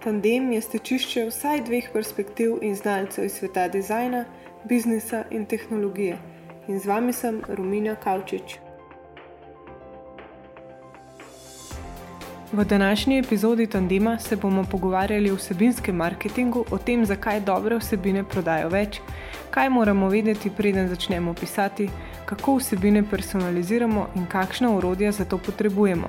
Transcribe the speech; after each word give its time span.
Tandem 0.00 0.52
je 0.52 0.60
stečišče 0.64 1.26
vsaj 1.28 1.60
dveh 1.66 1.90
perspektiv 1.92 2.54
in 2.64 2.72
znalcev 2.76 3.24
iz 3.24 3.34
sveta 3.36 3.66
dizajna, 3.68 4.24
biznisa 4.64 5.24
in 5.30 5.44
tehnologije. 5.46 6.16
In 6.68 6.78
z 6.80 6.86
vami 6.86 7.12
sem 7.12 7.42
Romina 7.48 7.94
Kavčič. 7.94 8.56
V 12.52 12.64
današnji 12.64 13.18
epizodi 13.18 13.66
Tandema 13.66 14.18
se 14.18 14.36
bomo 14.36 14.64
pogovarjali 14.70 15.30
o 15.30 15.34
vsebinskem 15.34 15.96
marketingu, 15.96 16.64
o 16.70 16.78
tem, 16.78 17.04
zakaj 17.06 17.40
dobre 17.40 17.76
vsebine 17.76 18.24
prodajo 18.24 18.68
več, 18.68 19.02
kaj 19.50 19.68
moramo 19.68 20.08
vedeti, 20.08 20.50
preden 20.50 20.88
začnemo 20.88 21.34
pisati, 21.34 21.90
kako 22.24 22.56
vsebine 22.56 23.04
personaliziramo 23.10 24.08
in 24.16 24.26
kakšna 24.26 24.70
urodja 24.76 25.12
za 25.12 25.24
to 25.24 25.38
potrebujemo. 25.38 26.08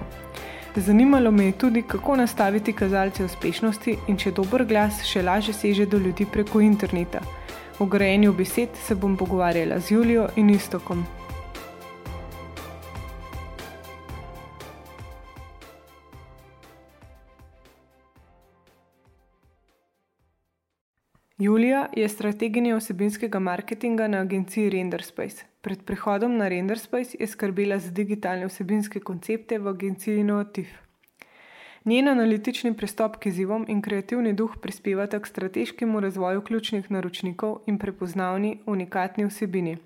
Zanimalo 0.75 1.32
me 1.32 1.46
je 1.46 1.51
tudi, 1.51 1.82
kako 1.82 2.15
nastaviti 2.15 2.73
kazalce 2.73 3.25
uspešnosti 3.25 3.97
in 4.07 4.18
če 4.18 4.32
dober 4.32 4.64
glas 4.65 5.04
še 5.04 5.21
lažje 5.21 5.54
seže 5.54 5.86
do 5.86 5.97
ljudi 5.97 6.25
preko 6.25 6.61
interneta. 6.63 7.19
O 7.79 7.86
grajenju 7.86 8.33
besed 8.33 8.77
se 8.87 8.96
bom 8.96 9.18
pogovarjala 9.18 9.79
z 9.79 9.91
Julijo 9.91 10.29
in 10.36 10.49
Istokom. 10.49 11.04
Julija 21.41 21.87
je 21.97 22.09
strateginja 22.09 22.75
osebinskega 22.75 23.39
marketinga 23.39 24.07
na 24.07 24.19
agenciji 24.21 24.69
Renderspace. 24.69 25.45
Pred 25.61 25.79
prehodom 25.86 26.36
na 26.37 26.47
Renderspace 26.47 27.18
je 27.19 27.27
skrbela 27.27 27.79
za 27.79 27.89
digitalne 27.91 28.45
vsebinske 28.45 28.99
koncepte 28.99 29.57
v 29.59 29.68
agenciji 29.68 30.19
Innovativ. 30.19 30.68
Njen 31.85 32.08
analitični 32.08 32.75
pristop 32.77 33.17
k 33.17 33.31
izzivom 33.33 33.66
in 33.67 33.81
kreativni 33.81 34.33
duh 34.33 34.53
prispevata 34.61 35.19
k 35.19 35.27
strateškemu 35.27 35.99
razvoju 35.99 36.41
ključnih 36.41 36.91
naročnikov 36.91 37.57
in 37.66 37.77
prepoznavni 37.77 38.59
unikatni 38.66 39.25
vsebini. 39.25 39.77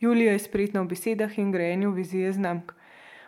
Julija 0.00 0.32
je 0.32 0.38
spretna 0.38 0.82
v 0.82 0.92
besedah 0.94 1.38
in 1.38 1.50
grajenju 1.52 1.90
vizije 1.90 2.32
znamk. 2.32 2.72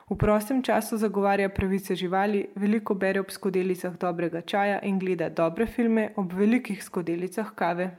V 0.09 0.17
prostem 0.17 0.63
času 0.63 0.97
zagovarja 0.97 1.49
pravice 1.49 1.95
živali, 1.95 2.47
veliko 2.57 2.95
bere 2.95 3.21
ob 3.21 3.31
skodelicah 3.31 3.99
dobrega 4.01 4.41
čaja 4.41 4.79
in 4.83 4.99
gleda 4.99 5.29
dobre 5.29 5.67
filme 5.67 6.13
ob 6.17 6.33
velikih 6.33 6.85
skodelicah 6.85 7.51
kave. 7.55 7.91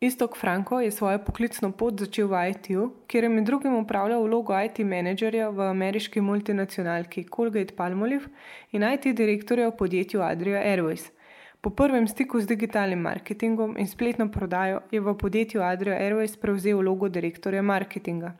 Istok 0.00 0.36
Franko 0.36 0.80
je 0.80 0.90
svojo 0.90 1.18
poklicno 1.22 1.70
pot 1.72 2.00
začel 2.00 2.26
v 2.26 2.40
IT-u, 2.50 2.88
kjer 3.06 3.24
je 3.24 3.28
med 3.30 3.46
drugim 3.46 3.76
upravljal 3.78 4.24
vlogo 4.26 4.58
IT 4.58 4.82
menedžerja 4.82 5.50
v 5.54 5.68
ameriški 5.70 6.20
multinacionalki 6.20 7.28
Colgate 7.30 7.76
Palmolive 7.76 8.26
in 8.72 8.82
IT 8.82 9.12
direktorja 9.14 9.70
v 9.70 9.76
podjetju 9.78 10.22
Adria 10.22 10.66
Airways. 10.66 11.12
Po 11.60 11.70
prvem 11.70 12.08
stiku 12.08 12.40
z 12.40 12.50
digitalnim 12.50 12.98
marketingom 12.98 13.78
in 13.78 13.86
spletno 13.86 14.26
prodajo 14.26 14.82
je 14.90 15.00
v 15.00 15.14
podjetju 15.14 15.62
Adria 15.62 15.94
Airways 15.94 16.34
prevzel 16.34 16.82
vlogo 16.82 17.08
direktorja 17.08 17.62
marketinga. 17.62 18.34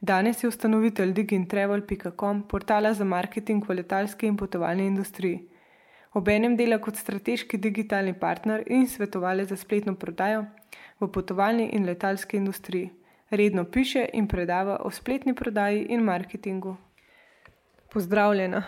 Danes 0.00 0.42
je 0.42 0.48
ustanovitelj 0.48 1.12
digintravel.com, 1.12 2.42
portala 2.48 2.94
za 2.94 3.04
marketing 3.04 3.68
v 3.68 3.74
letalski 3.74 4.26
in 4.26 4.36
potovalni 4.36 4.86
industriji. 4.86 5.42
Obenem 6.16 6.56
dela 6.56 6.78
kot 6.80 6.96
strateški 6.96 7.58
digitalni 7.60 8.14
partner 8.18 8.62
in 8.66 8.88
svetovalec 8.88 9.48
za 9.48 9.56
spletno 9.56 9.94
prodajo 9.94 10.46
v 11.00 11.08
potovalni 11.12 11.68
in 11.76 11.84
letalski 11.84 12.36
industriji. 12.36 12.90
Redno 13.30 13.64
piše 13.64 14.06
in 14.12 14.26
predava 14.26 14.78
o 14.80 14.90
spletni 14.90 15.34
prodaji 15.34 15.86
in 15.90 16.00
marketingu. 16.00 16.76
Pozdravljena. 17.92 18.62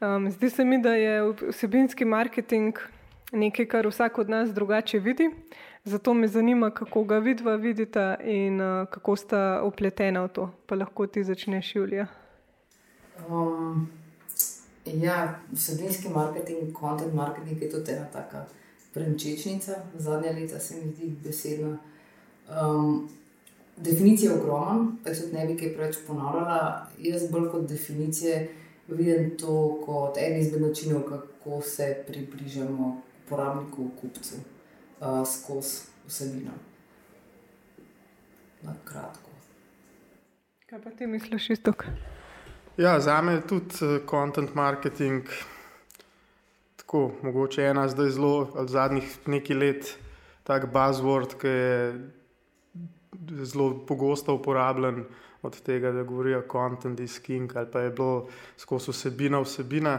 Um, 0.00 0.30
zdi 0.30 0.50
se 0.50 0.64
mi, 0.64 0.82
da 0.82 0.94
je 0.94 1.32
vsebinski 1.48 2.04
marketing 2.04 2.78
nekaj, 3.32 3.66
kar 3.66 3.86
vsak 3.86 4.18
od 4.18 4.30
nas 4.30 4.52
drugače 4.54 4.98
vidi. 4.98 5.30
Zato 5.84 6.14
me 6.14 6.28
zanima, 6.28 6.70
kako 6.70 7.04
ga 7.04 7.18
vidva 7.18 7.56
vidita 7.56 8.16
in 8.24 8.60
uh, 8.60 8.88
kako 8.88 9.16
sta 9.16 9.62
upletena 9.64 10.22
v 10.24 10.28
to. 10.28 10.50
Pa 10.66 10.74
lahko 10.74 11.06
ti 11.06 11.24
začneš, 11.24 11.76
Julija. 11.76 12.06
Um, 13.28 13.88
ja, 14.86 15.40
vsebinski 15.52 16.08
marketing, 16.08 16.72
content 16.80 17.14
marketing 17.14 17.62
je 17.62 17.70
tudi 17.70 17.92
ena 17.92 18.06
taka 18.12 18.46
premčečnica, 18.94 19.72
zadnja 19.94 20.32
leta 20.32 20.58
se 20.58 20.74
mi 20.76 20.92
zdi 20.92 21.16
besedna. 21.24 21.78
Um, 22.48 23.08
definicija 23.76 24.32
je 24.32 24.38
ogromna, 24.40 24.92
pa 25.04 25.14
se 25.14 25.28
ne 25.32 25.46
bi 25.46 25.58
kaj 25.58 25.74
preveč 25.74 25.96
ponavljala. 26.06 26.86
Jaz 26.98 27.30
bolj 27.30 27.50
kot 27.50 27.68
definicije 27.68 28.48
vidim 28.88 29.36
to 29.38 29.80
kot 29.86 30.16
en 30.16 30.40
izmed 30.40 30.62
načinov, 30.62 31.02
kako 31.02 31.60
se 31.62 32.04
približamo 32.08 33.00
uporabniku, 33.26 33.90
kupcu 34.00 34.53
uh, 35.04 35.26
skozi 35.28 35.84
vsebino. 36.06 36.52
Na 38.62 38.74
kratko. 38.84 39.30
Kaj 40.66 40.82
pa 40.82 40.90
ti 40.90 41.06
misliš, 41.06 41.50
isto? 41.50 41.72
Ja, 42.76 43.00
za 43.00 43.20
me 43.22 43.32
je 43.32 43.46
tudi 43.46 44.00
content 44.10 44.54
marketing 44.54 45.28
tako, 46.76 47.10
mogoče 47.22 47.62
ena 47.62 47.88
zdaj 47.88 48.10
zelo, 48.10 48.50
od 48.54 48.68
zadnjih 48.68 49.18
nekaj 49.26 49.56
let, 49.56 49.98
tak 50.44 50.72
buzzword, 50.72 51.34
ki 51.40 51.48
je 51.48 52.10
zelo 53.42 53.86
pogosto 53.86 54.34
uporabljen. 54.34 55.04
Od 55.44 55.58
tega, 55.60 55.90
da 55.92 56.02
govorijo 56.02 56.42
content 56.52 57.00
is 57.00 57.18
king, 57.18 57.52
ali 57.56 57.66
pa 57.72 57.80
je 57.80 57.90
bilo 57.90 58.28
skozi 58.56 58.90
vsebina, 58.90 59.40
vsebina. 59.44 59.98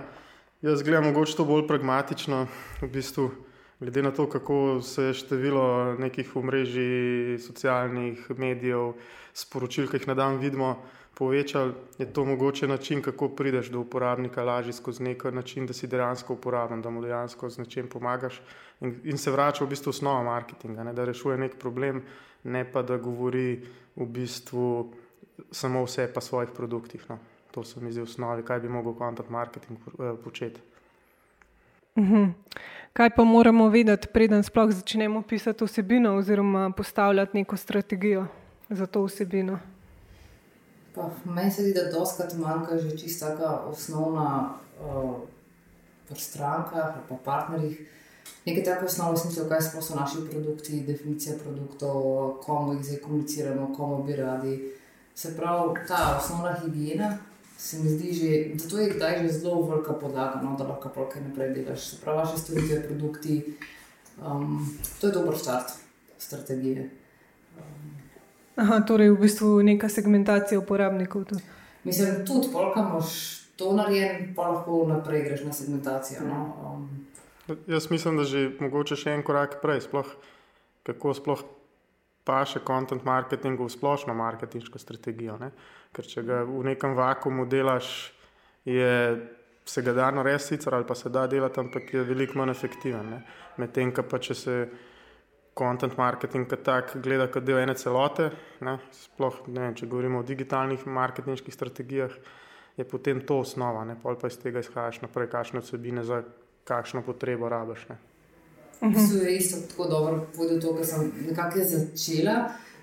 Jaz 0.61 0.81
gledam 0.83 1.03
mogoče 1.05 1.35
to 1.37 1.45
bolj 1.45 1.67
pragmatično, 1.67 2.47
v 2.81 2.89
bistvu 2.89 3.29
glede 3.80 4.02
na 4.02 4.12
to, 4.12 4.30
kako 4.30 4.81
se 4.81 5.03
je 5.03 5.13
število 5.13 5.96
nekih 6.00 6.36
omrežij, 6.36 7.38
socialnih 7.40 8.30
medijev, 8.38 8.94
sporočil, 9.34 9.88
ki 9.88 10.00
jih 10.00 10.08
na 10.08 10.13
dan 10.16 10.38
vidimo, 10.40 10.75
povečalo, 11.16 11.74
je 11.97 12.08
to 12.14 12.25
mogoče 12.25 12.68
način, 12.68 13.02
kako 13.02 13.30
prideš 13.30 13.69
do 13.72 13.80
uporabnika 13.80 14.44
lažje 14.44 14.74
skozi 14.74 15.03
neki 15.03 15.31
način, 15.31 15.66
da 15.66 15.74
si 15.74 15.88
dejansko 15.88 16.34
uporaben, 16.34 16.81
da 16.81 16.90
mu 16.90 17.02
dejansko 17.02 17.50
z 17.50 17.64
nečem 17.64 17.88
pomagaš. 17.88 18.41
In, 18.81 19.00
in 19.03 19.18
se 19.18 19.31
vrača 19.31 19.64
v 19.64 19.69
bistvu 19.69 19.90
osnova 19.90 20.24
marketinga, 20.24 20.84
ne, 20.84 20.94
da 20.94 21.06
rešuje 21.06 21.38
nek 21.38 21.56
problem, 21.59 22.03
ne 22.44 22.66
pa 22.72 22.81
da 22.81 22.97
govori 22.97 23.64
v 23.96 24.06
bistvu 24.06 24.94
samo 25.52 25.84
vse 25.84 26.08
pa 26.14 26.22
svojih 26.22 26.52
produktih. 26.56 27.09
No. 27.09 27.19
To 27.52 27.64
se 27.64 27.80
mi 27.80 27.91
zdi 27.91 28.02
v 28.03 28.03
osnovi, 28.03 28.44
kaj 28.44 28.59
bi 28.59 28.69
mogel 28.69 28.94
kontant 28.94 29.30
marketing 29.30 29.80
eh, 29.80 30.16
početi. 30.24 30.75
Uhum. 31.95 32.33
Kaj 32.94 33.09
pa 33.16 33.23
moramo 33.23 33.69
vedeti, 33.69 34.07
preden 34.07 34.44
sploh 34.44 34.72
začnemo 34.72 35.22
pisati 35.22 35.66
vsebino, 35.66 36.16
oziroma 36.16 36.72
postavljati 36.78 37.38
neko 37.38 37.57
strategijo 37.57 38.28
za 38.69 38.85
to 38.85 39.03
vsebino? 39.03 39.59
Meni 41.25 41.51
se 41.51 41.61
zdi, 41.61 41.73
da 41.73 41.91
doskrat 41.91 42.34
manjka 42.34 42.78
že 42.78 42.97
čisto 42.97 43.25
ta 43.25 43.63
osnovna 43.67 44.53
uh, 44.81 45.16
pri 46.07 46.19
strankah 46.19 46.95
ali 46.95 47.03
pa 47.09 47.16
partnerjih. 47.25 47.91
Nekaj 48.45 48.63
tako 48.63 48.85
osnovno 48.85 49.17
smisel, 49.17 49.50
kaj 49.50 49.61
so 49.61 49.95
naši 49.95 50.17
produkti, 50.31 50.84
definicija 50.88 51.35
produktov, 51.44 52.01
komu 52.45 52.73
jih 52.73 52.85
zdaj 52.85 53.00
komuniciramo, 53.00 53.73
komu 53.78 54.03
bi 54.03 54.16
radi. 54.16 54.72
Se 55.16 55.38
pravi, 55.38 55.79
ta 55.88 56.19
osnovna 56.19 56.55
higiena 56.63 57.17
se 57.57 57.79
mi 57.79 57.89
zdi 57.89 58.13
že, 58.13 58.59
zato 58.59 58.77
je 58.77 58.89
kdaj 58.89 59.21
že 59.21 59.33
zelo 59.39 59.61
velika 59.67 59.93
podlaga, 59.93 60.41
no, 60.43 60.55
da 60.57 60.63
lahko 60.63 60.89
kaj 60.89 61.21
naprej 61.21 61.53
delaš. 61.53 61.89
Se 61.89 62.01
pravi, 62.01 62.17
vaše 62.17 62.38
storitve, 62.38 62.83
produkti, 62.88 63.55
um, 64.21 64.77
to 65.01 65.07
je 65.07 65.13
dober 65.13 65.38
start 65.38 65.71
strategije. 66.17 66.89
Um, 67.57 67.95
Aha, 68.55 68.79
torej 68.88 69.09
v 69.11 69.19
bistvu 69.19 69.61
neka 69.63 69.89
segmentacija 69.89 70.59
uporabnikov. 70.59 71.25
Tudi. 71.25 71.43
Mislim, 71.83 72.25
tudi 72.25 72.47
polka 72.53 72.81
moš 72.81 73.41
to 73.55 73.73
narediti, 73.75 74.34
pa 74.35 74.47
lahko 74.51 74.85
naprej 74.87 75.23
greš 75.23 75.43
na 75.43 75.53
segmentacijo. 75.53 76.23
No? 76.28 76.40
Um, 76.63 77.05
Jaz 77.67 77.91
mislim, 77.91 78.17
da 78.17 78.23
že 78.23 78.49
mogoče 78.59 78.96
še 78.97 79.13
en 79.13 79.23
korak 79.23 79.59
prej, 79.61 79.84
sploh, 79.85 80.08
kako 80.87 81.13
sploh 81.13 81.43
paše 82.25 82.59
content 82.66 83.03
marketing 83.05 83.59
v 83.61 83.69
splošno 83.69 84.13
marketinško 84.17 84.79
strategijo. 84.81 85.37
Ne? 85.37 85.51
Ker 85.96 86.08
če 86.12 86.26
ga 86.28 86.42
v 86.44 86.64
nekem 86.68 86.96
vakumu 86.97 87.46
delaš, 87.47 87.88
je, 88.68 88.92
se 89.66 89.82
ga 89.82 89.94
da 89.96 90.09
narediti, 90.12 90.50
sicer 90.50 90.76
ali 90.76 90.88
pa 90.88 90.96
se 90.96 91.09
da 91.09 91.28
delati, 91.32 91.62
ampak 91.62 91.94
je 91.94 92.03
veliko 92.03 92.40
manj 92.42 92.52
efektiven. 92.52 93.14
Medtem, 93.62 93.94
pa 93.96 94.20
če 94.20 94.36
se 94.36 94.58
content 95.56 95.96
marketing 95.97 96.50
kot 96.52 96.64
tak 96.68 96.96
gleda 97.03 97.30
kot 97.32 97.46
del 97.47 97.62
ene 97.62 97.76
celote, 97.80 98.28
ne? 98.68 98.76
sploh 98.92 99.46
ne 99.47 99.68
vem, 99.68 99.78
če 99.78 99.88
govorimo 99.88 100.20
o 100.20 100.28
digitalnih 100.28 100.84
marketinških 100.84 101.56
strategijah, 101.56 102.12
je 102.76 102.84
potem 102.84 103.22
to 103.24 103.40
osnova, 103.40 103.86
ne 103.88 103.96
pa 104.02 104.18
iz 104.28 104.36
tega 104.42 104.59
izhajaš 104.59 105.00
naprej, 105.06 105.30
kakšne 105.32 105.64
vsebine 105.64 106.03
za 106.03 106.26
kakšno 106.68 107.06
potrebo 107.08 107.50
rabiš. 107.50 107.88
V 108.82 108.92
bistvu 108.92 109.22
je 109.24 109.38
isto 109.38 109.62
tako 109.70 109.88
dobro 109.90 110.28
povedal 110.36 110.59
to, 110.59 110.76
kar 110.76 110.86
sem 110.86 111.12
nekako 111.30 111.64
začela. 111.64 112.36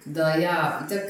Da 0.04 0.34
ja, 0.34 0.86
itak, 0.86 1.02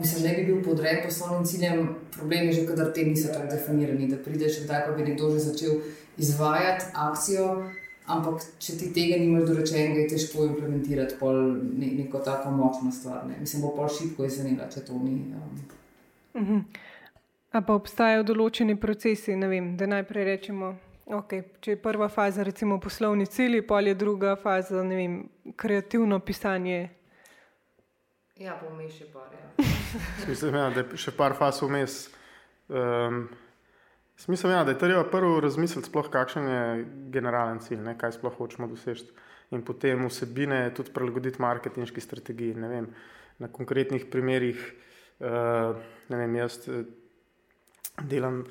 mislim, 0.00 0.24
ne 0.24 0.34
bi 0.36 0.44
bil 0.44 0.62
podrejen 0.64 1.04
poslovnim 1.04 1.44
ciljem, 1.46 1.88
problem 2.16 2.46
je 2.46 2.52
že, 2.52 2.66
kadar 2.66 2.92
te 2.92 3.04
niso 3.04 3.32
tako 3.32 3.50
definirani, 3.50 4.08
da 4.08 4.16
prideš 4.16 4.64
kdaj, 4.64 4.86
pa 4.86 4.92
bi 4.92 5.02
nekdo 5.02 5.30
že 5.30 5.38
začel 5.38 5.70
izvajati 6.18 6.84
akcijo, 6.94 7.70
ampak 8.06 8.42
če 8.58 8.76
ti 8.78 8.92
tega 8.94 9.18
nimaš 9.20 9.46
dorečenega, 9.48 10.00
je 10.00 10.08
težko 10.14 10.46
implementirati 10.46 11.18
pol 11.20 11.38
ne, 11.54 11.92
neko 12.02 12.18
tako 12.18 12.50
močno 12.50 12.92
stvar. 12.92 13.26
Ne. 13.28 13.38
Mislim, 13.40 13.62
bo 13.62 13.74
pol 13.76 13.88
šipko 13.88 14.26
izvenila, 14.26 14.68
če 14.70 14.84
to 14.86 14.98
ni. 14.98 15.14
Um. 15.32 15.60
Uh 16.34 16.48
-huh. 16.48 16.62
A 17.52 17.60
pa 17.60 17.74
obstajajo 17.74 18.22
določeni 18.22 18.76
procesi, 18.80 19.34
vem, 19.34 19.76
da 19.76 19.86
najprej 19.86 20.24
rečemo, 20.24 20.74
okay, 21.06 21.42
če 21.60 21.70
je 21.70 21.76
prva 21.76 22.08
faza, 22.08 22.42
recimo 22.42 22.80
poslovni 22.80 23.26
cilj, 23.26 23.66
pa 23.66 23.80
je 23.80 23.94
druga 23.94 24.36
faza, 24.36 24.82
vem, 24.82 25.28
kreativno 25.56 26.18
pisanje. 26.18 26.88
Ja, 28.40 28.56
pomeni 28.56 28.88
še 28.92 29.06
par. 29.12 29.32
Ja. 29.36 29.66
Mislim, 30.30 30.56
ja, 30.56 30.68
da 30.72 30.84
je 30.84 31.00
še 31.00 31.12
par 31.16 31.36
faz 31.36 31.60
vmes. 31.62 32.06
Um, 32.72 33.26
Smisel 34.22 34.50
je, 34.50 34.64
da 34.64 34.70
je 34.70 34.78
treba 34.78 35.02
prvo 35.10 35.40
razmisliti, 35.42 35.88
sploh, 35.88 36.08
kakšen 36.12 36.48
je 36.48 36.62
generalen 37.12 37.58
cilj, 37.64 37.80
ne, 37.82 37.96
kaj 37.98 38.14
sploh 38.16 38.34
hočemo 38.38 38.68
doseči. 38.70 39.08
In 39.52 39.64
potem 39.66 40.06
vsebine 40.06 40.62
tudi 40.76 40.92
prilagoditi 40.94 41.42
marketinški 41.42 42.00
strategiji. 42.00 42.54
Vem, 42.56 42.86
na 43.42 43.50
konkretnih 43.52 44.06
primerih, 44.12 44.60
uh, 45.20 45.74
vem, 46.08 46.36
jaz 46.38 46.60
eh, 46.70 46.86
delam 48.08 48.44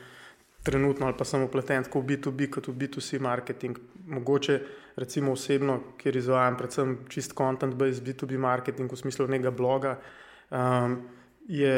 trenutno 0.63 1.05
ali 1.05 1.17
pa 1.17 1.25
sem 1.25 1.41
upleten 1.41 1.83
tako 1.83 2.01
v 2.01 2.13
B2B 2.13 2.49
kot 2.49 2.67
v 2.67 2.75
B2C 2.77 3.19
marketing. 3.19 3.79
Mogoče 4.11 4.59
recimo 4.95 5.31
osebno, 5.31 5.79
kjer 5.97 6.15
izvajam 6.15 6.57
predvsem 6.57 6.97
čist 7.09 7.33
content-based 7.37 8.03
B2B 8.05 8.37
marketing 8.37 8.91
v 8.91 8.97
smislu 8.97 9.27
nekega 9.27 9.51
bloga, 9.51 9.95
um, 10.49 10.99
je 11.47 11.75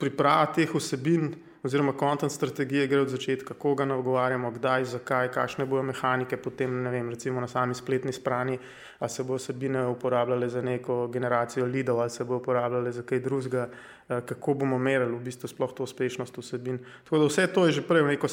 priprava 0.00 0.46
teh 0.54 0.70
vsebin 0.74 1.34
oziroma 1.62 1.92
kontent 1.92 2.32
strategije 2.32 2.86
gre 2.86 3.00
od 3.00 3.08
začetka, 3.08 3.54
koga 3.54 3.84
nagovarjamo, 3.84 4.50
kdaj, 4.50 4.84
zakaj, 4.84 5.28
kakšne 5.32 5.66
bojo 5.66 5.82
mehanike, 5.82 6.36
potem 6.36 6.82
ne 6.82 6.90
vem, 6.90 7.10
recimo 7.10 7.40
na 7.40 7.48
sami 7.48 7.74
spletni 7.74 8.12
strani, 8.12 8.58
ali 8.98 9.10
se 9.10 9.24
bo 9.24 9.34
osebine 9.34 9.86
uporabljale 9.86 10.48
za 10.48 10.62
neko 10.62 11.08
generacijo 11.08 11.66
lidov, 11.66 12.00
ali 12.00 12.10
se 12.10 12.24
bo 12.24 12.36
uporabljale 12.36 12.92
za 12.92 13.02
kaj 13.02 13.20
drugega, 13.20 13.68
kako 14.08 14.54
bomo 14.54 14.78
merili 14.78 15.12
v 15.12 15.20
bistvu 15.20 15.48
sploh 15.48 15.74
to 15.74 15.82
uspešnost 15.82 16.38
vsebin. 16.38 16.78
Tako 17.04 17.18
da 17.18 17.26
vse 17.26 17.46
to 17.46 17.66
je 17.66 17.72
že 17.72 17.82
prej 17.82 18.02
v, 18.02 18.08
neko, 18.16 18.28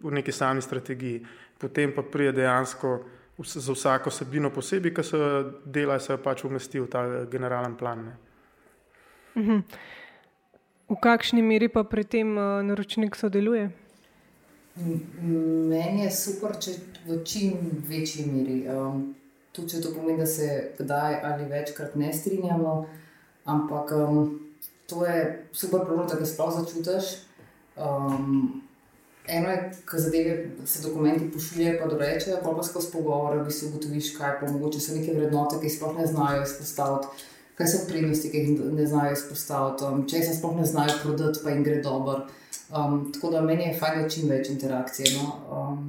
v 0.00 0.10
neki 0.10 0.32
sami 0.32 0.62
strategiji, 0.62 1.26
potem 1.58 1.92
pa 1.92 2.02
prije 2.02 2.32
dejansko. 2.32 2.98
Za 3.36 3.72
vsako 3.72 4.08
osebino 4.08 4.48
posebej, 4.50 4.94
ki 4.96 5.02
se 5.04 5.18
dela, 5.64 5.98
se 6.00 6.14
je 6.14 6.16
pač 6.16 6.44
umestil 6.48 6.86
v 6.86 6.88
ta 6.88 7.02
generalen 7.28 7.74
plan. 7.76 8.16
Uh 9.34 9.42
-huh. 9.42 9.62
V 10.86 10.94
kakšni 10.94 11.42
meri 11.42 11.66
pa 11.66 11.82
pri 11.82 12.06
tem 12.06 12.38
uh, 12.38 12.62
naročnik 12.62 13.18
sodeluje? 13.18 13.74
Meni 14.78 16.04
je 16.04 16.10
super, 16.14 16.54
če 16.62 16.76
v 17.08 17.18
čim 17.26 17.82
večji 17.88 18.26
meri. 18.30 18.58
Um, 18.70 19.16
tudi 19.50 19.74
če 19.74 19.82
to 19.82 19.90
pomeni, 19.96 20.20
da 20.22 20.28
se 20.30 20.46
kdaj 20.78 21.18
ali 21.26 21.48
večkrat 21.50 21.96
ne 21.98 22.12
strinjamo, 22.14 22.76
ampak 23.50 23.90
um, 23.98 24.38
to 24.86 25.02
je 25.06 25.48
super, 25.50 25.82
problem, 25.82 26.06
da 26.06 26.20
ga 26.20 26.28
sploh 26.28 26.54
začutiš. 26.54 27.12
Um, 27.74 28.62
eno 29.26 29.50
je, 29.50 29.60
ko 29.90 29.98
zadeve 29.98 30.36
se 30.70 30.84
dokumenti 30.86 31.32
pošiljajo, 31.34 31.80
pa 31.80 31.88
dorečejo, 31.90 32.42
pa 32.44 32.54
pa 32.54 32.62
skozi 32.62 32.92
pogovore, 32.92 33.40
da 33.40 33.48
bi 33.48 33.50
se 33.50 33.66
ugotoviš, 33.66 34.12
kaj 34.20 34.38
pa 34.38 34.52
mogoče 34.52 34.80
so 34.80 34.94
neke 34.94 35.16
vrednote, 35.18 35.58
ki 35.58 35.72
sploh 35.72 35.98
ne 35.98 36.06
znajo 36.06 36.46
izpostaviti 36.46 37.32
kaj 37.56 37.68
so 37.72 37.84
prednosti, 37.88 38.30
ki 38.30 38.42
jih 38.42 38.60
ne 38.76 38.86
znajo 38.86 39.12
izpostaviti, 39.16 39.84
um, 39.84 40.02
če 40.08 40.22
se 40.22 40.34
sploh 40.36 40.56
ne 40.60 40.66
znajo 40.68 40.98
prodati, 41.02 41.40
pa 41.44 41.54
jim 41.54 41.64
gre 41.64 41.80
dobro. 41.82 42.26
Um, 42.68 43.12
tako 43.14 43.30
da 43.30 43.40
meni 43.40 43.70
je 43.70 43.78
fajn, 43.78 44.02
da 44.02 44.08
čim 44.12 44.28
več 44.28 44.50
interakcije. 44.52 45.14
No? 45.16 45.60
Um, 45.60 45.86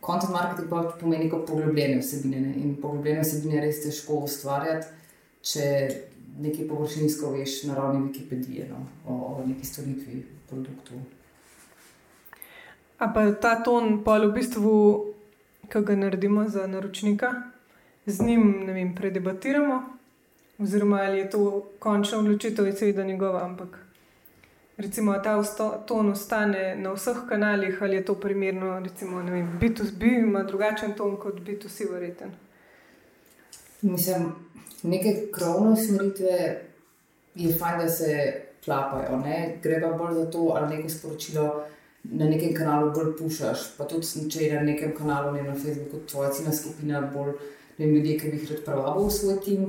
Content 0.00 0.32
marketing 0.32 0.68
pa 0.68 0.82
pomeni 1.00 1.24
neko 1.24 1.38
poglobljene 1.48 2.00
vsebine 2.00 2.40
ne? 2.40 2.54
in 2.56 2.74
poglobljene 2.80 3.20
vsebine 3.20 3.54
je 3.54 3.62
res 3.64 3.80
težko 3.84 4.18
ustvarjati, 4.24 4.86
če 5.44 5.66
nekaj 6.40 6.68
površinsko 6.68 7.32
veš 7.34 7.62
na 7.68 7.76
ravni 7.76 8.02
Wikipedije 8.06 8.68
no? 8.68 8.80
o, 9.06 9.16
o 9.34 9.46
neki 9.46 9.66
storitvi, 9.66 10.22
produktu. 10.48 11.00
A 13.00 13.08
pa 13.12 13.24
ta 13.32 13.54
ton, 13.64 14.02
pa 14.04 14.18
v 14.20 14.32
bistvu, 14.36 14.72
ki 15.72 15.84
ga 15.88 15.96
naredimo 15.96 16.48
za 16.48 16.66
naročnika, 16.68 17.32
z 18.06 18.22
njim 18.22 18.66
vem, 18.66 18.94
predebatiramo, 18.94 19.82
oziroma 20.58 20.96
ali 20.96 21.18
je 21.18 21.30
to 21.30 21.66
končna 21.78 22.18
odločitev, 22.18 22.66
je 22.66 22.72
seveda 22.72 23.04
njegova, 23.04 23.44
ampak 23.44 23.78
recimo 24.76 25.18
ta 25.18 25.42
ton 25.86 26.10
ostane 26.10 26.76
na 26.76 26.92
vseh 26.92 27.16
kanalih, 27.28 27.82
ali 27.82 27.96
je 27.96 28.04
to 28.04 28.14
primerno, 28.14 28.80
recimo, 28.80 29.22
vem, 29.22 29.58
B2B 29.60 30.18
ima 30.18 30.42
drugačen 30.42 30.92
ton 30.92 31.16
kot 31.16 31.34
B2C, 31.40 31.90
verjeten. 31.92 32.30
Mislim, 33.82 34.32
neke 34.82 35.30
krovne 35.32 35.70
usmeritve 35.70 36.60
je 37.34 37.56
fajn, 37.58 37.78
da 37.78 37.88
se 37.88 38.40
klapajo. 38.64 39.16
Ne? 39.24 39.58
Gre 39.62 39.80
pa 39.80 39.92
bolj 39.92 40.14
za 40.14 40.30
to, 40.30 40.52
ali 40.56 40.76
neko 40.76 40.88
sporočilo 40.88 41.64
na 42.02 42.24
nekem 42.24 42.54
kanalu 42.54 42.92
bolj 42.92 43.16
pušaš. 43.18 43.76
Pa 43.78 43.84
tudi, 43.84 44.30
če 44.30 44.44
je 44.44 44.54
na 44.54 44.62
nekem 44.62 44.94
kanalu, 44.96 45.32
ne 45.32 45.42
na 45.42 45.54
Facebooku, 45.54 46.04
tvoja 46.06 46.30
ciljna 46.30 46.52
skupina 46.52 47.00
bolj 47.14 47.32
vem, 47.80 47.94
ljudje, 47.94 48.18
ki 48.18 48.30
bi 48.30 48.40
jih 48.40 48.50
rad 48.52 48.64
pravabil 48.66 49.06
v 49.08 49.14
svoj 49.16 49.38
tim, 49.44 49.68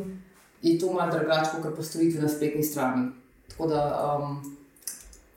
je 0.62 0.78
to 0.80 0.94
malo 0.94 1.12
drugače, 1.16 1.62
kot 1.64 1.78
pa 1.78 1.84
storiti 1.84 2.20
na 2.20 2.30
spletni 2.30 2.64
strani. 2.64 3.08
Tako 3.50 3.68
da 3.68 3.82
um, 4.08 4.36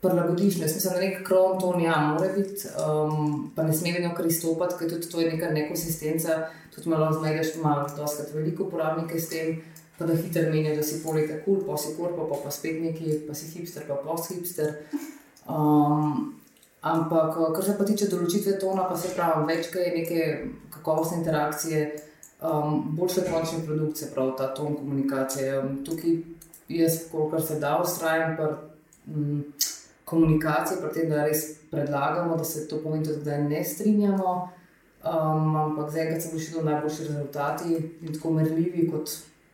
prilagodiš, 0.01 0.59
ne 0.61 0.69
smem, 0.69 0.93
da 0.93 0.99
nek 0.99 1.23
krom 1.27 1.59
to 1.61 1.71
ne 1.77 1.95
more 2.09 2.29
biti, 2.35 2.67
um, 2.83 3.51
pa 3.55 3.63
ne 3.63 3.73
sme 3.73 3.95
vedno 3.95 4.13
kar 4.15 4.27
izstopati, 4.27 4.77
ker 4.79 4.91
tudi 4.91 5.09
to 5.11 5.23
je 5.23 5.31
neka 5.31 5.49
nekonsistenca, 5.55 6.37
tudi 6.75 6.89
malo 6.89 7.11
znajdeš, 7.19 7.55
malo 7.63 7.87
doskrat 7.97 8.33
veliko 8.33 8.67
uporabnike 8.67 9.19
s 9.19 9.29
tem. 9.29 9.63
Pa 9.95 10.03
da 10.03 10.11
hitro 10.15 10.41
menijo, 10.51 10.73
da 10.75 10.83
si 10.83 10.97
polite 11.03 11.37
kul, 11.45 11.61
cool, 11.61 11.67
pa 11.67 11.77
si 11.79 11.93
korpo, 11.95 12.25
pa, 12.27 12.35
pa 12.43 12.49
spet 12.51 12.81
neki, 12.83 13.13
pa 13.27 13.33
si 13.33 13.45
hipster, 13.53 13.85
pa 13.87 13.95
post-hipster. 14.03 14.73
Um, 15.47 16.33
ampak, 16.81 17.37
kar 17.55 17.63
se 17.63 17.75
pa 17.77 17.87
tiče 17.87 18.09
določitve 18.11 18.57
tona, 18.59 18.89
pa 18.89 18.97
se 18.99 19.13
pravi, 19.15 19.45
več 19.47 19.69
je 19.71 19.93
neke 19.95 20.25
kakovostne 20.73 21.21
interakcije, 21.21 21.85
um, 22.41 22.95
boljše 22.97 23.21
končne 23.31 23.65
produkcije, 23.65 24.11
prav 24.13 24.35
ta 24.37 24.53
ton 24.53 24.75
komunikacije. 24.75 25.59
Um, 25.59 25.85
tukaj 25.85 26.17
jaz, 26.69 26.99
kolikor 27.11 27.41
se 27.41 27.59
da, 27.59 27.81
ustrajam 27.83 28.35
pri 28.35 28.45
um, 29.15 29.43
komunikaciji, 30.05 30.77
pri 30.81 30.93
tem, 30.93 31.09
da 31.09 31.25
res 31.25 31.45
predlagamo, 31.71 32.37
da 32.37 32.43
se 32.43 32.67
to 32.67 32.81
pomeni, 32.83 33.17
da 33.23 33.37
ne 33.37 33.63
strinjamo. 33.63 34.49
Um, 35.05 35.55
ampak 35.55 35.91
zaenkrat 35.93 36.23
so 36.23 36.31
prišli 36.31 36.53
do 36.53 36.61
najboljši 36.65 37.03
rezultati 37.03 37.75
in 38.01 38.13
tako 38.13 38.31
merljivi 38.33 38.87
kot 38.91 39.11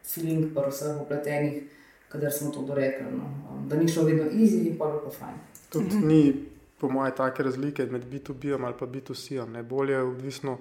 feeling 0.08 0.54
pa 0.56 0.64
vseh 0.70 1.02
upletenih, 1.02 1.64
kadar 2.10 2.32
smo 2.32 2.52
to 2.52 2.62
dorekli. 2.62 3.06
No. 3.18 3.28
Um, 3.52 3.68
da 3.70 3.76
ni 3.76 3.88
šlo 3.88 4.04
vedno 4.04 4.24
easy, 4.24 4.78
pa 4.80 4.88
je 4.88 5.02
pa 5.04 5.12
fajn. 5.20 5.36
Tudi 5.70 5.96
ni, 5.96 6.46
po 6.80 6.90
mojem, 6.90 7.16
take 7.18 7.44
razlike 7.44 7.86
med 7.86 8.06
B2B 8.12 8.64
ali 8.66 8.74
pa 8.80 8.86
B2C. 8.86 9.46
Najbolje 9.48 9.94
je 9.94 10.04
odvisno 10.04 10.58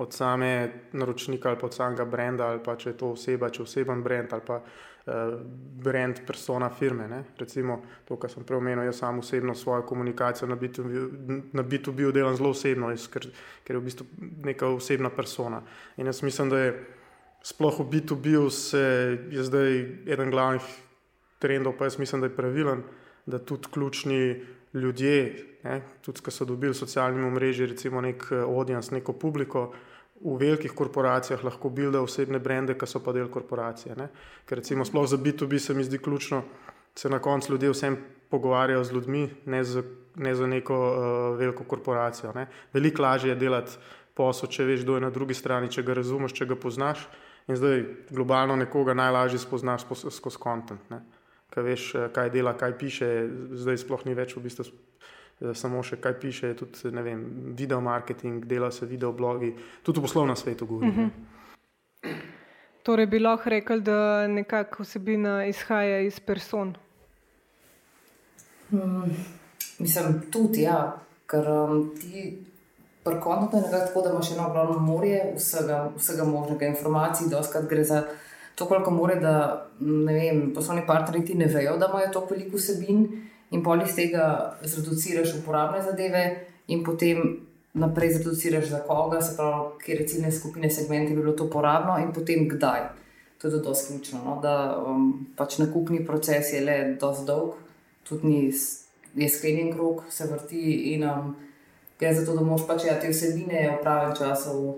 od 0.00 0.14
same 0.14 0.70
naročnika 0.92 1.50
ali 1.50 1.58
od 1.62 1.74
samega 1.74 2.04
brenda, 2.04 2.46
ali 2.46 2.62
pa 2.64 2.76
če 2.76 2.90
je 2.90 2.96
to 2.96 3.10
oseba, 3.12 3.50
če 3.50 3.60
je 3.60 3.66
oseben 3.68 4.02
brend 4.02 4.32
ali 4.32 4.42
pa 4.46 4.56
uh, 4.60 5.34
brend 5.84 6.22
persona 6.26 6.70
firme. 6.72 7.08
Ne? 7.08 7.24
Recimo 7.38 7.82
to, 8.08 8.16
kar 8.16 8.32
sem 8.32 8.46
prej 8.48 8.62
omenil, 8.62 8.86
jaz 8.88 9.02
sam 9.02 9.18
osebno 9.20 9.54
svojo 9.54 9.84
komunikacijo 9.86 10.48
na 10.48 10.56
B2B 10.56 12.12
delam 12.16 12.36
zelo 12.36 12.54
osebno, 12.56 12.88
ker, 13.12 13.28
ker 13.64 13.76
je 13.76 13.80
v 13.80 13.84
bistvu 13.90 14.06
neka 14.48 14.70
osebna 14.72 15.12
persona. 15.12 15.60
In 16.00 16.08
jaz 16.08 16.22
mislim, 16.24 16.48
da 16.48 16.62
je 16.64 16.72
sploh 17.42 17.82
v 17.82 17.88
B2B 17.92 18.48
se 18.50 18.84
je 19.30 19.44
zdaj 19.44 19.78
eden 20.08 20.32
glavnih 20.32 20.64
trendov, 21.40 21.76
pa 21.78 21.88
jaz 21.88 21.98
mislim, 21.98 22.24
da 22.24 22.28
je 22.30 22.36
pravilen, 22.36 22.82
da 23.26 23.38
tudi 23.38 23.68
ključni 23.72 24.40
ljudje, 24.74 25.44
ne, 25.64 25.80
tudi 26.00 26.20
ki 26.24 26.30
so 26.30 26.44
dobili 26.44 26.74
socialnimi 26.74 27.30
mreži, 27.30 27.66
recimo 27.66 28.00
nek 28.00 28.26
eh, 28.30 28.42
audience, 28.44 28.94
neko 28.94 29.12
publiko, 29.12 29.72
v 30.20 30.36
velikih 30.36 30.72
korporacijah 30.76 31.44
lahko 31.44 31.70
buildajo 31.72 32.04
osebne 32.04 32.38
brende, 32.38 32.76
ki 32.78 32.86
so 32.86 33.00
pa 33.00 33.12
del 33.16 33.30
korporacije. 33.32 33.96
Ne? 33.96 34.10
Ker 34.44 34.60
recimo 34.60 34.84
sploh 34.84 35.08
za 35.08 35.16
B2B 35.16 35.58
se 35.58 35.74
mi 35.74 35.84
zdi 35.84 35.98
ključno, 35.98 36.42
da 36.94 37.00
se 37.00 37.08
na 37.08 37.18
koncu 37.18 37.52
ljudje 37.52 37.70
vsem 37.70 37.96
pogovarjajo 38.30 38.84
z 38.84 38.92
ljudmi, 38.92 39.30
ne 39.46 39.64
za, 39.64 39.82
ne 40.16 40.34
za 40.34 40.46
neko 40.46 40.76
uh, 40.76 41.38
veliko 41.38 41.64
korporacijo. 41.64 42.32
Ne? 42.32 42.46
Veliko 42.72 43.02
lažje 43.02 43.32
je 43.32 43.40
delati 43.40 43.78
posel, 44.14 44.50
če 44.52 44.64
veš, 44.64 44.84
kdo 44.84 44.98
je 44.98 45.06
na 45.06 45.10
drugi 45.10 45.34
strani, 45.34 45.70
če 45.72 45.82
ga 45.82 45.96
razumeš, 45.96 46.36
če 46.36 46.46
ga 46.52 46.58
poznaš. 46.60 47.08
In 47.48 47.56
zdaj 47.56 47.82
globalno 48.10 48.54
nekoga 48.60 48.94
najlažje 48.94 49.40
spoznaš 49.40 49.88
skozi 49.88 50.38
kontent. 50.38 50.92
Kaj 51.50 51.64
veš, 51.64 51.94
eh, 51.94 52.08
kaj 52.12 52.30
dela, 52.30 52.52
kaj 52.54 52.76
piše, 52.78 53.08
zdaj 53.56 53.80
sploh 53.80 54.04
ni 54.06 54.14
več 54.14 54.36
v 54.36 54.44
bistvu 54.44 54.68
samo 55.54 55.82
še 55.82 55.96
kaj 55.96 56.18
piše, 56.20 56.54
tudi 56.54 56.90
vem, 57.02 57.24
video 57.56 57.80
marketing, 57.80 58.44
dela 58.44 58.70
se 58.70 58.86
video 58.86 59.12
blogi, 59.12 59.54
tudi 59.82 60.00
v 60.00 60.02
poslovnem 60.02 60.36
svetu. 60.36 60.66
Govorim, 60.66 60.90
uh 60.90 60.96
-huh. 60.96 61.10
Torej, 62.82 63.06
bi 63.06 63.18
lahko 63.18 63.50
rekel, 63.50 63.80
da 63.80 64.26
nekako 64.28 64.82
vsebina 64.82 65.46
izhaja 65.46 66.00
iz 66.00 66.20
person. 66.20 66.74
Hmm, 68.70 69.10
mislim, 69.78 70.22
tudi 70.32 70.62
ja, 70.62 70.96
ker 71.26 71.48
um, 71.50 71.90
ti 72.00 72.38
prekonto 73.04 73.56
je 73.56 73.62
nekako 73.62 73.86
tako, 73.86 74.02
da 74.02 74.10
imaš 74.10 74.32
eno 74.32 74.46
ogromno 74.48 74.78
morje 74.78 75.32
vsega, 75.36 75.90
vsega 75.96 76.24
možnega 76.24 76.66
informacij, 76.66 77.28
doskrat 77.30 77.68
gre 77.68 77.84
za 77.84 78.02
to, 78.54 78.66
koliko 78.66 78.90
more, 78.90 79.14
da 79.20 79.66
ne 79.80 80.14
vem, 80.14 80.54
poslovni 80.54 80.86
partnerji 80.86 81.24
ti 81.24 81.34
ne 81.34 81.46
vejo, 81.46 81.76
da 81.76 81.88
imajo 81.90 82.12
toliko 82.12 82.34
veliko 82.34 82.56
vsebin 82.56 83.06
in 83.50 83.62
pol 83.62 83.82
iz 83.82 83.94
tega 83.94 84.56
zreduciraš 84.62 85.34
uporabne 85.40 85.82
zadeve 85.82 86.24
in 86.66 86.84
potem 86.84 87.46
naprej 87.72 88.14
zreduciraš 88.14 88.64
za 88.70 88.80
koga, 88.86 89.20
se 89.22 89.36
pravi, 89.36 89.70
kje 89.84 90.06
ciljne 90.06 90.32
skupine, 90.32 90.70
segmenti 90.70 91.14
bi 91.14 91.22
bilo 91.22 91.32
to 91.32 91.44
uporabno 91.44 91.98
in 91.98 92.12
potem 92.12 92.48
kdaj. 92.48 92.88
To 93.38 93.46
je 93.46 93.50
zelo 93.50 93.74
ključno, 93.88 94.20
no? 94.24 94.38
da 94.42 94.82
um, 94.86 95.26
pač 95.36 95.58
nakupni 95.58 96.06
proces 96.06 96.52
je 96.52 96.60
le 96.60 96.96
dosti 97.00 97.26
dolg, 97.26 97.54
tudi 98.08 98.26
ni, 98.26 98.52
je 99.14 99.28
sklenjen 99.28 99.72
krok, 99.72 100.02
se 100.10 100.26
vrti 100.26 100.60
in 100.92 101.04
um, 101.08 101.36
gre 101.98 102.14
za 102.14 102.26
to, 102.26 102.34
da 102.36 102.44
moš 102.44 102.66
pač 102.68 102.84
ja, 102.84 102.98
te 103.00 103.08
vsebine 103.08 103.64
v 103.70 103.82
pravem 103.82 104.16
času 104.16 104.76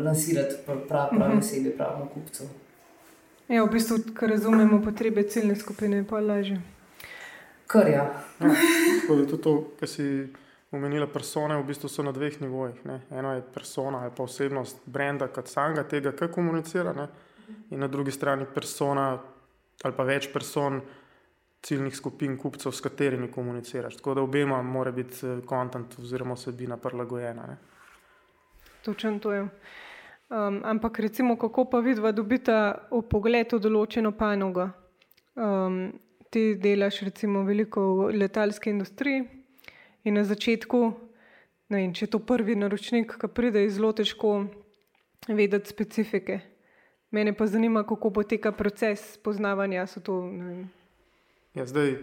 lansirati 0.00 0.54
prav, 0.66 0.78
pravi 0.88 1.16
uh 1.16 1.22
-huh. 1.22 1.38
osebi, 1.38 1.70
pravemu 1.70 2.08
kupcu. 2.14 2.44
Ja, 3.48 3.62
v 3.64 3.70
bistvu, 3.72 3.98
ker 4.16 4.30
razumemo 4.30 4.82
potrebe 4.84 5.22
ciljne 5.28 5.56
skupine, 5.56 6.02
pa 6.08 6.20
lažje. 6.20 6.60
Kar 7.66 7.88
ja. 7.88 8.04
ja 8.40 8.50
tudi 9.06 9.38
to, 9.42 9.54
kar 9.80 9.88
si 9.88 10.28
omenila, 10.72 11.06
persone 11.08 11.56
v 11.56 11.64
bistvu 11.68 11.88
so 11.88 12.04
na 12.04 12.12
dveh 12.12 12.40
nivojih. 12.40 12.84
Ne. 12.84 13.00
Eno 13.10 13.32
je 13.34 13.42
persona, 13.54 14.04
je 14.04 14.12
pa 14.16 14.22
osebnost 14.22 14.84
brenda, 14.86 15.28
kot 15.32 15.48
samega 15.48 15.84
tega, 15.88 16.12
kaj 16.12 16.32
komunicira, 16.32 16.92
ne. 16.92 17.08
in 17.70 17.80
na 17.80 17.88
drugi 17.88 18.12
strani 18.12 18.44
persona 18.54 19.10
ali 19.84 19.94
pa 19.96 20.04
več 20.04 20.32
person. 20.32 20.80
Ciljnih 21.62 21.96
skupin 21.96 22.36
kupcev, 22.38 22.70
s 22.70 22.80
katerimi 22.80 23.26
komuniciraš. 23.32 23.96
Tako 23.98 24.12
da 24.14 24.22
obema 24.22 24.60
mora 24.62 24.92
biti 24.94 25.26
kontent 25.46 25.96
eh, 25.96 26.02
oziroma 26.04 26.36
vsebina 26.38 26.76
prilagojena. 26.78 27.46
Ne 27.50 27.56
točen 28.88 29.20
to 29.20 29.32
je. 29.32 29.48
Um, 30.28 30.60
ampak 30.64 30.98
recimo, 30.98 31.36
kako 31.36 31.64
pa 31.64 31.80
vidva 31.80 32.12
dobita 32.12 32.88
v 32.92 33.00
pogled 33.08 33.48
v 33.48 33.60
določeno 33.64 34.12
panogo. 34.12 34.68
Um, 35.32 35.96
ti 36.28 36.52
delaš 36.60 37.00
recimo 37.06 37.46
veliko 37.48 37.80
v 37.96 38.18
letalski 38.20 38.68
industriji 38.68 39.24
in 40.04 40.14
na 40.14 40.24
začetku, 40.28 40.80
ne 41.72 41.76
vem, 41.80 41.94
če 41.96 42.04
je 42.04 42.10
to 42.12 42.20
prvi 42.20 42.56
naročnik, 42.60 43.16
ki 43.16 43.28
pride, 43.32 43.64
je 43.64 43.72
zelo 43.78 43.94
težko 43.96 44.34
vedeti 45.28 45.72
specifike. 45.72 46.40
Mene 47.10 47.32
pa 47.32 47.48
zanima, 47.48 47.86
kako 47.88 48.12
poteka 48.12 48.52
proces 48.52 49.16
poznavanja. 49.24 49.86
To, 50.04 50.28
ja, 51.56 51.64
zdaj, 51.64 51.96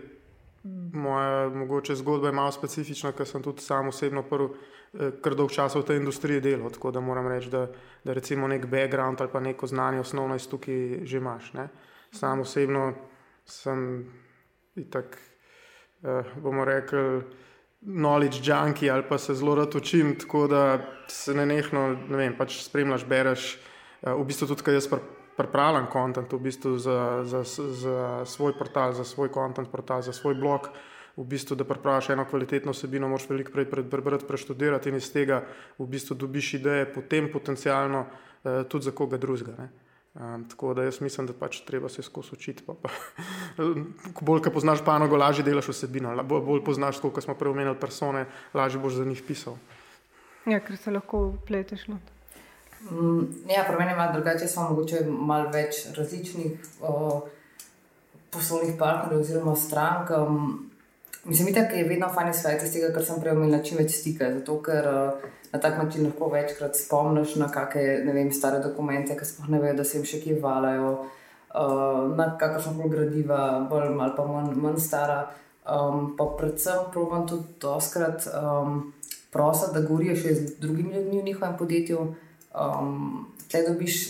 moja 0.93 1.49
mogoče 1.49 1.95
zgodba 1.95 2.27
je 2.27 2.33
malo 2.33 2.51
specifična, 2.51 3.11
ker 3.11 3.27
sem 3.27 3.43
tudi 3.43 3.61
sam 3.61 3.87
osebno 3.87 4.23
prvi. 4.23 4.49
Eh, 4.95 5.11
kar 5.21 5.35
dolg 5.35 5.51
čas 5.51 5.75
v 5.75 5.83
tej 5.83 5.99
industriji 5.99 6.39
delal. 6.41 6.71
Tako 6.71 6.91
da 6.95 7.01
moram 7.03 7.27
reči, 7.27 7.49
da, 7.51 7.67
da 8.03 8.13
recimo 8.15 8.47
nek 8.47 8.65
background 8.71 9.21
ali 9.21 9.31
pa 9.31 9.39
neko 9.39 9.67
znanje 9.67 9.99
osnovno 9.99 10.35
iz 10.35 10.47
tukaj 10.47 11.03
že 11.03 11.17
imaš. 11.17 11.51
Ne? 11.53 11.67
Sam 12.11 12.39
osebno 12.39 12.93
sem 13.45 14.05
itak, 14.75 15.17
eh, 16.03 16.23
bomo 16.39 16.65
rekli, 16.65 17.23
knowledge 17.81 18.39
junkie 18.43 18.91
ali 18.91 19.03
pa 19.09 19.17
se 19.17 19.33
zelo 19.33 19.55
rad 19.55 19.75
učim, 19.75 20.15
tako 20.19 20.47
da 20.47 20.79
se 21.07 21.33
ne 21.33 21.45
nehno, 21.45 21.97
ne 22.09 22.17
vem, 22.17 22.37
pač 22.37 22.63
spremljaš, 22.63 23.05
bereš. 23.05 23.59
Eh, 24.01 24.13
v 24.13 24.23
bistvu 24.23 24.47
tudi, 24.47 24.63
kaj 24.63 24.79
jaz 24.79 24.87
pripravljam 25.37 25.87
kontent, 25.91 26.33
v 26.33 26.39
bistvu 26.39 26.77
za, 26.79 27.23
za, 27.23 27.43
za 27.43 28.25
svoj 28.25 28.57
portal, 28.57 28.93
za 28.93 29.03
svoj 29.03 29.31
kontent 29.31 29.71
portal, 29.71 30.01
za 30.01 30.13
svoj 30.13 30.35
blog 30.35 30.69
v 31.17 31.23
bistvu, 31.23 31.55
da 31.55 31.63
prepraviš 31.63 32.09
eno 32.09 32.25
kvalitetno 32.25 32.71
vsebino, 32.71 33.07
moraš 33.07 33.29
veliko 33.29 33.51
prej 33.51 33.69
prebrati, 33.69 34.27
preštudirati 34.27 34.89
in 34.89 34.99
iz 34.99 35.11
tega 35.11 35.43
v 35.79 35.87
bistvu 35.87 36.15
dobiš 36.15 36.53
ideje, 36.59 36.87
potem 36.93 37.31
potencialno 37.31 38.05
eh, 38.05 38.63
tudi 38.69 38.85
za 38.85 38.91
koga 38.91 39.17
drugega. 39.17 39.69
Um, 40.15 40.45
tako 40.49 40.73
da 40.73 40.83
jaz 40.83 41.01
mislim, 41.01 41.27
da 41.27 41.33
pač 41.33 41.59
treba 41.67 41.89
se 41.89 42.01
skozi 42.01 42.29
učiti. 42.33 42.63
Pa, 42.63 42.73
pa. 42.73 42.89
bolj, 44.27 44.41
ko 44.41 44.51
poznaš 44.55 44.83
panogo, 44.85 45.17
lažje 45.19 45.43
delaš 45.43 45.67
vsebino. 45.73 46.15
Bolj, 46.23 46.41
bolj 46.45 46.63
poznaš, 46.63 47.01
kot 47.03 47.23
smo 47.23 47.35
prej 47.35 47.51
omenili, 47.51 47.75
persone, 47.79 48.25
lažje 48.53 48.79
boš 48.79 49.01
za 49.01 49.05
njih 49.05 49.23
pisal. 49.27 49.57
Ja, 50.47 50.61
ker 50.63 50.77
se 50.77 50.91
lahko 50.91 51.33
pleteš. 51.47 51.87
No. 51.91 51.99
Mm, 52.91 53.49
ja, 53.49 53.63
pri 53.67 53.77
meni 53.77 53.91
je 53.91 53.97
malo 53.97 54.13
drugače, 54.13 54.47
samo 54.47 54.69
mogoče 54.69 55.05
malo 55.09 55.49
več 55.49 55.87
različnih 55.97 56.67
uh, 56.81 57.21
poslovnih 58.29 58.75
partnerjev 58.79 59.21
oziroma 59.21 59.55
strank. 59.55 60.09
Um, 60.09 60.71
Mislim, 61.25 61.53
da 61.53 61.59
je 61.59 61.87
vedno 61.87 62.07
fajn 62.13 62.29
izhajati 62.29 62.65
iz 62.65 62.73
tega, 62.73 62.91
kar 62.93 63.05
sem 63.05 63.17
prej 63.21 63.33
omenila, 63.33 63.63
čim 63.65 63.79
več 63.81 63.95
stika. 63.97 64.27
Zato, 64.29 64.59
ker 64.61 64.85
uh, 64.85 65.23
na 65.53 65.59
tak 65.59 65.79
način 65.81 66.05
lahko 66.05 66.27
večkrat 66.29 66.77
spomniš 66.77 67.33
na 67.41 67.47
kakšne 67.49 68.25
stare 68.31 68.59
dokumente, 68.61 69.17
ki 69.17 69.25
sploh 69.25 69.47
ne 69.49 69.61
vejo, 69.63 69.73
da 69.79 69.83
se 69.83 69.97
jim 69.97 70.05
še 70.05 70.19
kje 70.21 70.37
valajo, 70.43 70.91
uh, 71.01 72.13
na 72.13 72.27
kakršno 72.37 72.75
koli 72.77 72.91
gradiva, 72.93 73.39
bolj 73.69 73.87
ali 73.89 74.13
pa 74.17 74.27
manj, 74.29 74.53
manj 74.67 74.77
stara. 74.85 75.17
Um, 75.65 76.11
pa 76.17 76.29
predvsem 76.37 76.91
probujem 76.93 77.25
tudi 77.27 77.57
doskrat 77.61 78.27
um, 78.29 78.93
prositi, 79.33 79.73
da 79.73 79.81
govorijo 79.81 80.19
še 80.21 80.35
z 80.35 80.59
drugimi 80.61 80.93
ljudmi 80.93 81.23
v 81.23 81.25
njihovem 81.31 81.57
podjetju. 81.57 82.05
Um, 82.55 83.25
Tle 83.51 83.61
dobiš, 83.67 84.09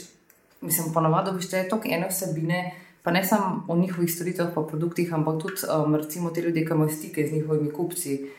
mislim, 0.62 0.94
ponovadi 0.94 1.32
dobiš 1.32 1.50
te 1.50 1.68
toke 1.70 1.90
ene 1.90 2.08
vsebine 2.10 2.72
pa 3.06 3.12
ne 3.12 3.24
samo 3.24 3.66
o 3.68 3.76
njihovih 3.76 4.14
storitvah, 4.14 4.48
pa 4.56 4.62
produktih, 4.62 5.14
ampak 5.14 5.42
tudi 5.42 5.62
um, 5.70 5.96
recimo 5.96 6.30
te 6.30 6.42
ljudi, 6.42 6.66
ki 6.66 6.74
imajo 6.74 6.90
stike 6.90 7.28
z 7.28 7.34
njihovimi 7.34 7.72
kupci. 7.72 8.32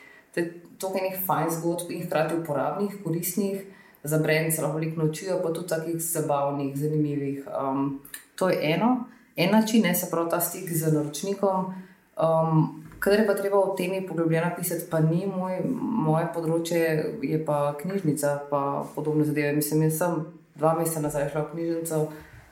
To 0.78 0.86
je 0.94 1.02
nekaj 1.02 1.20
fajn 1.26 1.50
zgodb 1.50 1.90
in 1.90 2.02
hkrati 2.06 2.34
uporabnih, 2.34 2.96
koristnih, 3.04 3.62
za 4.02 4.18
brend 4.18 4.54
se 4.54 4.62
lahko 4.62 4.78
veliko 4.78 5.02
naučijo, 5.02 5.38
pa 5.42 5.52
tudi 5.52 5.68
takih 5.68 6.02
zabavnih, 6.02 6.74
zanimivih. 6.76 7.46
Um, 7.46 8.00
to 8.34 8.48
je 8.48 8.58
eno, 8.74 9.04
en 9.36 9.50
način, 9.50 9.82
ne 9.82 9.94
se 9.94 10.10
pravi 10.10 10.30
ta 10.30 10.40
stik 10.40 10.72
z 10.72 10.92
naročnikom. 10.92 11.74
Um, 12.18 12.84
Kadar 12.98 13.20
je 13.20 13.26
pa 13.26 13.34
treba 13.34 13.58
o 13.58 13.74
temi 13.76 14.06
poglobljeno 14.06 14.50
pisati, 14.56 14.86
pa 14.90 15.00
ni 15.00 15.26
moj, 15.26 15.60
moje 16.06 16.28
področje, 16.34 16.80
je 17.22 17.40
pa 17.44 17.74
knjižnica, 17.80 18.32
pa 18.50 18.62
podobne 18.94 19.26
zadeve. 19.28 19.52
Mislim, 19.56 19.84
jaz 19.86 19.98
sem 20.00 20.22
dva 20.56 20.72
meseca 20.78 21.04
nazaj 21.04 21.28
šla 21.32 21.44
v 21.44 21.52
knjižnico 21.52 22.06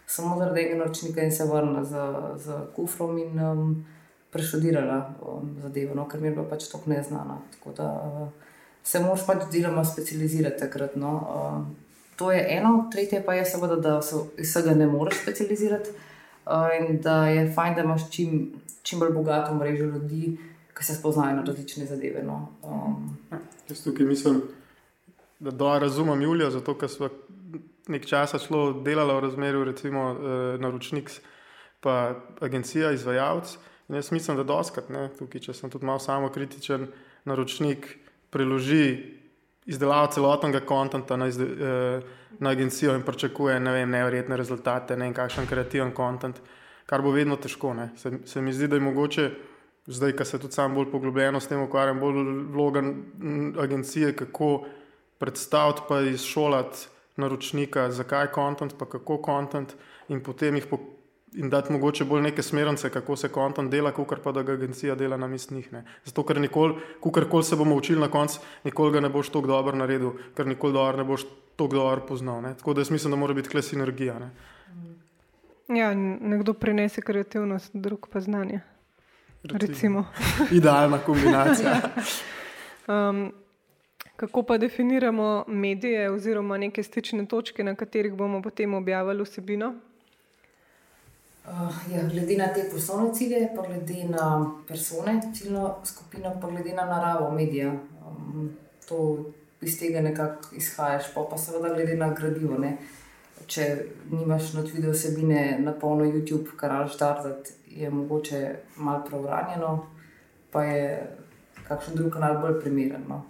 samo 0.06 0.38
zaradi 0.38 0.62
tega 0.62 0.78
naročnika 0.78 1.22
in 1.22 1.32
se 1.32 1.44
vrnila 1.44 1.84
z, 1.84 1.94
z 2.36 2.58
kufrom 2.76 3.18
in 3.18 3.40
um, 3.40 3.86
preštudirala 4.30 5.14
um, 5.22 5.56
zadevo, 5.62 5.94
no, 5.94 6.08
ker 6.08 6.20
mi 6.20 6.28
je 6.28 6.34
bila 6.34 6.48
pač 6.48 6.68
tako 6.68 6.90
neznana. 6.90 7.38
Tako 7.56 7.72
da 7.76 7.88
uh, 7.88 8.28
se 8.84 9.00
moraš 9.00 9.26
pač 9.26 9.46
deloma 9.52 9.84
specializirati 9.84 10.60
takrat. 10.60 10.96
No. 10.96 11.14
Uh, 11.16 11.94
to 12.16 12.32
je 12.32 12.44
eno, 12.56 12.88
tretje 12.92 13.22
pa 13.24 13.34
je 13.34 13.44
seveda, 13.44 13.76
da 13.76 14.02
se 14.02 14.20
vsega 14.38 14.74
ne 14.74 14.86
moreš 14.86 15.22
specializirati 15.22 15.90
in 16.80 17.00
da 17.00 17.28
je 17.28 17.52
fajn, 17.54 17.74
da 17.74 17.82
imaš 17.82 18.10
čim, 18.10 18.52
čim 18.82 18.98
bolj 18.98 19.12
bogato 19.12 19.54
mrežo 19.54 19.84
ljudi. 19.84 20.38
Ki 20.74 20.84
se 20.84 20.94
spoznajo 20.94 21.36
na 21.36 21.42
različne 21.46 21.86
zadeve. 21.86 22.22
No. 22.26 22.48
Um. 22.62 23.16
Jaz 23.68 23.84
tukaj 23.84 24.06
mislim, 24.06 24.40
da 25.38 25.50
dobro 25.50 25.78
razumem 25.78 26.22
Julijo, 26.22 26.50
zato 26.50 26.74
ker 26.78 26.88
smo 26.88 27.08
nek 27.88 28.06
čas 28.06 28.34
šlo 28.46 28.72
delalo 28.82 29.16
v 29.16 29.20
razmerju, 29.20 29.64
recimo 29.64 30.10
eh, 30.10 30.58
naročnik, 30.58 31.10
pa 31.80 32.14
agencija, 32.40 32.90
izvajalec. 32.92 33.58
In 33.88 33.94
jaz 33.94 34.12
mislim, 34.12 34.36
da 34.36 34.42
doskrat, 34.42 34.88
ne, 34.88 35.08
tukaj, 35.18 35.40
če 35.40 35.54
sem 35.54 35.70
tudi 35.70 35.86
malo 35.86 35.98
samo 35.98 36.30
kritičen, 36.32 36.86
naročnik 37.24 37.86
preloži 38.30 39.14
izdelavo 39.66 40.12
celotnega 40.12 40.60
konta 40.60 41.16
na, 41.16 41.26
eh, 41.26 42.00
na 42.38 42.50
agencijo 42.50 42.94
in 42.94 43.02
pričakuje 43.02 43.60
ne 43.60 43.72
vem, 43.72 43.90
nevrjetne 43.90 44.36
rezultate, 44.36 44.96
ne 44.96 45.04
vem, 45.04 45.14
kakšen 45.14 45.46
kreativen 45.46 45.92
kontent, 45.92 46.40
kar 46.86 47.02
bo 47.02 47.10
vedno 47.10 47.36
težko. 47.36 47.74
Se, 47.96 48.18
se 48.24 48.40
mi 48.40 48.52
zdi, 48.52 48.68
da 48.68 48.76
je 48.76 48.80
mogoče. 48.80 49.30
Zdaj, 49.86 50.14
ko 50.16 50.24
se 50.24 50.38
tudi 50.40 50.56
sam 50.56 50.74
bolj 50.74 50.86
poglobljeno 50.90 51.40
s 51.40 51.48
tem 51.48 51.60
ukvarjam, 51.60 51.98
bolj 52.00 52.22
vloga 52.52 52.80
agencije, 53.60 54.14
kako 54.16 54.64
predstaviti 55.18 55.82
pa 55.88 56.00
izšolati 56.00 56.86
naročnika, 57.16 57.90
zakaj 57.90 58.30
kontent, 58.32 58.74
pa 58.78 58.88
kako 58.88 59.18
kontent, 59.22 59.74
in 60.08 60.22
potem 60.24 60.56
jih 60.56 60.66
in 61.34 61.50
dati 61.50 61.72
mogoče 61.72 62.04
bolj 62.04 62.22
neke 62.22 62.42
smernice, 62.42 62.90
kako 62.90 63.16
se 63.16 63.28
kontent 63.28 63.70
dela, 63.70 63.92
kot 63.92 64.22
pa 64.22 64.32
da 64.32 64.42
ga 64.42 64.52
agencija 64.52 64.94
dela 64.94 65.16
na 65.16 65.26
mestnih. 65.26 65.68
Zato, 66.04 66.22
ker 66.22 66.40
nikoli, 66.40 66.74
kar 67.12 67.44
se 67.44 67.56
bomo 67.56 67.76
učili 67.76 68.00
na 68.00 68.08
koncu, 68.08 68.40
nikoli 68.64 68.92
ga 68.92 69.00
ne 69.00 69.08
boš 69.08 69.28
tako 69.28 69.46
dobro 69.46 69.76
naredil, 69.76 70.12
ker 70.36 70.46
nikoli 70.46 70.72
dobro 70.72 70.96
ne 70.96 71.04
boš 71.04 71.24
tako 71.56 71.74
dobro 71.74 72.06
poznal. 72.08 72.42
Ne? 72.42 72.54
Tako 72.54 72.74
da 72.74 72.80
jaz 72.80 72.90
mislim, 72.90 73.10
da 73.10 73.16
mora 73.16 73.34
biti 73.34 73.48
kle 73.48 73.62
sinergija. 73.62 74.18
Ne? 74.18 74.30
Ja, 75.78 75.94
nekdo 75.94 76.54
prinese 76.54 77.00
kreativnost, 77.00 77.70
drug 77.74 78.08
pa 78.12 78.20
znanje. 78.20 78.60
Recimo. 79.44 80.04
Idealna 80.58 80.98
kombinacija. 80.98 81.80
um, 82.88 83.32
Kako 84.16 84.42
pa 84.42 84.58
definiramo 84.58 85.44
medije 85.48 86.10
oziroma 86.10 86.58
neke 86.58 86.82
stične 86.82 87.26
točke, 87.26 87.64
na 87.64 87.74
katerih 87.74 88.12
bomo 88.14 88.42
potem 88.42 88.74
objavili 88.74 89.22
vsebino? 89.22 89.74
Uh, 91.44 91.92
ja, 91.92 92.02
glede 92.08 92.36
na 92.36 92.46
te 92.54 92.62
poslovne 92.72 93.14
cilje, 93.14 93.50
pa 93.56 93.62
glede 93.62 94.04
na 94.08 94.50
persone, 94.68 95.20
ciljno 95.34 95.74
skupino, 95.84 96.32
pa 96.40 96.48
glede 96.50 96.72
na 96.72 96.84
naravo 96.84 97.30
medija. 97.30 97.72
Um, 98.08 98.50
to 98.88 99.24
iz 99.60 99.78
tega 99.78 100.00
nekako 100.00 100.56
izhajaš, 100.56 101.14
pa, 101.14 101.26
pa 101.30 101.38
seveda 101.38 101.74
glede 101.74 101.96
na 101.96 102.14
gradivo. 102.14 102.58
Ne. 102.58 102.76
Če 103.46 103.66
nimaš 104.10 104.54
not 104.54 104.72
video 104.72 104.92
vsebine 104.92 105.58
na 105.60 105.74
polno 105.76 106.04
YouTube 106.04 106.56
kanal 106.56 106.88
štartati, 106.88 107.52
je 107.66 107.90
mogoče 107.90 108.40
malo 108.76 109.04
preuranjeno, 109.08 109.74
pa 110.50 110.64
je 110.64 110.86
kakšen 111.68 111.98
drug 111.98 112.12
kanal 112.12 112.38
bolj 112.40 112.60
primeren. 112.60 113.04
No. 113.08 113.20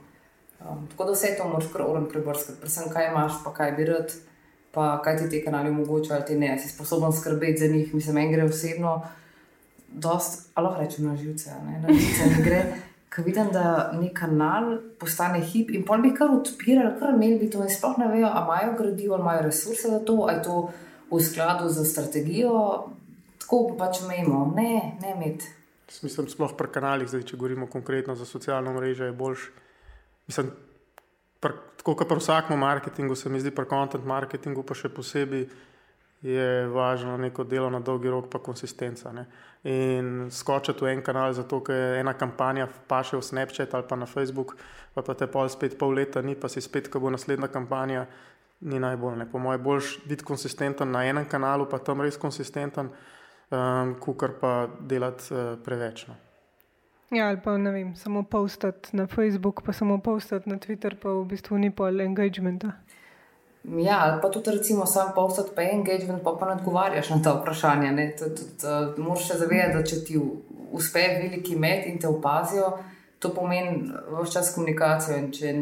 Um, 0.61 0.87
tako 0.91 1.05
da 1.05 1.13
vse 1.19 1.35
to 1.39 1.49
moraš 1.49 1.67
kar 1.73 1.83
uran 1.83 2.07
prebrskati, 2.09 2.61
predvsem 2.61 2.93
kaj 2.93 3.11
imaš, 3.11 3.43
pa 3.45 3.55
kaj 3.55 3.73
bi 3.73 3.91
rad, 3.91 4.15
pa 4.75 5.03
kaj 5.03 5.17
ti 5.17 5.29
te 5.31 5.45
kanali 5.45 5.71
omogočajo, 5.71 6.17
ali 6.19 6.27
ti 6.27 6.39
ne, 6.39 6.59
si 6.59 6.69
sposoben 6.69 7.13
skrbeti 7.13 7.61
za 7.61 7.67
njih, 7.73 7.95
mislim, 7.95 8.19
en 8.19 8.33
gre 8.33 8.45
osebno, 8.45 9.03
dost, 9.89 10.51
ali 10.55 10.67
lahko 10.67 10.83
rečem 10.83 11.07
na 11.07 11.17
živce, 11.17 11.51
ne, 11.67 11.79
na 11.83 11.95
živce 11.95 12.31
ne 12.37 12.45
gre. 12.45 12.63
Ko 13.15 13.23
vidim, 13.23 13.53
da 13.55 13.93
nek 13.95 14.17
kanal 14.19 14.73
postane 14.99 15.41
hip 15.41 15.71
in 15.71 15.85
pol 15.87 16.03
bi 16.03 16.11
kar 16.15 16.33
odpirali, 16.35 16.97
kar 16.99 17.15
imeli 17.15 17.39
bi 17.45 17.51
to 17.51 17.63
in 17.63 17.71
sploh 17.71 17.99
ne 18.03 18.09
vejo, 18.11 18.27
ali 18.27 18.45
imajo 18.45 18.73
gradivo, 18.79 19.15
ali 19.15 19.23
imajo 19.23 19.43
resurse 19.43 19.89
za 19.89 20.01
to, 20.05 20.17
ali 20.29 20.37
je 20.39 20.43
to 20.43 20.57
v 21.11 21.21
skladu 21.23 21.69
z 21.71 21.85
strategijo, 21.87 22.89
tako 23.39 23.77
pač 23.79 24.03
imamo, 24.03 24.53
ne, 24.57 24.99
ne 25.03 25.15
imeti. 25.15 25.47
Mislim, 26.03 26.29
sploh 26.29 26.57
pri 26.59 26.73
kanalih, 26.75 27.09
zdaj, 27.09 27.23
če 27.29 27.37
govorimo 27.37 27.69
konkretno 27.71 28.17
za 28.19 28.27
socialno 28.27 28.73
mrežo, 28.75 29.05
je 29.05 29.13
boljš. 29.13 29.51
Mislim, 30.27 30.51
pr, 31.45 31.55
tako 31.83 31.95
kot 32.01 32.09
pri 32.09 32.19
vsakem 32.23 32.59
marketingu, 32.59 33.17
se 33.17 33.29
mi 33.29 33.41
zdi 33.41 33.53
pri 33.53 33.69
content 33.69 34.05
marketingu, 34.09 34.65
pa 34.65 34.77
še 34.79 34.89
posebej 34.89 35.45
je 36.25 36.67
važno 36.73 37.19
neko 37.21 37.45
delo 37.45 37.69
na 37.71 37.83
dolgi 37.85 38.09
rok, 38.09 38.31
pa 38.33 38.41
konsistenca. 38.41 39.13
Ne? 39.13 39.27
In 39.69 40.31
skočiti 40.33 40.85
v 40.85 40.95
en 40.95 41.03
kanal, 41.05 41.35
zato 41.37 41.61
ker 41.65 41.99
ena 42.01 42.15
kampanja, 42.17 42.65
pa 42.89 43.03
še 43.05 43.19
v 43.21 43.27
Snapchat 43.29 43.77
ali 43.77 43.85
pa 43.89 43.99
na 44.01 44.09
Facebook, 44.09 44.57
pa, 44.97 45.05
pa 45.05 45.13
te 45.13 45.29
pol 45.29 45.53
spet 45.53 45.77
pol 45.77 45.93
leta 46.01 46.23
ni, 46.25 46.33
pa 46.33 46.49
si 46.49 46.65
spet, 46.65 46.89
ko 46.89 47.03
bo 47.05 47.13
naslednja 47.13 47.53
kampanja, 47.53 48.07
ni 48.65 48.81
najbolj. 48.81 49.19
Ne? 49.21 49.29
Po 49.29 49.43
mojem, 49.43 49.61
boljš 49.65 49.99
biti 50.09 50.25
konsistenten 50.25 50.97
na 50.97 51.05
enem 51.05 51.29
kanalu, 51.29 51.69
pa 51.69 51.83
tam 51.85 52.01
res 52.01 52.17
konsistenten, 52.17 52.89
um, 53.53 53.97
kukar 54.01 54.39
pa 54.41 54.55
delati 54.81 55.29
uh, 55.35 55.59
preveč. 55.61 56.07
No? 56.09 56.17
Ja, 57.11 57.29
ali 57.29 57.41
pa 57.45 57.57
ne 57.59 57.71
vem, 57.71 57.97
samo 57.97 58.23
postati 58.23 58.97
na 58.97 59.07
Facebook, 59.07 59.63
pa 59.63 59.73
samo 59.73 59.99
postati 59.99 60.51
na 60.51 60.57
Twitter, 60.57 60.97
pa 61.03 61.09
v 61.09 61.25
bistvu 61.25 61.59
ni 61.59 61.71
pol 61.71 62.01
engagementa. 62.01 62.73
Ja, 63.65 64.01
ali 64.05 64.21
pa 64.23 64.29
tudi 64.29 64.51
recimo 64.51 64.87
sam 64.87 65.13
postati, 65.15 65.51
pa 65.57 65.63
engagement, 65.63 66.23
pa 66.23 66.37
pa 66.41 66.47
ne 66.47 66.53
odgovarjaš 66.53 67.11
na 67.11 67.23
ta 67.23 67.33
vprašanja. 67.33 67.93
Moraš 68.97 69.29
se 69.29 69.39
zavedati, 69.39 69.77
da 69.79 69.85
če 69.85 70.05
ti 70.05 70.21
uspe 70.73 71.05
veliki 71.23 71.57
med 71.57 71.87
in 71.87 71.99
te 71.99 72.09
opazijo, 72.09 72.73
to 73.19 73.31
pomeni 73.35 73.93
vse 74.21 74.33
čas 74.33 74.55
komunikacijo. 74.55 75.17
In 75.17 75.31
če 75.33 75.53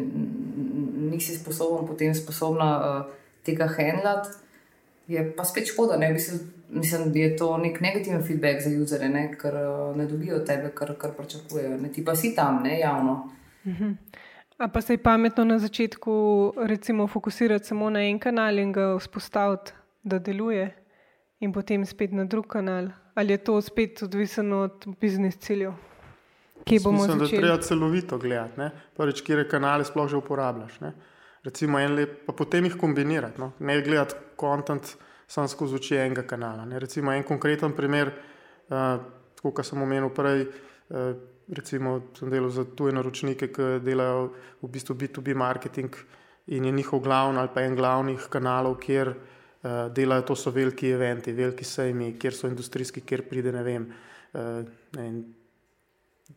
nisi 1.12 1.36
sposoben, 1.36 1.86
potem 1.86 2.14
sposobna 2.14 2.70
uh, 2.78 3.12
tega 3.46 3.68
handlati, 3.76 4.34
je 5.12 5.24
pa 5.36 5.44
spet 5.44 5.68
škoda. 5.68 5.96
Ne? 5.96 6.12
Mislim, 6.12 7.12
da 7.12 7.18
je 7.18 7.36
to 7.36 7.56
nek 7.58 7.80
negativen 7.80 8.22
feedback 8.26 8.62
za 8.64 8.70
usere, 8.82 9.08
ne? 9.08 9.26
ker 9.40 9.54
uh, 9.54 9.96
ne 9.96 10.06
dobijo 10.06 10.38
tebe, 10.38 10.70
kar, 10.74 10.94
kar 10.98 11.12
pričakujejo. 11.16 11.78
Ti 11.94 12.04
pa 12.04 12.16
si 12.16 12.34
tam, 12.34 12.62
ne 12.62 12.78
javno. 12.80 13.30
Uh 13.64 13.72
-huh. 13.72 13.94
A 14.58 14.68
pa 14.68 14.80
se 14.80 14.92
je 14.92 14.98
pametno 14.98 15.44
na 15.44 15.58
začetku 15.58 16.52
recimo, 16.56 17.06
fokusirati 17.06 17.66
samo 17.66 17.90
na 17.90 18.02
en 18.02 18.18
kanal 18.18 18.58
in 18.58 18.72
ga 18.72 18.96
vzpostaviti, 18.98 19.72
da 20.02 20.18
deluje, 20.18 20.74
in 21.40 21.52
potem 21.52 21.86
spet 21.86 22.12
na 22.12 22.24
drug 22.24 22.46
kanal. 22.46 22.88
Ali 23.14 23.32
je 23.32 23.38
to 23.38 23.60
spet 23.60 24.02
odvisno 24.02 24.58
od 24.58 24.86
biznis 25.00 25.36
ciljev? 25.36 25.72
Mislim, 26.70 27.18
začeli? 27.18 27.18
da 27.18 27.26
treba 27.26 27.62
celovito 27.62 28.18
gledati, 28.18 28.60
prvič, 28.96 29.20
kje 29.20 29.48
kanale 29.48 29.84
sploh 29.84 30.08
že 30.10 30.16
uporabljaš. 30.16 30.80
Ne? 30.80 30.92
Recimo 31.42 31.78
en 31.78 31.96
lep, 31.96 32.20
pa 32.26 32.32
potem 32.38 32.68
jih 32.68 32.76
kombinirati. 32.78 33.40
No? 33.42 33.52
Ne 33.66 33.80
gledati 33.82 34.14
kontent 34.38 34.94
samo 35.26 35.48
skozi 35.50 35.74
oči 35.80 35.98
enega 35.98 36.22
kanala. 36.28 36.64
Ne? 36.68 36.78
Recimo 36.78 37.12
en 37.12 37.24
konkreten 37.26 37.74
primer, 37.74 38.12
uh, 38.70 38.94
kot 39.42 39.64
sem 39.66 39.82
omenil 39.82 40.12
prej. 40.14 40.46
Uh, 40.92 41.12
recimo, 41.52 41.98
sem 42.14 42.30
delal 42.30 42.50
za 42.54 42.64
tuje 42.78 42.94
naročnike, 42.94 43.50
ki 43.52 43.68
delajo 43.82 44.30
v 44.62 44.70
bistvu 44.70 44.94
B2B 45.00 45.34
marketing 45.34 45.98
in 46.54 46.64
je 46.64 46.72
njihov 46.72 47.02
glavni 47.02 47.38
ali 47.38 47.50
pa 47.54 47.62
en 47.66 47.74
glavnih 47.76 48.28
kanalov, 48.30 48.78
kjer 48.82 49.10
uh, 49.10 49.90
delajo, 49.94 50.28
to 50.30 50.38
so 50.38 50.54
veliki 50.54 50.94
eventi, 50.94 51.34
veliki 51.34 51.66
sejmi, 51.66 52.14
kjer 52.22 52.38
so 52.38 52.50
industrijski, 52.50 53.02
kjer 53.02 53.26
pride 53.28 53.52
ne 53.52 53.66
vem. 53.66 53.90
Uh, 54.32 54.62
ne 54.94 55.10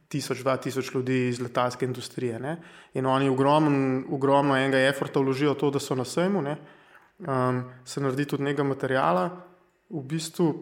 Tisoč, 0.07 0.41
dva 0.43 0.57
tisoč 0.57 0.93
ljudi 0.93 1.27
iz 1.27 1.39
letalske 1.41 1.85
industrije. 1.85 2.39
Ne? 2.39 2.57
In 2.93 3.05
oni 3.05 3.29
ogromno, 3.29 4.03
ogromno 4.15 4.57
enega 4.57 4.79
efforta 4.87 5.19
vložijo 5.19 5.53
v 5.53 5.59
to, 5.59 5.71
da 5.71 5.79
so 5.79 5.95
na 5.95 6.05
sejmu, 6.05 6.43
um, 6.45 7.63
se 7.85 8.01
naredi 8.01 8.25
tudi 8.25 8.43
nekaj 8.43 8.65
materijala, 8.65 9.29
v 9.89 10.01
bistvu 10.03 10.53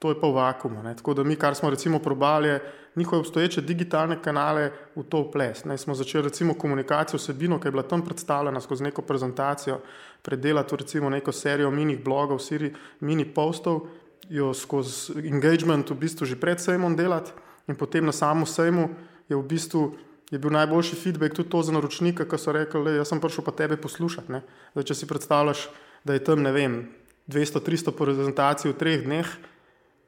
to 0.00 0.08
je 0.08 0.16
pa 0.20 0.28
v 0.28 0.34
vakumu. 0.34 0.82
Ne? 0.82 0.96
Tako 0.96 1.14
da 1.14 1.24
mi, 1.24 1.36
kar 1.36 1.54
smo 1.54 1.70
recimo 1.70 1.98
probali, 1.98 2.58
njihove 2.96 3.20
obstoječe 3.20 3.60
digitalne 3.60 4.22
kanale 4.22 4.70
v 4.96 5.02
to 5.02 5.30
ples. 5.30 5.64
Ne? 5.64 5.78
Smo 5.78 5.94
začeli 5.94 6.24
recimo 6.24 6.54
komunikacijo 6.54 7.18
vsebino, 7.18 7.60
ki 7.60 7.68
je 7.68 7.72
bila 7.72 7.82
tam 7.82 8.04
predstavljena 8.04 8.60
skozi 8.60 8.84
neko 8.84 9.02
prezentacijo, 9.02 9.80
predelati 10.22 10.76
recimo 10.76 11.10
neko 11.10 11.32
serijo 11.32 11.70
mini 11.70 11.96
blogov, 11.96 12.38
siri, 12.38 12.72
mini 13.00 13.24
postov, 13.24 13.86
jo 14.28 14.54
skozi 14.54 15.28
engagement 15.28 15.90
v 15.90 15.94
bistvu 15.94 16.26
že 16.26 16.40
pred 16.40 16.60
sejmom 16.60 16.96
delati 16.96 17.32
in 17.70 17.78
potem 17.78 18.04
na 18.06 18.12
samem 18.12 18.46
sejmu 18.46 18.90
je 19.30 19.38
v 19.38 19.44
bistvu. 19.46 19.94
Je 20.30 20.38
bil 20.38 20.52
najboljši 20.54 20.94
feedback 20.94 21.34
tudi 21.34 21.50
to 21.50 21.62
za 21.62 21.74
naročnika, 21.74 22.22
ki 22.26 22.38
so 22.38 22.54
rekli, 22.54 22.98
da 22.98 23.06
sem 23.06 23.18
prišel 23.18 23.42
pa 23.46 23.50
tebe 23.50 23.74
poslušati. 23.78 24.42
Zdaj, 24.74 24.86
če 24.86 24.94
si 24.94 25.08
predstavljaš, 25.10 25.64
da 26.06 26.14
je 26.14 26.22
tam 26.22 26.46
200-300 26.46 27.94
prezentacij 27.98 28.70
v 28.70 28.78
treh 28.78 29.02
dneh, 29.06 29.26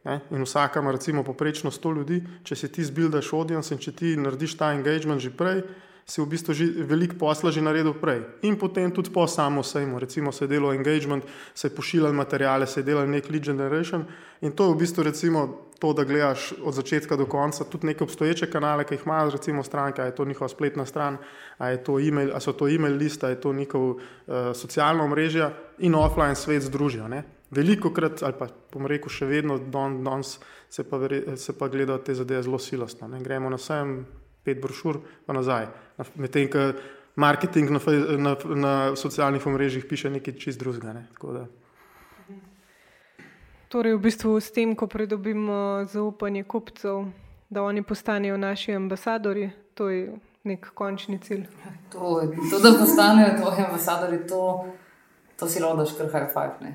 Ne? 0.05 0.21
In 0.31 0.43
vsaka 0.43 0.81
ima 0.81 0.91
recimo 0.93 1.23
poprečno 1.23 1.71
100 1.71 1.95
ljudi, 1.97 2.19
če 2.45 2.57
si 2.57 2.69
ti 2.73 2.85
zbildaš 2.85 3.33
audience 3.33 3.75
in 3.75 3.79
če 3.79 3.93
ti 3.95 4.15
narediš 4.19 4.57
ta 4.59 4.73
engagement 4.75 5.23
že 5.23 5.31
prej, 5.31 5.63
si 6.07 6.21
v 6.21 6.27
bistvu 6.27 6.55
že 6.55 6.65
veliko 6.87 7.17
posla 7.19 7.51
že 7.51 7.63
naredil 7.63 7.95
prej. 7.95 8.23
In 8.43 8.59
potem 8.59 8.91
tudi 8.91 9.11
po 9.11 9.27
samo 9.27 9.63
sejmu, 9.63 9.99
recimo 9.99 10.33
se 10.33 10.45
je 10.45 10.49
delo 10.49 10.73
engagement, 10.73 11.25
se 11.55 11.69
je 11.69 11.75
pošiljal 11.75 12.13
materijale, 12.13 12.67
se 12.67 12.81
je 12.81 12.85
delal 12.85 13.07
nek 13.07 13.31
lead 13.31 13.45
generation 13.45 14.07
in 14.41 14.53
to 14.53 14.65
je 14.65 14.75
v 14.75 14.79
bistvu 14.79 15.03
recimo 15.03 15.71
to, 15.79 15.93
da 15.93 16.05
gledaš 16.05 16.55
od 16.63 16.75
začetka 16.75 17.17
do 17.17 17.27
konca 17.27 17.65
tudi 17.65 17.87
neke 17.87 18.05
obstoječe 18.05 18.47
kanale, 18.51 18.85
ki 18.85 18.95
jih 18.95 19.03
imajo 19.07 19.31
recimo 19.31 19.63
stranke, 19.63 20.03
a 20.03 20.07
je 20.07 20.15
to 20.15 20.25
njihova 20.25 20.49
spletna 20.49 20.87
stran, 20.87 21.19
a, 21.59 21.77
to 21.77 21.99
email, 21.99 22.31
a 22.35 22.41
so 22.41 22.53
to 22.53 22.69
e-mail 22.69 22.95
lista, 22.95 23.27
a 23.27 23.31
je 23.31 23.41
to 23.41 23.53
njihov 23.53 23.91
uh, 23.91 23.99
socialno 24.55 25.05
omrežje 25.05 25.51
in 25.79 25.95
offline 25.95 26.35
svet 26.35 26.63
združijo. 26.63 27.09
Ne? 27.09 27.25
veliko 27.53 27.93
krat, 27.93 28.23
ali 28.23 28.35
pa 28.39 28.49
bom 28.73 28.89
rekel, 28.89 29.13
še 29.13 29.29
vedno 29.29 29.59
danes 29.61 30.39
se, 30.73 30.85
se 31.37 31.55
pa 31.59 31.69
gledajo 31.69 32.01
te 32.01 32.17
zadeve 32.17 32.43
zelo 32.47 32.59
silostno. 32.59 33.09
Ne? 33.13 33.21
Gremo 33.23 33.51
na 33.53 33.61
vsem 33.61 34.01
pet 34.45 34.61
brošur, 34.63 35.01
pa 35.27 35.33
nazaj. 35.37 35.69
Medtem, 36.15 36.49
ko 36.51 36.73
marketing 37.17 37.71
na, 37.71 37.81
na, 38.19 38.37
na 38.55 38.97
socialnih 38.97 39.47
omrežjih 39.47 39.85
piše 39.85 40.11
nekaj 40.11 40.35
čist 40.35 40.61
drugega. 40.61 40.93
Ne? 40.93 41.07
Torej, 43.69 43.97
v 43.97 44.01
bistvu 44.01 44.37
s 44.41 44.53
tem, 44.53 44.77
ko 44.77 44.87
pridobimo 44.87 45.85
zaupanje 45.89 46.45
kupcev, 46.45 47.07
da 47.49 47.63
oni 47.63 47.83
postanejo 47.83 48.37
naši 48.37 48.75
ambasadori, 48.75 49.51
to 49.75 49.89
je 49.89 50.13
nek 50.45 50.71
končni 50.75 51.19
cilj. 51.19 51.47
To, 51.93 52.21
to 52.51 52.59
da 52.61 52.73
postanejo 52.79 53.37
tvoji 53.41 53.65
ambasadori, 53.65 54.27
to, 54.27 54.67
to 55.37 55.49
si 55.49 55.61
lahko 55.61 55.85
daš 55.85 55.97
kar 55.97 56.13
high 56.13 56.29
five. 56.33 56.73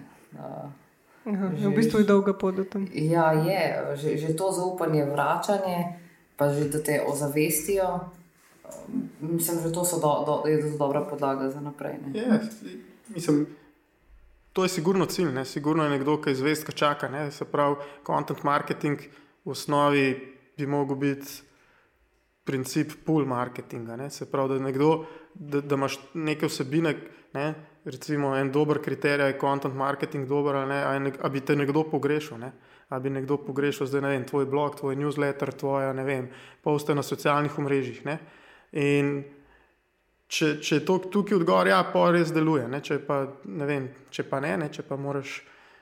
Aha, 1.27 1.49
že, 1.57 1.67
v 1.67 1.75
bistvu 1.75 1.99
je 1.99 2.07
dolga 2.07 2.33
pot 2.33 2.55
do 2.55 2.63
tam. 2.63 2.87
Ja, 2.93 3.33
je 3.33 3.95
že, 3.95 4.17
že 4.17 4.35
to 4.37 4.51
zaupanje, 4.51 5.05
vračanje, 5.05 5.99
pa 6.37 6.53
že 6.53 6.69
da 6.69 6.83
te 6.83 7.01
ozavestijo. 7.07 7.99
Mislim, 9.21 9.63
da 9.63 9.71
to 9.71 9.83
do, 10.01 10.23
do, 10.25 10.49
je 10.49 10.61
to 10.61 10.77
dobra 10.77 11.01
podlaga 11.01 11.49
za 11.49 11.61
naprej. 11.61 11.95
Je, 12.13 12.39
mislim, 13.15 13.47
to 14.53 14.63
je 14.63 14.69
sigurno 14.69 15.05
cilj. 15.05 15.31
Ne? 15.31 15.45
Sigurno 15.45 15.83
je 15.83 15.89
nekdo, 15.89 16.21
ki 16.21 16.31
izvest, 16.31 16.65
ki 16.65 16.75
čaka. 16.75 17.09
Ne? 17.09 17.31
Se 17.31 17.45
pravi, 17.45 17.75
content 18.05 18.43
marketing 18.43 18.99
v 19.45 19.51
osnovi 19.51 20.35
bi 20.57 20.65
lahko 20.65 20.95
bil 20.95 21.15
princip 22.43 22.93
pull 23.05 23.25
marketinga. 23.25 23.95
Ne? 23.95 24.09
Se 24.09 24.25
pravi, 24.25 24.57
da, 24.57 24.65
nekdo, 24.65 25.05
da, 25.33 25.61
da 25.61 25.75
imaš 25.75 25.99
neke 26.13 26.47
vsebine. 26.47 26.95
Ne? 27.33 27.53
recimo 27.87 28.35
en 28.35 28.51
dober 28.51 28.79
kriterij 28.81 29.27
je 29.27 29.39
content 29.39 29.75
marketing, 29.75 30.27
dober 30.27 30.55
ali 30.55 30.69
ne, 30.69 31.13
ali 31.21 31.31
bi 31.31 31.41
te 31.41 31.55
nekdo 31.55 31.83
pogrešal. 31.83 32.37
Ne? 32.39 32.51
Ali 32.89 33.03
bi 33.03 33.09
nekdo 33.09 33.37
pogrešal 33.43 33.87
zdaj, 33.87 34.01
ne 34.01 34.09
vem, 34.13 34.25
tvoj 34.25 34.45
blog, 34.47 34.77
tvoj 34.79 34.95
newsletter, 34.95 35.51
tvoje, 35.51 35.89
ne 35.93 36.03
vem, 36.07 36.29
poste 36.63 36.95
na 36.95 37.03
socialnih 37.03 37.57
omrežjih. 37.59 38.05
Ne? 38.07 38.15
In 38.79 39.11
če, 40.27 40.53
če 40.63 40.79
je 40.79 40.85
to 40.87 40.97
tukaj 41.11 41.35
odgovor, 41.41 41.67
ja, 41.67 41.81
pa 41.91 42.05
res 42.15 42.31
deluje. 42.35 42.67
Ne? 42.71 42.79
Če, 42.83 43.01
pa, 43.03 43.25
ne 43.43 43.67
vem, 43.67 43.89
če 44.11 44.23
pa 44.29 44.39
ne, 44.43 44.55
ne, 44.63 44.69
če 44.71 44.87
pa 44.87 44.95
moraš 44.95 45.41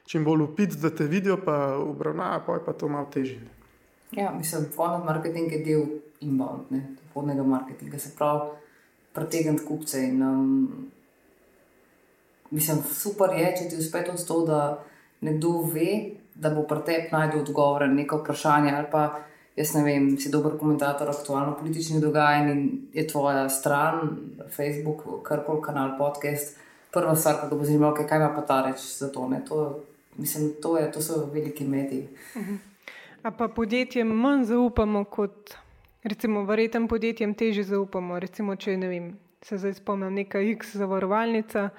čim 0.10 0.26
bolj 0.26 0.48
upiti, 0.48 0.82
da 0.82 0.89
te 0.89 1.06
vidijo, 1.10 1.38
pa 1.46 1.76
obravnava, 1.82 2.41
pa 2.46 2.58
je 2.58 2.65
pa 2.65 2.74
to 2.74 2.89
malo 2.89 3.10
težje. 3.13 3.39
Ja, 4.15 4.32
mislim, 4.34 4.68
da 4.78 5.04
marketing 5.06 5.52
je 5.52 5.62
del 5.65 5.86
inbound, 6.26 6.74
podnega 7.13 7.44
marketinga, 7.44 8.00
se 8.00 8.13
pravi, 8.18 8.52
pretegniti 9.13 9.65
kupce. 9.65 10.02
In, 10.10 10.22
um, 10.24 10.91
mislim, 12.52 12.84
super 12.94 13.34
je, 13.38 13.50
če 13.58 13.70
ti 13.70 13.82
uspe 13.82 14.04
to, 14.06 14.46
da 14.46 14.62
nekdo 15.22 15.62
ve, 15.74 16.15
da 16.36 16.50
bo 16.50 16.63
pri 16.67 16.84
tebi 16.86 17.08
najdel 17.12 17.41
odgovore 17.41 17.88
na 17.88 17.93
neko 17.93 18.17
vprašanje 18.17 18.71
ali 18.76 18.88
pa 18.91 19.06
jaz 19.56 19.74
ne 19.76 19.84
vem, 19.84 20.17
si 20.19 20.32
dober 20.32 20.58
komentator 20.60 21.10
aktualno 21.10 21.56
političnih 21.60 22.02
dogajanj 22.02 22.52
in 22.52 22.62
je 22.93 23.08
tvoja 23.08 23.50
stran, 23.50 24.17
Facebook, 24.56 25.04
karkoli 25.24 25.62
kanal, 25.63 25.95
podcast, 25.98 26.58
prva 26.93 27.15
stvar, 27.15 27.39
ki 27.41 27.50
ga 27.50 27.56
bo 27.56 27.67
zanimalo, 27.67 27.95
kaj 27.95 28.17
ima 28.19 28.32
pa 28.36 28.41
ta 28.41 28.62
reč 28.67 28.84
za 29.00 29.12
to. 29.12 29.30
to 29.48 29.80
mislim, 30.17 30.54
to, 30.62 30.78
je, 30.78 30.91
to 30.91 31.02
so 31.02 31.26
veliki 31.34 31.65
mediji. 31.67 32.08
A 33.24 33.32
pa 33.32 33.48
podjetjem 33.48 34.08
manj 34.08 34.43
zaupamo 34.43 35.04
kot. 35.04 35.56
Recimo, 36.04 36.43
verjetno 36.45 36.88
podjetjem 36.88 37.34
teže 37.34 37.63
zaupamo. 37.63 38.19
Recimo, 38.19 38.56
če 38.56 38.78
ne 38.78 38.88
vem, 38.88 39.08
se 39.41 39.58
zdaj 39.58 39.74
spomnim, 39.74 40.13
neka 40.13 40.39
X 40.39 40.76
zavarovalnica 40.76 41.69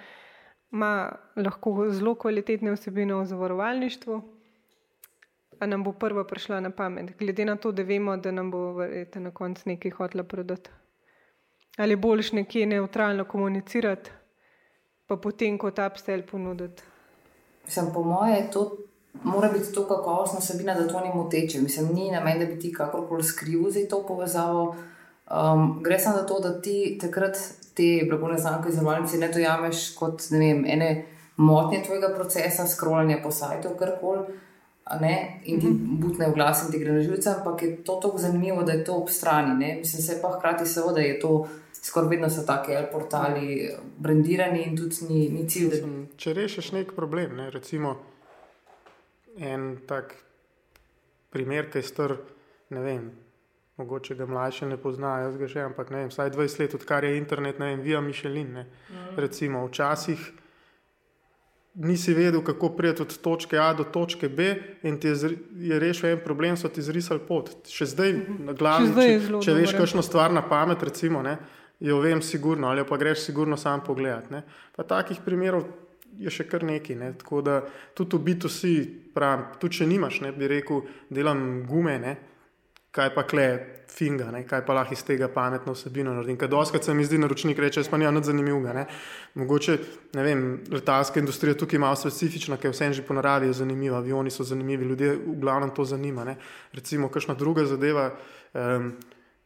ima 0.73 1.13
lahko 1.37 1.87
zelo 1.91 2.15
kvalitetne 2.15 2.73
vsebine 2.75 3.15
o 3.15 3.25
zavarovalništvu, 3.25 4.23
A 5.59 5.67
nam 5.67 5.85
bo 5.85 5.93
prva 5.93 6.25
prišla 6.25 6.61
na 6.61 6.71
pamet, 6.71 7.17
glede 7.19 7.45
na 7.45 7.57
to, 7.57 7.73
da 7.73 7.83
vemo, 7.83 8.17
da 8.17 8.31
nam 8.31 8.51
bo 8.51 8.73
verjete, 8.73 9.21
na 9.21 9.31
koncu 9.31 9.63
nekaj 9.67 9.91
hotela 9.91 10.25
prodati. 10.25 10.71
Ali 11.77 11.97
boljš 11.97 12.33
nekje 12.33 12.67
neutralno 12.67 13.25
komunicirati, 13.25 14.11
pa 15.07 15.17
potem 15.17 15.59
kot 15.59 15.79
upsell 15.79 16.23
ponuditi. 16.31 16.83
Mislim, 17.65 17.87
po 17.95 18.03
moje, 18.03 18.51
to 18.53 18.77
mora 19.23 19.49
biti 19.53 19.73
to 19.73 19.89
kakovostna 19.89 20.41
sabina, 20.41 20.75
da 20.75 20.89
to 20.89 21.01
ni 21.01 21.15
moteče. 21.15 21.61
Mislim, 21.61 21.89
ni 21.95 22.11
na 22.11 22.21
meni, 22.21 22.47
da 22.47 22.53
bi 22.55 22.61
ti 22.61 22.73
kakorkoli 22.73 23.25
skrivil 23.25 23.71
za 23.71 23.81
to 23.91 24.07
povezavo. 24.07 24.77
Um, 25.31 25.83
gre 25.83 25.99
samo 25.99 26.17
za 26.17 26.27
to, 26.27 26.41
da 26.41 26.61
ti 26.61 26.99
takrat 27.01 27.37
te 27.75 28.07
blagovne 28.09 28.39
znamke 28.39 28.69
iz 28.69 28.79
Romalnice 28.79 29.19
ne 29.19 29.29
dojameš 29.29 29.95
kot 29.95 30.23
ne 30.31 30.39
vem, 30.39 30.65
ene 30.67 31.07
motnje 31.37 31.83
tvojega 31.87 32.09
procesa, 32.15 32.67
scrollanja 32.67 33.19
po 33.23 33.31
sajtu, 33.31 33.69
karkoli 33.79 34.21
in 35.45 35.61
ti 35.61 35.67
mhm. 35.67 36.01
butne 36.01 36.29
v 36.31 36.35
glas 36.35 36.65
in 36.65 36.73
ti 36.73 36.79
gre 36.79 36.93
na 36.93 37.03
živce, 37.03 37.31
ampak 37.39 37.63
je 37.63 37.77
to 37.85 37.99
tako 38.03 38.19
zanimivo, 38.19 38.63
da 38.63 38.73
je 38.73 38.85
to 38.85 38.95
ob 38.95 39.09
strani. 39.11 39.55
Ne. 39.59 39.77
Mislim, 39.79 40.03
se 40.03 40.19
pa 40.23 40.37
hkrati 40.39 40.67
seveda, 40.67 40.93
da 40.93 41.01
je 41.01 41.21
to 41.21 41.49
skoraj 41.73 42.09
vedno 42.09 42.31
so 42.31 42.43
taki 42.47 42.73
portali 42.93 43.71
brendirani 43.99 44.63
in 44.63 44.77
tudi 44.77 45.09
ni, 45.09 45.29
ni 45.29 45.49
cilj. 45.49 45.81
Da... 45.81 45.89
Če 46.17 46.33
rešiš 46.33 46.73
nek 46.73 46.95
problem, 46.95 47.37
ne, 47.37 47.51
recimo 47.51 47.97
en 49.37 49.77
tak 49.87 50.15
primer, 51.31 51.71
ki 51.71 51.79
je 51.79 51.83
star, 51.83 52.17
ne 52.71 52.81
vem. 52.81 53.11
Mogoče 53.77 54.15
ga 54.17 54.27
mlajši 54.27 54.71
ne 54.71 54.79
poznajo, 54.81 55.27
jaz 55.29 55.37
ga 55.37 55.47
že, 55.53 55.61
ampak 55.69 55.91
ne 55.93 55.99
vem, 56.05 56.11
vsaj 56.11 56.31
20 56.33 56.61
let, 56.63 56.75
odkar 56.79 57.05
je 57.05 57.19
internet, 57.19 57.59
ne 57.61 57.75
vem, 57.75 57.83
via 57.85 58.01
Mišelin. 58.01 58.55
Mm. 58.65 59.17
Recimo, 59.21 59.67
včasih 59.67 60.31
nisi 61.77 62.15
vedel, 62.15 62.41
kako 62.45 62.69
priti 62.69 63.03
od 63.03 63.19
točke 63.19 63.59
A 63.59 63.73
do 63.75 63.85
točke 63.85 64.29
B, 64.29 64.55
in 64.83 65.01
ti 65.01 65.09
je, 65.09 65.37
je 65.61 65.79
rešil 65.79 66.11
en 66.11 66.21
problem, 66.25 66.57
so 66.57 66.69
ti 66.69 66.83
zrisali 66.83 67.21
pot. 67.29 67.51
Še 67.69 67.91
zdaj, 67.93 68.15
na 68.49 68.55
glavi, 68.57 68.93
če, 68.97 69.41
če 69.45 69.57
veš, 69.57 69.75
kakšno 69.77 70.05
stvar 70.05 70.33
na 70.33 70.43
pamet, 70.47 70.83
recimo, 70.83 71.23
ne, 71.23 71.37
jo 71.81 72.01
vem, 72.01 72.23
sigurno, 72.25 72.71
ali 72.71 72.85
pa 72.89 72.97
greš 72.97 73.27
sigurno 73.29 73.57
sam 73.61 73.85
pogledat. 73.85 74.31
Ne. 74.33 74.43
Pa 74.77 74.87
takih 74.89 75.21
primerov 75.25 75.67
je 76.19 76.33
še 76.33 76.47
kar 76.49 76.65
nekaj. 76.65 76.97
Ne. 76.97 77.13
Tako 77.21 77.43
da 77.45 77.59
tudi 77.95 78.17
v 78.17 78.25
B2C, 78.31 78.73
pravim, 79.15 79.45
tudi 79.61 79.83
če 79.83 79.91
nimaš, 79.91 80.23
ne, 80.25 80.33
bi 80.33 80.49
rekel, 80.49 80.87
delam 81.13 81.45
gume. 81.69 81.99
Ne, 82.01 82.17
kaj 82.97 83.13
pa 83.15 83.27
kle, 83.29 83.49
finga, 83.97 84.29
ne? 84.33 84.43
kaj 84.49 84.65
pa 84.67 84.75
lahko 84.77 84.97
iz 84.97 85.03
tega 85.07 85.29
pametno 85.33 85.73
vsebino 85.77 86.13
naredim. 86.15 86.37
Kaj 86.41 86.51
doskrat 86.53 86.85
se 86.85 86.95
mi 86.95 87.05
zdi 87.05 87.19
naročnik 87.21 87.59
reče, 87.59 87.81
jaz 87.81 87.91
pa 87.93 88.01
nimam 88.01 88.17
nič 88.19 88.29
zanimivega. 88.29 88.87
Mogoče, 89.41 89.77
ne 90.17 90.25
vem, 90.25 90.47
letalska 90.73 91.21
industrija 91.21 91.57
tukaj 91.57 91.79
je 91.79 91.83
malo 91.85 91.97
specifična, 91.97 92.59
ker 92.61 92.75
vse 92.75 92.93
že 92.99 93.05
po 93.07 93.17
naravi 93.17 93.51
je 93.51 93.59
zanimiva, 93.63 94.01
avioni 94.03 94.31
so 94.31 94.45
zanimivi, 94.45 94.85
ljudje 94.85 95.17
v 95.17 95.37
glavnem 95.41 95.73
to 95.77 95.85
zanima. 95.85 96.25
Ne? 96.25 96.37
Recimo, 96.73 97.09
kakšna 97.09 97.35
druga 97.35 97.67
zadeva. 97.67 98.11
Um, 98.55 98.97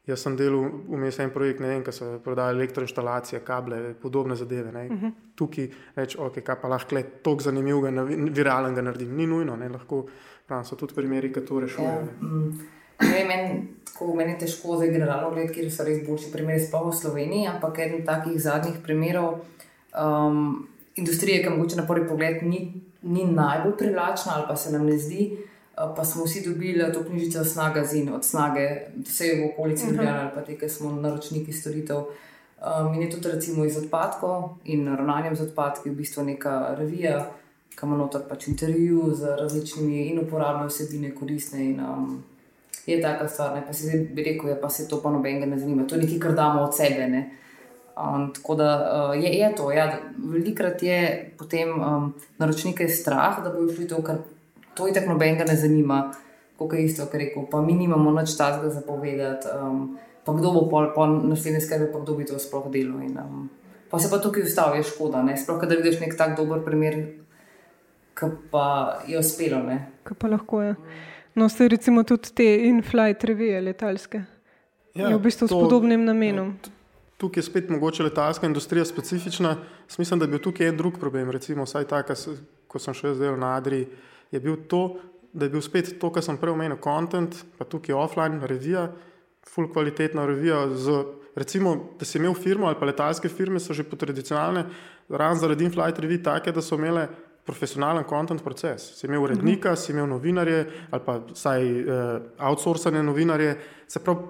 Jaz 0.08 0.22
sem 0.24 0.34
delal 0.34 0.64
vmes 0.88 1.18
en 1.22 1.30
projekt, 1.30 1.60
ne 1.60 1.68
vem, 1.68 1.82
kaj 1.86 1.94
so 1.94 2.06
prodajali 2.24 2.58
elektroinštalacije, 2.58 3.42
kable, 3.46 3.76
podobne 4.00 4.34
zadeve. 4.34 4.70
Uh 4.72 4.92
mhm. 4.94 5.06
-huh. 5.06 5.12
Tukaj 5.36 5.68
reč, 5.94 6.16
ok, 6.18 6.40
kaj 6.40 6.56
pa 6.62 6.68
lahko 6.68 6.94
le 6.94 7.02
toliko 7.22 7.42
zanimivega, 7.42 8.02
viralnega 8.32 8.82
naredim. 8.82 9.14
Ni 9.16 9.26
nujno, 9.26 9.56
ne? 9.56 9.68
lahko 9.68 10.06
prav, 10.46 10.64
so 10.64 10.76
tudi 10.76 10.94
primeri, 10.94 11.32
ki 11.32 11.44
to 11.44 11.60
rešujejo. 11.60 12.08
Ja, 13.00 13.08
mm. 13.08 13.28
Meni, 13.28 13.68
meni 14.16 14.32
je 14.32 14.38
težko 14.38 14.76
zdaj 14.76 14.90
generalno 14.90 15.30
gledati, 15.30 15.54
kje 15.54 15.70
so 15.70 15.84
res 15.84 16.02
boljši 16.06 16.32
primeri, 16.32 16.60
sploh 16.60 16.88
v 16.90 16.96
Sloveniji, 16.96 17.46
ampak 17.48 17.78
eden 17.78 18.04
takih 18.06 18.36
zadnjih 18.40 18.80
primerov 18.84 19.40
um, 19.92 20.68
industrije, 20.96 21.42
ki 21.42 21.50
mogoče 21.54 21.80
na 21.80 21.86
prvi 21.86 22.08
pogled 22.08 22.42
ni, 22.42 22.82
ni 23.02 23.24
najbolj 23.24 23.76
privlačna 23.78 24.36
ali 24.36 24.44
pa 24.48 24.56
se 24.56 24.72
nam 24.72 24.86
ne 24.86 24.98
zdi. 24.98 25.30
Uh, 25.76 25.94
pa 25.96 26.04
smo 26.04 26.24
vsi 26.24 26.44
dobili 26.44 26.92
to 26.92 27.04
knjižico 27.04 27.44
Snaga 27.44 27.84
Zin, 27.84 28.12
od 28.14 28.24
Snage, 28.24 28.68
vse 29.06 29.32
v 29.40 29.52
okolici 29.52 29.84
uh 29.84 29.90
mhm. 29.90 29.98
-huh. 29.98 30.02
Ljubljana 30.02 30.20
ali 30.20 30.30
pa 30.34 30.40
te, 30.40 30.58
ki 30.58 30.68
smo 30.68 30.92
naročniki 30.92 31.52
storitev. 31.52 31.96
Um, 32.60 32.94
in 32.94 33.02
je 33.02 33.10
tudi 33.10 33.28
recimo 33.28 33.64
iz 33.64 33.76
odpadkov 33.76 34.50
in 34.64 34.96
ravnanjem 34.96 35.36
z 35.36 35.42
odpadki 35.42 35.90
v 35.90 35.94
bistvu 35.94 36.24
neka 36.24 36.74
revija, 36.78 37.30
ki 37.70 37.86
ima 37.86 37.96
noter 37.96 38.20
pač 38.28 38.48
intervju 38.48 39.14
z 39.14 39.36
različnimi 39.40 40.02
in 40.06 40.18
uporabne 40.18 40.66
vsebine, 40.66 41.14
koristne 41.14 41.64
in 41.64 41.80
um, 41.80 42.22
je 42.86 43.02
taka 43.02 43.28
stvar. 43.28 43.54
Ne? 43.54 43.62
Pa 43.66 43.72
si 43.72 43.98
bi 44.14 44.24
rekel, 44.24 44.50
ja, 44.50 44.68
se 44.68 44.88
to 44.88 45.00
pa 45.02 45.10
nobenega 45.10 45.46
ne 45.46 45.58
zanima. 45.58 45.86
To 45.86 45.94
je 45.94 46.02
nekaj, 46.02 46.18
kar 46.18 46.34
damo 46.34 46.62
od 46.62 46.76
sebe. 46.76 47.24
Um, 48.00 48.32
tako 48.34 48.54
da 48.54 48.68
uh, 49.12 49.24
je, 49.24 49.30
je 49.30 49.54
to. 49.56 49.72
Ja, 49.72 49.98
velikrat 50.18 50.82
je 50.82 51.32
potem 51.38 51.68
um, 51.80 52.14
naročnike 52.38 52.88
strah, 52.88 53.42
da 53.44 53.50
bodo 53.50 53.72
šli 53.74 53.88
to, 53.88 54.02
kar 54.02 54.22
to 54.74 54.86
je 54.86 54.94
tako 54.94 55.12
nobenega 55.12 55.44
ne 55.44 55.56
zanima. 55.56 56.12
Kot 56.56 56.72
je 56.72 56.84
isto, 56.84 57.06
kar 57.06 57.20
rekel, 57.20 57.46
pa 57.50 57.60
mi 57.60 57.72
nimamo 57.72 58.10
nič 58.10 58.36
tazga 58.36 58.70
zapovedati. 58.70 59.48
Um, 59.56 59.98
pa 60.24 60.32
kdo 60.32 60.52
bo 60.52 60.68
pol, 60.68 60.92
pol 60.94 61.20
naslednje 61.28 61.60
skrbi, 61.60 61.92
pa 61.92 62.00
kdo 62.00 62.16
bi 62.16 62.28
to 62.28 62.38
sploh 62.38 62.70
delal. 62.72 63.02
In, 63.04 63.18
um, 63.18 63.48
pa 63.90 63.98
se 63.98 64.10
pa 64.10 64.20
tukaj 64.20 64.48
ustavi, 64.48 64.80
je 64.80 64.88
škoda. 64.92 65.22
Ne? 65.22 65.36
Sploh, 65.36 65.60
da 65.64 65.76
vidiš 65.76 66.00
nek 66.00 66.16
tak 66.16 66.36
dober 66.38 66.64
primer, 66.64 67.00
ki 68.16 68.32
pa 68.52 69.00
je 69.08 69.18
uspelo. 69.18 69.64
Kaj 70.04 70.16
pa 70.20 70.28
lahko 70.28 70.62
je. 70.62 70.76
Um, 70.76 71.19
No, 71.34 71.48
ste 71.48 71.68
recimo 71.68 72.02
tudi 72.02 72.32
te 72.34 72.46
in-flight 72.66 73.24
revije 73.24 73.60
letalske. 73.60 74.22
Ja, 74.94 75.12
v 75.14 75.20
bistvu 75.22 75.46
to, 75.46 75.54
s 75.54 75.62
podobnim 75.62 76.04
namenom. 76.04 76.56
Tukaj 77.20 77.38
je 77.38 77.46
spet 77.46 77.68
mogoče 77.70 78.02
letalska 78.02 78.46
industrija 78.46 78.84
specifična. 78.84 79.56
Mislim, 79.98 80.18
da 80.18 80.26
je 80.26 80.34
bil 80.34 80.42
tukaj 80.42 80.68
en 80.68 80.76
drug 80.76 80.98
problem. 80.98 81.30
Recimo, 81.30 81.64
vsaj 81.68 81.86
ta, 81.86 82.02
ko 82.66 82.82
sem 82.82 82.96
še 82.96 83.14
zdaj 83.14 83.36
na 83.38 83.54
Adri, 83.60 83.84
je 84.30 84.40
bil 84.40 84.56
to, 84.70 84.98
da 85.32 85.46
je 85.46 85.54
bil 85.54 85.62
spet 85.62 85.92
to, 86.00 86.10
kar 86.10 86.24
sem 86.26 86.38
prej 86.40 86.56
omenil, 86.56 86.80
content, 86.82 87.36
pa 87.58 87.66
tukaj 87.68 87.94
offline 87.94 88.42
revija, 88.50 88.88
full 89.46 89.70
kvalitetna 89.70 90.26
revija. 90.26 90.64
Z, 90.74 91.04
recimo, 91.38 91.76
da 91.98 92.08
si 92.08 92.18
imel 92.18 92.34
firmo 92.34 92.66
ali 92.66 92.78
pa 92.80 92.88
letalske 92.90 93.30
firme, 93.30 93.62
so 93.62 93.76
že 93.76 93.86
po 93.86 93.98
tradicionalne, 94.00 94.66
ravno 95.08 95.38
zaradi 95.38 95.68
in-flight 95.68 96.02
revij, 96.02 96.24
take, 96.26 96.52
da 96.52 96.62
so 96.62 96.78
imele 96.80 97.06
profesionalen 97.44 98.04
kontent 98.04 98.42
proces. 98.42 98.82
Si 98.98 99.06
imel 99.06 99.22
urednika, 99.22 99.72
uh. 99.72 99.76
-huh. 99.76 99.80
si 99.80 99.92
imel 99.92 100.06
novinarje 100.06 100.66
ali 100.90 101.02
pa 101.06 101.20
vsaj 101.32 101.80
uh, 101.80 101.88
outsourcane 102.38 103.02
novinarje. 103.02 103.56
Se 103.88 103.98
pravi, 104.04 104.20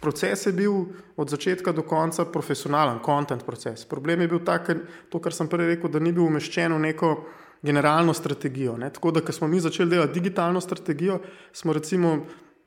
proces 0.00 0.46
je 0.46 0.52
bil 0.52 0.72
od 1.16 1.30
začetka 1.30 1.72
do 1.72 1.82
konca 1.82 2.24
profesionalen 2.24 2.98
kontent 2.98 3.44
proces. 3.44 3.84
Problem 3.84 4.20
je 4.20 4.28
bil 4.28 4.44
tak, 4.44 4.70
to, 5.08 5.18
kar 5.18 5.32
sem 5.32 5.48
prej 5.48 5.66
rekel, 5.66 5.90
da 5.90 5.98
ni 5.98 6.12
bil 6.12 6.24
umeščen 6.24 6.72
v 6.72 6.78
neko 6.78 7.14
generalno 7.62 8.14
strategijo. 8.14 8.76
Ne? 8.78 8.90
Tako 8.90 9.10
da, 9.10 9.20
ko 9.20 9.32
smo 9.32 9.48
mi 9.48 9.60
začeli 9.60 9.90
delati 9.90 10.20
digitalno 10.20 10.60
strategijo, 10.60 11.18
smo 11.52 11.72
recimo 11.72 12.18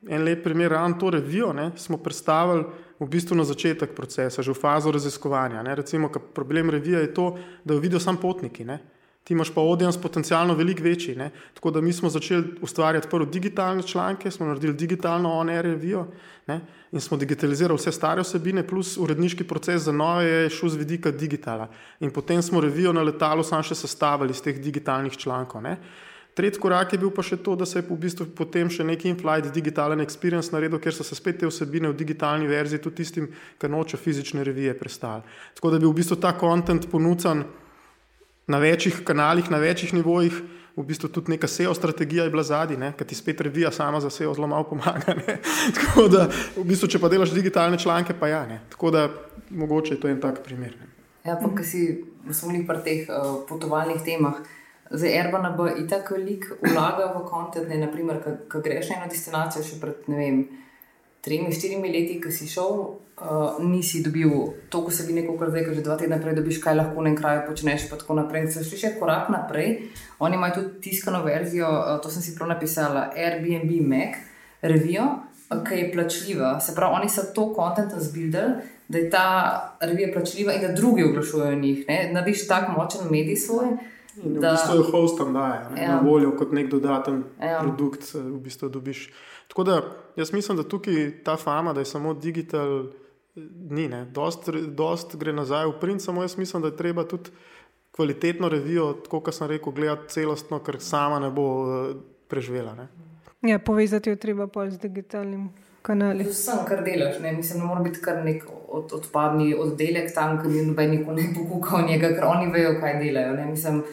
en 0.09 0.23
lep 0.23 0.43
primer, 0.43 0.71
ravno 0.71 0.97
to 0.99 1.09
revijo, 1.09 1.53
ne? 1.53 1.71
smo 1.75 1.97
predstavili. 1.97 2.65
V 3.01 3.07
bistvu 3.09 3.33
na 3.35 3.43
začetek 3.43 3.95
procesa, 3.97 4.43
že 4.45 4.53
v 4.53 4.59
fazo 4.61 4.91
raziskovanja. 4.91 5.63
Ne? 5.63 5.75
Recimo, 5.75 6.09
problem 6.09 6.69
revije 6.69 6.99
je 6.99 7.13
to, 7.13 7.37
da 7.63 7.73
jo 7.73 7.79
vidijo 7.79 7.99
samo 7.99 8.19
potniki. 8.21 8.65
Ne? 8.65 8.77
Ti 9.23 9.34
imaš 9.34 9.53
pa 9.53 9.62
audience 9.62 10.01
potencialno 10.01 10.53
veliko 10.53 10.84
večji. 10.84 11.15
Ne? 11.15 11.29
Tako 11.53 11.71
da 11.71 11.81
mi 11.81 11.93
smo 11.93 12.10
začeli 12.10 12.55
ustvarjati 12.62 13.07
prvo 13.10 13.25
digitalne 13.25 13.84
članke, 13.84 14.31
smo 14.31 14.45
naredili 14.45 14.73
digitalno 14.73 15.34
on-air 15.34 15.65
review 15.65 16.05
in 16.91 16.99
smo 16.99 17.17
digitalizirali 17.17 17.77
vse 17.77 17.91
stare 17.91 18.21
osebine, 18.21 18.67
plus 18.67 18.97
uredniški 18.97 19.43
proces 19.43 19.81
za 19.81 19.91
nove 19.91 20.25
je 20.25 20.49
šel 20.49 20.69
z 20.69 20.75
vidika 20.75 21.12
digitala. 21.12 21.69
In 21.99 22.12
potem 22.12 22.41
smo 22.41 22.62
review 22.62 22.91
na 22.93 23.03
letalu 23.03 23.43
sam 23.43 23.63
še 23.63 23.75
sestavili 23.75 24.31
iz 24.36 24.41
teh 24.41 24.60
digitalnih 24.60 25.17
člankov. 25.17 25.62
Ne? 25.62 25.77
Tretji 26.34 26.60
korak 26.60 26.93
je 26.93 26.99
bil 26.99 27.12
pa 27.12 27.23
še 27.23 27.38
to, 27.43 27.57
da 27.60 27.65
se 27.67 27.79
je 27.79 27.86
v 27.88 27.95
bistvu 27.99 28.25
potem 28.36 28.69
še 28.71 28.84
neki 28.88 29.10
in-flight 29.12 29.51
digitalen 29.51 29.99
experience 29.99 30.51
naredil, 30.51 30.79
ker 30.79 30.95
so 30.95 31.03
se 31.03 31.15
spet 31.15 31.41
te 31.41 31.47
vsebine 31.47 31.91
v 31.91 31.97
digitalni 31.99 32.47
verziji 32.47 32.79
tudi 32.79 33.03
tistim, 33.03 33.27
ki 33.60 33.67
noče 33.67 33.99
fizične 33.99 34.43
revije 34.47 34.73
prestali. 34.79 35.27
Tako 35.55 35.73
da 35.73 35.79
bi 35.79 35.89
v 35.89 35.97
bistvu 35.99 36.15
ta 36.23 36.31
kontent 36.39 36.88
ponudil 36.91 37.43
na 38.47 38.58
večjih 38.58 39.04
kanalih, 39.06 39.51
na 39.51 39.58
večjih 39.58 39.93
nivojih. 39.93 40.41
V 40.75 40.84
bistvu 40.88 41.10
tudi 41.12 41.34
neka 41.34 41.47
SEO 41.51 41.73
strategija 41.75 42.23
je 42.23 42.32
bila 42.32 42.43
zadnja, 42.47 42.93
ker 42.95 43.08
ti 43.08 43.15
spet 43.15 43.41
revija 43.41 43.71
sama 43.71 43.99
za 43.99 44.10
SEO 44.10 44.34
zelo 44.34 44.47
malo 44.47 44.63
pomaga. 44.63 45.15
Tako 45.77 46.08
da, 46.08 46.30
v 46.56 46.63
bistvu, 46.63 46.88
če 46.88 47.01
pa 47.04 47.10
delaš 47.12 47.34
digitalne 47.36 47.80
članke, 47.80 48.15
pa 48.19 48.32
ja. 48.32 48.45
Ne? 48.47 48.62
Tako 48.71 48.91
da, 48.91 49.10
mogoče 49.49 49.93
je 49.93 49.99
to 49.99 50.08
en 50.08 50.21
tak 50.21 50.39
primer. 50.45 50.71
Ne? 50.80 50.88
Ja, 51.25 51.36
pa 51.36 51.51
ki 51.58 51.65
si 51.67 51.84
smo 52.32 52.56
pri 52.67 52.84
teh 52.86 53.12
uh, 53.12 53.43
potovalnih 53.49 53.99
temah. 54.06 54.39
Za 54.91 55.08
Airbnb 55.08 55.60
je 55.77 55.88
tako 55.88 56.15
veliko 56.15 56.56
vlaga 56.63 57.12
v 57.15 57.25
kontent, 57.27 57.69
ne 57.69 57.77
naprimer, 57.86 58.23
ko 58.51 58.60
greš 58.63 58.89
na 58.89 58.97
eno 59.01 59.12
destinacijo 59.12 59.63
še 59.63 59.80
pred, 59.80 60.08
ne 60.12 60.17
vem, 60.17 60.41
tremi, 61.21 61.53
štirimi 61.53 61.91
leti, 61.93 62.17
ki 62.21 62.31
si 62.34 62.47
šel, 62.49 62.71
uh, 63.21 63.60
nisi 63.63 64.01
dobil 64.03 64.31
to, 64.69 64.84
ko 64.86 64.91
se 64.91 65.05
vi 65.07 65.13
neko 65.13 65.38
kar 65.39 65.51
zdaj, 65.53 65.69
že 65.75 65.86
dva 65.86 65.97
tedna 65.97 66.17
prej 66.21 66.36
dobiš, 66.39 66.62
kaj 66.63 66.77
lahko 66.77 67.01
na 67.01 67.12
enem 67.12 67.19
kraju 67.19 67.45
počneš, 67.49 67.88
pa 67.89 67.99
tako 68.01 68.17
naprej. 68.17 68.49
Se 68.51 68.65
šli 68.65 68.79
še 68.81 68.93
korak 68.99 69.29
naprej, 69.34 69.77
oni 70.19 70.39
imajo 70.39 70.60
tudi 70.60 70.89
tiskano 70.89 71.23
verzijo, 71.25 71.69
uh, 71.69 71.97
to 72.01 72.12
sem 72.13 72.25
si 72.25 72.36
prav 72.38 72.49
napisala, 72.53 73.12
Airbnb 73.15 73.71
Mac, 73.86 74.17
revijo, 74.62 75.07
uh, 75.49 75.63
ki 75.67 75.81
je 75.84 75.89
plačljiva. 75.93 76.60
Se 76.60 76.75
pravi, 76.75 77.01
oni 77.01 77.10
so 77.10 77.29
to 77.36 77.51
kontent 77.53 77.97
zbildali. 77.97 78.69
Da 78.91 78.99
je 78.99 79.07
ta 79.07 79.27
revija 79.79 80.10
plačljiva 80.12 80.51
in 80.57 80.65
da 80.65 80.73
drugi 80.75 81.05
oglašujejo 81.05 81.55
njih. 81.55 81.86
Narediš 82.12 82.41
tako 82.47 82.73
močen 82.75 83.05
medij 83.07 83.38
svoj, 83.39 83.69
Da, 84.15 84.24
v 84.24 84.52
bistvu 84.52 84.76
jo 84.76 84.84
hostom 84.91 85.34
daje 85.34 85.60
ja. 85.78 85.95
na 85.95 86.00
voljo 86.04 86.34
kot 86.38 86.52
nek 86.52 86.67
dodaten 86.71 87.24
ja. 87.39 87.60
produkt, 87.62 88.12
eh, 88.15 88.19
v 88.19 88.39
bistvu 88.43 88.69
dobiš. 88.69 89.06
Tako 89.47 89.63
da 89.63 89.82
jaz 90.15 90.34
mislim, 90.34 90.58
da 90.58 90.63
tukaj 90.63 91.24
ta 91.24 91.38
fama, 91.38 91.74
da 91.74 91.82
je 91.82 91.86
samo 91.86 92.13
digital, 92.13 92.86
eh, 92.86 93.41
ni. 93.69 93.89
Dost, 94.12 94.50
dost 94.67 95.15
gre 95.15 95.34
nazaj 95.34 95.65
v 95.65 95.80
print, 95.80 96.02
samo 96.02 96.21
jaz 96.21 96.38
mislim, 96.38 96.62
da 96.62 96.67
je 96.67 96.78
treba 96.78 97.04
tudi 97.04 97.30
kvalitetno 97.91 98.50
revijo, 98.50 98.93
tako 98.93 99.19
kot 99.19 99.36
sem 99.36 99.47
rekel, 99.47 99.74
gledati 99.74 100.13
celostno, 100.13 100.60
ker 100.60 100.80
sama 100.80 101.19
ne 101.19 101.32
bo 101.32 101.43
uh, 101.43 101.95
preživela. 102.28 102.76
Ne? 102.76 102.88
Ja, 103.41 103.60
povezati 103.60 104.10
jo 104.10 104.15
treba 104.15 104.47
pa 104.47 104.69
z 104.69 104.80
digitalnim. 104.80 105.50
Vsem, 106.29 106.65
kar 106.67 106.83
delaš, 106.85 107.19
ne, 107.21 107.31
mislim, 107.31 107.59
ne 107.59 107.65
mora 107.65 107.81
biti 107.81 108.01
kar 108.01 108.25
nek 108.25 108.43
od, 108.67 108.93
odpadni 108.93 109.55
oddelek 109.55 110.13
tam, 110.15 110.37
ki 110.41 110.47
ni 110.47 110.65
noben 110.67 110.91
nikoli 110.91 111.23
ne 111.23 111.33
pokukal 111.37 111.87
njega, 111.87 112.13
ker 112.15 112.27
oni 112.29 112.51
vejo, 112.53 112.75
kaj 112.79 112.99
delajo. 113.03 113.33
Ne, 113.39 113.45
mislim, 113.45 113.83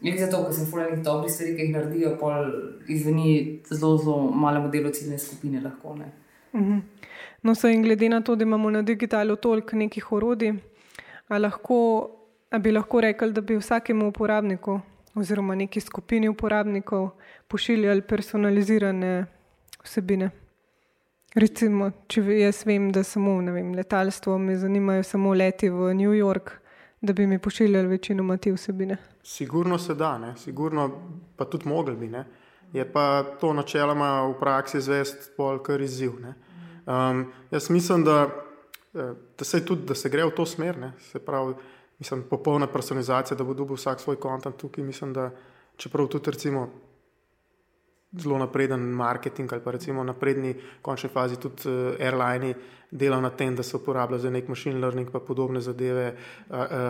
Glede 0.00 0.18
za 0.18 0.26
to, 0.30 0.42
ker 0.44 0.52
sem 0.52 0.66
fulani 0.68 1.02
dobri 1.02 1.30
stvari, 1.32 1.54
ki 1.56 1.62
jih 1.64 1.70
naredijo, 1.72 2.10
pa 2.20 2.34
izveni 2.92 3.30
zelo, 3.70 3.96
zelo 3.96 4.16
malemu 4.28 4.68
delu 4.68 4.90
ciljne 4.92 5.18
skupine. 5.18 5.60
Lahko, 5.60 5.94
uh 5.94 6.60
-huh. 6.60 6.80
No, 7.42 7.54
so 7.54 7.68
in 7.68 7.82
glede 7.82 8.08
na 8.08 8.20
to, 8.20 8.36
da 8.36 8.42
imamo 8.42 8.70
na 8.70 8.82
digitalu 8.82 9.36
toliko 9.36 9.76
nekih 9.76 10.12
orodij, 10.12 10.52
ali 11.28 11.42
lahko, 11.42 12.10
bi 12.60 12.72
lahko 12.72 13.00
rekli, 13.00 13.32
da 13.32 13.40
bi 13.40 13.56
vsakemu 13.56 14.08
uporabniku 14.08 14.80
oziroma 15.14 15.54
neki 15.54 15.80
skupini 15.80 16.28
uporabnikov 16.28 17.08
pošiljali 17.48 18.02
personalizirane 18.02 19.26
vsebine. 19.84 20.30
Recimo, 21.36 21.90
če 22.08 22.22
jaz 22.38 22.62
vem, 22.64 22.86
da 22.88 23.02
samo 23.04 23.34
vem, 23.52 23.74
letalstvo 23.76 24.38
me 24.40 24.54
zanimajo 24.56 25.02
samo 25.04 25.34
leti 25.36 25.68
v 25.68 25.90
New 25.92 26.14
York, 26.16 26.54
da 27.04 27.12
bi 27.12 27.26
mi 27.26 27.36
pošiljali 27.38 27.90
večino 27.90 28.36
te 28.40 28.54
vsebine. 28.54 28.96
Sigurno 29.22 29.76
se 29.78 29.94
da, 29.94 30.14
ne? 30.18 30.32
sigurno 30.36 30.86
pa 31.36 31.44
tudi 31.44 31.68
mogli 31.68 31.96
bi. 31.96 32.08
Ne? 32.08 32.24
Je 32.72 32.86
pa 32.92 33.24
to 33.40 33.52
načeloma 33.52 34.22
v 34.30 34.38
praksi 34.40 34.80
zvest 34.80 35.30
bolj 35.36 35.60
kar 35.66 35.80
izziv. 35.80 36.16
Um, 36.24 37.26
jaz 37.50 37.68
mislim, 37.70 38.04
da, 38.04 38.30
eh, 38.94 39.12
da 39.38 39.44
se, 39.44 39.60
tudi, 39.64 39.84
da 39.86 39.94
se 39.94 40.08
gre 40.08 40.24
v 40.24 40.32
to 40.32 40.46
smer, 40.46 40.78
ne? 40.78 40.92
se 41.12 41.18
pravi, 41.18 41.52
mislim, 41.98 42.24
popolna 42.30 42.66
personalizacija, 42.66 43.36
da 43.36 43.44
bo 43.44 43.54
dobil 43.54 43.76
vsak 43.76 44.00
svoj 44.00 44.16
kontent 44.16 44.56
tukaj. 44.56 44.84
Mislim, 44.84 45.12
da 45.12 45.30
čeprav 45.76 46.08
tudi 46.08 46.30
recimo 46.30 46.70
zelo 48.16 48.38
napreden 48.38 48.80
marketing 48.80 49.52
ali 49.52 49.62
pa 49.62 49.70
recimo 49.70 50.04
napredni 50.04 50.52
v 50.52 50.82
končni 50.82 51.10
fazi 51.12 51.36
tudi 51.36 51.68
uh, 51.68 51.94
airline 52.00 52.54
delajo 52.90 53.20
na 53.20 53.30
tem, 53.30 53.56
da 53.56 53.62
se 53.62 53.76
uporablja 53.76 54.18
za 54.18 54.30
nek 54.30 54.48
machine 54.48 54.78
learning 54.78 55.10
in 55.14 55.20
podobne 55.26 55.60
zadeve, 55.60 56.14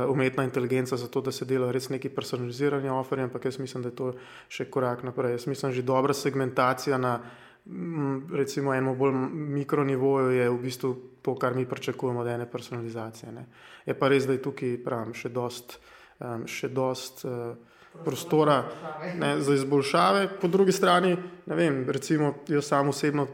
umetna 0.09 0.45
inteligenca, 0.45 0.97
zato 0.97 1.21
da 1.21 1.33
se 1.33 1.45
delajo 1.45 1.73
res 1.73 1.89
neki 1.89 2.09
personalizirani 2.09 2.89
oferi, 2.89 3.23
ampak 3.23 3.45
jaz 3.45 3.59
mislim, 3.59 3.83
da 3.83 3.89
je 3.89 3.97
to 3.97 4.13
še 4.49 4.69
korak 4.71 5.03
naprej. 5.03 5.33
Jaz 5.33 5.47
mislim, 5.47 5.73
že 5.73 5.83
dobra 5.83 6.15
segmentacija 6.15 6.99
na 6.99 7.21
recimo 8.33 8.75
enem 8.75 8.95
bolj 8.99 9.15
mikronivoju 9.33 10.31
je 10.31 10.51
v 10.51 10.59
bistvu 10.63 10.97
to, 11.23 11.35
kar 11.35 11.55
mi 11.55 11.67
pričakujemo 11.67 12.21
od 12.21 12.27
ene 12.27 12.47
personalizacije. 12.51 13.33
Ne. 13.33 13.47
Je 13.87 13.95
pa 13.99 14.09
res, 14.09 14.27
da 14.27 14.37
je 14.37 14.43
tukaj 14.43 14.77
pravim, 14.85 15.15
še 15.15 15.29
dost, 15.29 15.81
še 16.47 16.69
dost 16.69 17.25
uh, 17.25 17.57
prostora 18.05 18.65
ne, 19.19 19.41
za 19.41 19.55
izboljšave. 19.55 20.29
Po 20.41 20.49
drugi 20.49 20.73
strani, 20.73 21.17
ne 21.47 21.57
vem, 21.57 21.85
recimo 21.91 22.35
jaz 22.49 22.65
sam 22.65 22.89
osebno, 22.89 23.27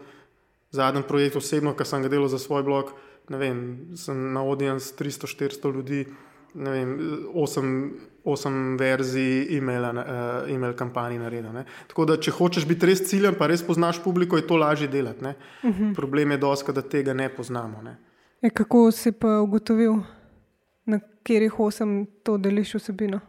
zadnji 0.71 1.03
projekt 1.09 1.37
osebno, 1.37 1.75
ki 1.77 1.85
sem 1.85 2.03
ga 2.03 2.09
delal 2.09 2.29
za 2.29 2.39
svoj 2.39 2.63
blog, 2.63 2.93
ne 3.29 3.39
vem, 3.39 3.59
sem 3.97 4.33
na 4.33 4.41
audience 4.41 4.95
300-400 4.99 5.75
ljudi, 5.75 6.07
ne 6.55 6.71
vem, 6.71 6.95
8, 7.35 7.91
8 8.25 8.79
verzij 8.79 9.57
e-maila, 9.57 9.91
uh, 9.91 10.53
e-mail 10.53 10.75
kampanji 10.77 11.19
naredil. 11.19 11.63
Tako 11.89 12.05
da, 12.05 12.17
če 12.17 12.35
hočeš 12.37 12.67
biti 12.69 12.89
res 12.89 13.05
ciljen, 13.09 13.37
pa 13.39 13.49
res 13.49 13.65
poznaš 13.65 14.03
publiko, 14.05 14.37
je 14.37 14.47
to 14.47 14.57
lažje 14.57 14.89
delati. 14.89 15.25
Uh 15.25 15.71
mhm. 15.71 15.85
-huh. 15.85 15.95
Problem 15.95 16.31
je 16.31 16.39
doska, 16.39 16.73
da 16.73 16.83
tega 16.83 17.15
ne 17.15 17.29
poznamo. 17.29 17.83
Ne. 17.83 17.97
E, 18.43 18.51
kako 18.51 18.91
si 18.91 19.13
pa 19.13 19.41
ugotovil, 19.41 19.95
na 20.85 20.99
katerih 20.99 21.61
osem 21.61 22.07
to 22.23 22.37
deliš 22.39 22.75
vsebino? 22.75 23.21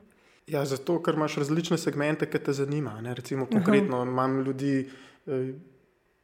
Ja, 0.47 0.65
zato, 0.65 0.97
ker 1.03 1.15
imaš 1.15 1.37
različne 1.39 1.77
segmente, 1.77 2.27
ki 2.29 2.39
te 2.43 2.53
zanimajo. 2.53 3.13
Recimo, 3.15 3.45
konkretno 3.45 4.01
Aha. 4.01 4.09
imam 4.09 4.41
ljudi, 4.43 4.89
eh, 5.27 5.53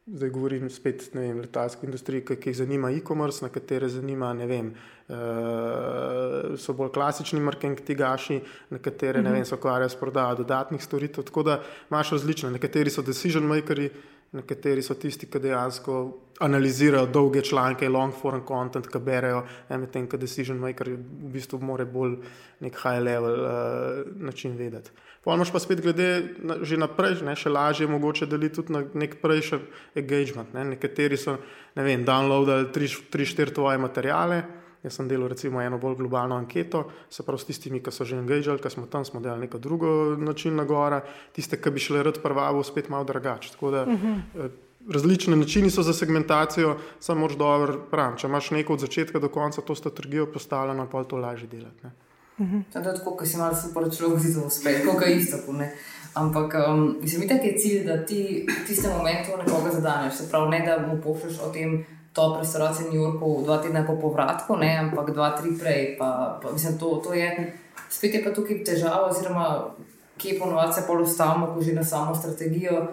zdaj 0.05 0.29
govorim 0.29 0.69
spet 0.69 1.09
o 1.15 1.19
letalski 1.39 1.85
industriji, 1.85 2.25
ki, 2.25 2.35
ki 2.35 2.49
jih 2.49 2.57
zanima 2.57 2.91
e-commerce, 2.91 3.45
na 3.45 3.49
katere 3.49 3.89
zanima, 3.89 4.33
ne 4.33 4.47
vem, 4.47 4.73
eh, 5.09 6.57
so 6.57 6.73
bolj 6.73 6.91
klasični 6.91 7.39
marketingaši, 7.39 8.41
na 8.69 8.79
katere 8.79 9.21
ne 9.21 9.31
vem, 9.31 9.45
se 9.45 9.55
ukvarjajo 9.55 9.89
s 9.89 9.95
prodajo 9.95 10.35
dodatnih 10.35 10.83
storitev. 10.83 11.23
Tako 11.23 11.43
da 11.43 11.61
imaš 11.89 12.11
različne, 12.11 12.51
nekateri 12.51 12.89
so 12.89 13.01
decision 13.01 13.47
makers. 13.47 13.91
Nekateri 14.31 14.83
so 14.85 14.93
tisti, 14.93 15.25
ki 15.25 15.39
dejansko 15.41 15.99
analizirajo 16.45 17.07
dolge 17.09 17.41
članke, 17.41 17.89
long 17.89 18.13
form 18.13 18.43
content, 18.47 18.85
ki 18.87 18.99
berejo, 19.01 19.41
medtem 19.69 20.05
ko 20.07 20.19
decision 20.21 20.59
maker 20.61 20.91
v 20.93 21.31
bistvu 21.33 21.57
mora 21.65 21.85
bolj 21.89 22.19
nek 22.61 22.77
high 22.83 23.01
level 23.01 23.39
uh, 23.41 24.03
način 24.21 24.53
vedeti. 24.57 24.93
Pojmoš 25.23 25.51
pa 25.51 25.59
spet 25.59 25.81
glede 25.81 26.09
na, 26.39 26.59
že 26.63 26.77
naprej, 26.79 27.19
ne, 27.27 27.33
še 27.35 27.51
lažje 27.51 27.87
je 27.87 27.91
mogoče 27.91 28.27
deliti 28.29 28.61
tudi 28.61 28.73
na 28.77 28.85
nek 28.93 29.17
prejši 29.21 29.59
engagement. 29.99 30.53
Ne. 30.55 30.63
Nekateri 30.75 31.17
so, 31.19 31.35
ne 31.75 31.83
vem, 31.83 32.05
downloadali 32.07 32.69
3-4 32.75 33.55
tvoje 33.57 33.81
materijale. 33.81 34.43
Jaz 34.83 34.95
sem 34.95 35.07
delal 35.07 35.27
recimo 35.27 35.61
eno 35.61 35.77
bolj 35.77 35.97
globalno 35.99 36.35
anketo, 36.35 36.85
se 37.09 37.23
pravi 37.23 37.41
s 37.41 37.45
tistimi, 37.49 37.81
ki 37.83 37.91
so 37.91 38.05
že 38.07 38.15
engagirali, 38.15 38.61
ki 38.63 38.69
smo 38.71 38.85
tam, 38.87 39.05
smo 39.05 39.19
delali 39.19 39.47
neko 39.47 39.59
drugo 39.59 40.15
način 40.15 40.55
na 40.55 40.63
gora, 40.63 41.01
tiste, 41.35 41.59
ki 41.59 41.71
bi 41.75 41.83
šli 41.83 42.03
rad 42.03 42.21
prvavo, 42.23 42.63
spet 42.63 42.89
malo 42.89 43.03
drugače. 43.03 43.51
Uh 43.59 43.69
-huh. 43.71 43.93
Mhm. 43.93 44.45
Različne 44.89 45.35
načini 45.35 45.69
so 45.69 45.83
za 45.83 45.93
segmentacijo, 45.93 46.77
samo 46.99 47.21
moč 47.21 47.35
dobro, 47.35 47.79
pravim, 47.91 48.17
če 48.17 48.27
imaš 48.27 48.51
neko 48.51 48.73
od 48.73 48.79
začetka 48.79 49.19
do 49.19 49.29
konca 49.29 49.61
to 49.61 49.75
strategijo 49.75 50.25
postavljeno, 50.33 50.87
pa 50.91 50.99
je 50.99 51.07
to 51.07 51.17
lažje 51.17 51.47
delati. 51.47 51.83
Ne? 51.83 51.91
Uh 52.37 52.47
-huh. 52.47 52.63
To 52.73 52.79
je 52.79 52.85
tako, 52.85 53.11
kot 53.11 53.27
si 53.27 53.37
malo 53.37 53.55
sporočil, 53.55 54.09
da 54.09 54.19
si 54.19 54.33
to 54.33 54.47
uspel, 54.47 54.73
kot 54.85 55.07
je 55.07 55.15
isto. 55.15 55.53
Ne? 55.53 55.75
Ampak 56.13 56.53
um, 56.67 56.97
mislim, 57.01 57.27
da 57.27 57.33
je 57.33 57.57
cilj, 57.57 57.85
da 57.85 58.05
ti 58.05 58.45
v 58.63 58.67
tistem 58.67 58.91
momentu 58.97 59.29
nekoga 59.37 59.71
zadaneš, 59.71 60.13
se 60.13 60.29
pravi, 60.29 60.49
ne 60.49 60.65
da 60.65 60.87
mu 60.87 61.01
pošlješ 61.01 61.39
o 61.39 61.49
tem 61.49 61.85
top 62.13 62.39
restauracije 62.39 62.87
v 62.87 62.93
New 62.93 63.01
Yorku 63.01 63.41
dva 63.43 63.57
tedna 63.57 63.85
po 63.87 63.95
povratku, 63.95 64.55
ne, 64.55 64.77
ampak 64.77 65.11
dva, 65.13 65.29
tri 65.37 65.53
prej. 65.59 65.95
Pa, 65.97 66.39
pa, 66.43 66.51
mislim, 66.51 66.77
to, 66.77 67.01
to 67.03 67.13
je, 67.13 67.53
spet 67.89 68.13
je 68.13 68.23
pa 68.23 68.33
tukaj 68.33 68.63
težava, 68.63 69.09
oziroma 69.09 69.75
kje 70.17 70.39
ponovadi 70.39 70.73
se 70.73 70.87
polostavimo, 70.87 71.53
ko 71.53 71.61
že 71.61 71.73
na 71.73 71.83
samo 71.83 72.15
strategijo. 72.15 72.87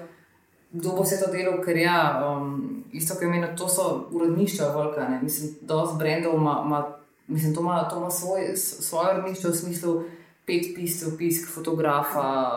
Kdo 0.72 0.92
bo 0.92 1.02
vse 1.02 1.16
to 1.22 1.31
delal, 1.33 1.59
ker 1.64 1.76
ja, 1.79 2.20
um, 2.20 2.85
isto 2.92 3.14
kot 3.14 3.22
imenuje, 3.22 3.57
to 3.57 3.68
so 3.68 4.07
urodništva, 4.11 4.68
velika. 4.76 5.09
Ne? 5.09 5.22
Mislim, 5.22 5.55
da 5.61 5.87
z 5.87 5.98
brendov 5.98 6.35
ima, 6.35 6.62
ima, 6.66 6.81
mislim, 7.26 7.55
to 7.55 7.61
ima, 7.61 7.88
to 7.88 7.96
ima 7.96 8.11
svoj, 8.11 8.57
svoje 8.57 9.14
urodništvo 9.14 9.50
v 9.50 9.55
smislu 9.55 10.02
pet 10.46 10.74
piscev, 10.74 11.16
pisk, 11.18 11.48
fotografa, 11.55 12.50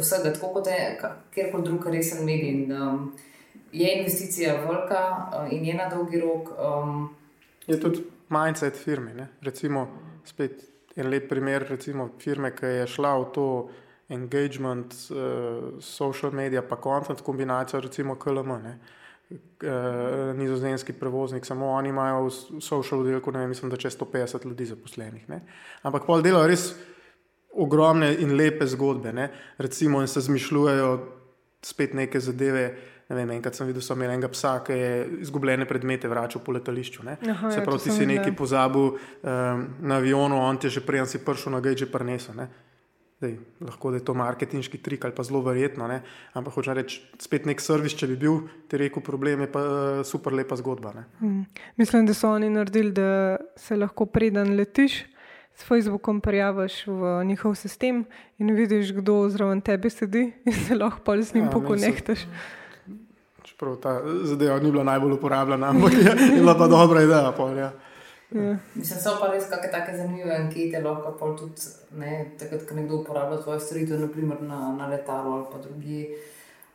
vsega, 0.00 0.32
tako 0.32 0.52
kot 0.52 0.66
je 0.66 1.00
kjerkoli 1.34 1.64
drug 1.64 1.86
resen 1.86 2.24
medij. 2.24 2.68
Um, 2.72 3.12
je 3.72 3.98
investicija 3.98 4.54
velika 4.54 5.30
uh, 5.32 5.52
in 5.52 5.64
je 5.64 5.74
na 5.74 5.88
dolgi 5.88 6.20
rok. 6.20 6.48
Um, 6.84 7.14
je 7.66 7.80
tudi 7.80 8.04
mindset 8.28 8.76
firme. 8.76 9.14
Ne? 9.14 9.28
Recimo, 9.40 9.88
spet 10.24 10.64
en 10.96 11.08
lep 11.08 11.28
primer, 11.28 11.66
recimo 11.68 12.10
firme, 12.20 12.52
ki 12.56 12.66
je 12.66 12.86
šla 12.86 13.14
v 13.18 13.30
to 13.34 13.46
engagement, 14.12 14.94
uh, 15.10 15.80
social 15.80 16.32
media, 16.32 16.62
pa 16.62 16.76
content 16.82 17.20
kombinacijo, 17.20 17.80
recimo 17.80 18.14
KLM. 18.14 18.58
Ne. 18.62 18.78
Uh, 19.32 20.36
nizozemski 20.36 20.92
prevoznik, 20.92 21.46
samo 21.46 21.70
oni 21.72 21.88
imajo 21.88 22.26
v 22.26 22.60
social 22.60 23.00
oddelku, 23.00 23.32
ne 23.32 23.38
vem, 23.38 23.48
mislim, 23.48 23.70
da 23.70 23.76
če 23.80 23.90
150 23.90 24.44
ljudi 24.44 24.66
zaposlenih. 24.68 25.28
Ne. 25.28 25.40
Ampak 25.82 26.04
pol 26.06 26.20
delajo 26.22 26.50
res 26.50 26.66
ogromne 27.52 28.10
in 28.20 28.36
lepe 28.36 28.66
zgodbe, 28.68 29.12
ne. 29.12 29.30
recimo, 29.58 30.02
in 30.04 30.08
se 30.08 30.20
zmišljujejo 30.20 30.92
spet 31.64 31.94
neke 31.94 32.20
zadeve. 32.20 32.66
Ne 32.68 32.91
vem, 33.16 33.30
enkrat 33.36 33.56
sem 33.56 33.68
videl, 33.68 33.82
da 33.82 33.86
so 33.86 33.96
imeli 33.98 34.14
enega 34.16 34.30
psa, 34.32 34.56
ki 34.64 34.76
je 34.76 34.90
izgubljene 35.26 35.66
predmete 35.68 36.08
vračal 36.08 36.42
po 36.44 36.54
letališču. 36.56 37.04
Aha, 37.04 37.50
se 37.50 37.60
ja, 37.60 37.64
pravi, 37.64 37.84
ti 37.84 37.94
si 37.94 38.08
nekaj 38.08 38.34
pozabil 38.38 38.92
um, 38.92 39.64
na 39.80 39.98
avionu, 40.00 40.38
on 40.40 40.60
ti 40.60 40.70
je 40.70 40.78
že 40.78 40.84
prej 40.86 41.06
si 41.10 41.20
prišel 41.24 41.52
na 41.52 41.60
gejče 41.64 41.90
prnesel. 41.92 42.46
Dej, 43.22 43.36
lahko 43.62 43.92
da 43.94 44.00
je 44.00 44.04
to 44.06 44.14
marketinški 44.18 44.80
trik 44.82 45.04
ali 45.06 45.14
pa 45.14 45.22
zelo 45.22 45.44
verjetno, 45.46 45.86
ne? 45.86 46.00
ampak 46.34 46.56
hoče 46.56 46.74
reči, 46.74 46.98
spet 47.22 47.46
nek 47.46 47.60
servis, 47.62 47.94
če 47.94 48.08
bi 48.10 48.16
bil, 48.24 48.40
ti 48.66 48.80
rekel, 48.80 49.02
problem 49.06 49.44
je 49.44 49.50
pa 49.52 49.62
uh, 49.62 50.00
super 50.06 50.34
lepa 50.34 50.58
zgodba. 50.58 51.04
Hmm. 51.20 51.44
Mislim, 51.78 52.08
da 52.08 52.16
so 52.18 52.32
oni 52.34 52.50
naredili, 52.50 52.90
da 52.96 53.36
se 53.56 53.78
lahko 53.78 54.06
preden 54.06 54.56
letiš. 54.58 55.04
S 55.52 55.66
Facebookom 55.68 56.22
prijaviš 56.24 56.86
v 56.86 57.10
njihov 57.28 57.54
sistem 57.60 58.06
in 58.40 58.54
vidiš, 58.56 58.94
kdo 58.96 59.28
zraven 59.28 59.60
tebe 59.60 59.90
sedi, 59.92 60.30
in 60.48 60.52
se 60.52 60.74
lahko 60.74 61.12
z 61.20 61.34
njim 61.34 61.44
ja, 61.44 61.50
pokonektaš. 61.50 62.24
Čeprav 63.62 63.76
ta 63.76 64.02
zadeva 64.24 64.58
ni 64.58 64.70
bila 64.70 64.84
najbolj 64.84 65.12
uporabljena, 65.12 65.68
ampak 65.68 65.92
je 65.92 66.30
bila 66.34 66.54
pa 66.58 66.66
dobra 66.66 67.02
ideja. 67.02 67.32
Pol, 67.36 67.58
ja. 67.58 67.70
Ja. 68.30 68.56
Mislim, 68.74 68.98
so 68.98 69.12
pa 69.20 69.28
res 69.30 69.44
kakšne 69.46 69.68
take 69.70 69.92
zanimive 69.96 70.34
ankete, 70.34 70.80
lahko 70.82 71.12
pa 71.18 71.28
tudi 71.38 71.68
ne, 71.94 72.32
takrat, 72.40 72.64
ko 72.66 72.74
nekdo 72.74 72.96
uporablja 72.98 73.38
tvoje 73.42 73.60
storitve, 73.60 74.00
naprimer 74.00 74.40
na, 74.42 74.72
na 74.74 74.88
letalu 74.90 75.32
ali 75.36 75.46
pa 75.52 75.60
drugi. 75.62 76.00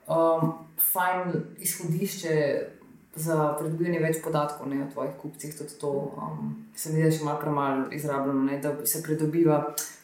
Um, 0.08 0.54
fajn 0.94 1.34
izhodišče 1.60 2.36
za 3.16 3.50
pridobivanje 3.60 4.00
več 4.00 4.22
podatkov 4.24 4.70
ne, 4.72 4.86
o 4.86 4.92
tvojih 4.94 5.18
kupcih, 5.20 5.58
tudi 5.58 5.76
to 5.82 5.92
um, 5.92 6.54
se 6.76 6.94
mi 6.94 7.02
zdi, 7.02 7.04
da 7.04 7.10
je 7.10 7.18
še 7.18 7.28
malo 7.28 7.42
premalo 7.42 7.90
izrabljeno, 7.92 8.46
ne, 8.48 8.62
da 8.64 8.72
se 8.88 9.02
pridobiva 9.04 9.58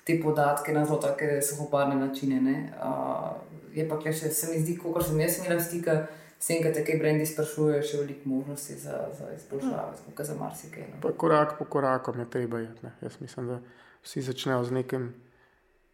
te 0.04 0.17
podatke 0.19 0.76
na 0.76 0.84
zelo 0.84 1.00
take 1.00 1.39
suhoparne 1.39 1.96
načine. 1.96 2.58
Uh, 2.76 3.39
je 3.72 3.88
pa, 3.88 4.02
če 4.04 4.12
se 4.28 4.52
mi 4.52 4.60
zdi, 4.60 4.76
kot 4.84 5.00
sem 5.08 5.24
jaz 5.24 5.39
imela 5.39 5.62
stika. 5.63 6.02
Tem, 6.47 6.63
da 6.63 6.73
te 6.75 6.84
kaj 6.84 6.97
brendi 6.99 7.25
sprašujejo, 7.25 7.84
še 7.88 7.99
veliko 8.01 8.29
možnosti 8.29 8.75
za, 8.75 8.97
za 9.17 9.29
izboljšave, 9.32 9.84
hmm. 10.06 10.25
za 10.27 10.36
marsikaj. 10.36 10.88
No. 10.91 11.12
Korak 11.17 11.58
po 11.60 11.65
koraku 11.65 12.13
je 12.19 12.29
treba 12.29 12.62
iti. 12.62 12.91
Jaz 13.01 13.19
mislim, 13.21 13.47
da 13.47 13.60
vsi 14.03 14.21
začnejo 14.21 14.63
z 14.63 14.71
nekim, 14.71 15.13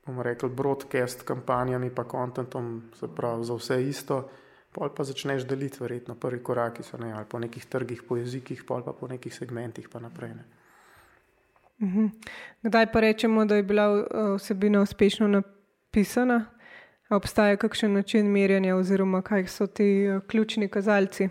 bomo 0.06 0.26
rekli, 0.26 0.50
broadcast 0.50 1.22
kampanjami, 1.24 1.92
pa 1.96 2.04
kontentom, 2.04 2.90
se 3.00 3.08
pravi, 3.16 3.46
za 3.46 3.60
vse 3.60 3.84
isto. 3.84 4.24
Pol 4.74 4.90
pa 4.94 5.04
začneš 5.04 5.46
deliti, 5.50 5.82
verjetno 5.82 6.16
prvi 6.16 6.44
koraki 6.44 6.84
so 6.86 6.98
ne, 6.98 7.14
ali 7.14 7.26
po 7.30 7.40
nekih 7.42 7.66
trgih, 7.66 8.04
po 8.08 8.18
jezikih, 8.18 8.64
pol 8.66 8.84
pa 8.86 8.94
po 8.94 9.08
nekih 9.10 9.34
segmentih, 9.34 9.90
pa 9.90 10.02
naprej. 10.02 10.34
Ne. 10.34 10.46
Mhm. 11.82 12.06
Kdaj 12.62 12.92
pa 12.92 13.00
rečemo, 13.00 13.46
da 13.46 13.56
je 13.56 13.64
bila 13.64 13.90
uh, 13.94 14.06
vsebina 14.38 14.82
uspešno 14.82 15.28
napisana? 15.28 16.46
Obstaja 17.10 17.58
kakšen 17.58 17.94
način 17.94 18.28
merjanja, 18.32 18.76
oziroma 18.76 19.22
kaj 19.22 19.48
so 19.48 19.68
ti 19.68 20.08
uh, 20.08 20.22
ključni 20.28 20.68
kazalci? 20.68 21.30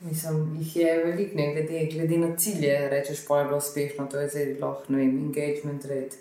Mislim, 0.00 0.56
jih 0.58 0.76
je 0.76 1.04
veliko, 1.04 1.36
ne 1.36 1.52
glede, 1.54 1.88
glede 1.92 2.18
na 2.18 2.36
cilje. 2.36 2.88
Rečeš, 2.88 3.26
pa 3.28 3.38
je 3.38 3.44
bilo 3.44 3.56
uspešno, 3.56 4.06
to 4.06 4.20
je 4.20 4.28
zdaj 4.28 4.54
lahko 4.60 4.92
vem, 4.92 5.16
engagement 5.18 5.84
rate, 5.84 6.16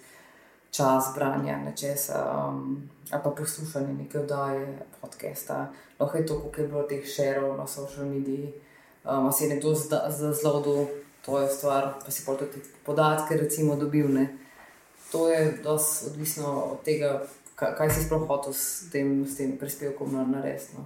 čas 0.72 1.04
branja 1.16 1.58
nečesa, 1.66 2.48
um, 2.48 2.90
ali 3.12 3.22
pa 3.24 3.30
poslušanje 3.30 3.94
neke 3.94 4.20
oddaje, 4.20 4.78
podcasta. 5.02 5.72
Lahko 6.00 6.18
je 6.18 6.26
to, 6.26 6.40
koliko 6.40 6.62
je 6.62 6.68
bilo 6.68 6.84
teh 6.84 7.06
šerov 7.06 7.58
na 7.58 7.68
social 7.68 8.06
mediji. 8.06 8.54
Um, 9.04 9.32
si 9.34 9.50
nekdo 9.50 9.74
zazlodil, 10.10 10.88
to 11.26 11.42
je 11.42 11.50
stvar, 11.50 11.94
pa 12.06 12.12
si 12.12 12.26
pa 12.26 12.36
tudi 12.36 12.64
podatke, 12.86 13.38
recimo, 13.38 13.76
dobil. 13.76 14.08
Ne. 14.08 14.28
To 15.12 15.30
je 15.30 15.58
dosti 15.64 16.06
odvisno 16.06 16.62
od 16.62 16.84
tega 16.84 17.28
kaj, 17.58 17.74
kaj 17.78 17.90
si 17.94 18.06
sploh 18.06 18.28
hotel 18.30 18.54
s 18.54 18.88
tem, 18.94 19.26
s 19.26 19.38
tem 19.40 19.58
prispevkom 19.58 20.14
narediti. 20.32 20.78
No. 20.78 20.86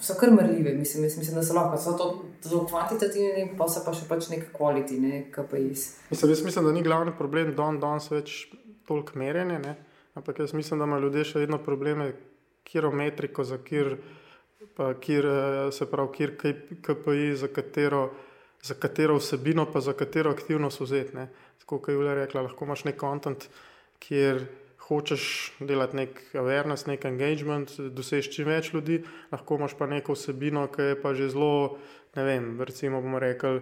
So 0.00 0.14
kar 0.16 0.30
mrljive, 0.32 0.72
mislim, 0.78 1.04
mislim, 1.04 1.34
da 1.34 1.42
so 1.42 1.54
lahko 1.54 1.76
so 1.82 1.92
to 1.98 2.06
zelo 2.42 2.62
kvantitativni, 2.66 3.50
pa 3.58 3.66
so 3.68 3.82
pa 3.84 3.92
še 3.92 4.06
pač 4.08 4.30
nek 4.32 4.46
kvaliteti, 4.54 5.00
ne 5.02 5.24
KPIs. 5.34 5.82
Mislim, 6.12 6.32
jaz 6.32 6.44
mislim, 6.46 6.68
da 6.68 6.72
ni 6.72 6.84
glavni 6.86 7.12
problem, 7.18 7.50
da 7.58 7.66
danes 7.82 8.06
več 8.12 8.38
toliko 8.88 9.18
merjenja, 9.20 9.58
ne? 9.60 9.74
ampak 10.18 10.38
jaz 10.42 10.54
mislim, 10.56 10.80
da 10.80 10.86
imajo 10.88 11.04
ljudje 11.04 11.26
še 11.32 11.42
vedno 11.42 11.58
probleme, 11.62 12.12
kjer 12.68 12.88
metriko, 12.94 13.44
za 13.44 13.58
kjer, 13.62 13.92
pa 14.78 14.92
kjer 14.98 15.28
se 15.74 15.86
pravi, 15.90 16.14
kjer 16.16 16.32
KPI, 16.86 17.28
za 17.42 17.50
katero, 17.52 18.08
za 18.64 18.74
katero 18.78 19.18
vsebino, 19.18 19.66
pa 19.72 19.82
za 19.84 19.94
katero 19.98 20.32
aktivnost 20.34 20.80
vzeti. 20.80 21.28
Tako 21.60 21.78
kot 21.78 21.92
je 21.92 21.98
Julija 21.98 22.16
rekla, 22.18 22.46
lahko 22.48 22.66
imaš 22.66 22.86
nek 22.88 22.98
kontent, 22.98 23.46
kjer 24.02 24.46
hočeš 24.88 25.52
delati 25.60 25.96
nek 25.96 26.22
awareness, 26.34 26.88
nek 26.88 27.04
engagement, 27.04 27.74
doseči 27.92 28.32
čim 28.38 28.48
več 28.48 28.72
ljudi, 28.72 29.02
lahko 29.32 29.58
imaš 29.60 29.76
pa 29.78 29.86
neko 29.86 30.16
vsebino, 30.16 30.66
ki 30.72 30.92
je 30.92 30.96
pa 31.02 31.12
že 31.14 31.28
zelo, 31.34 31.78
ne 32.16 32.24
vem, 32.24 32.48
recimo 32.60 33.02
bomo 33.04 33.20
rekli, 33.20 33.60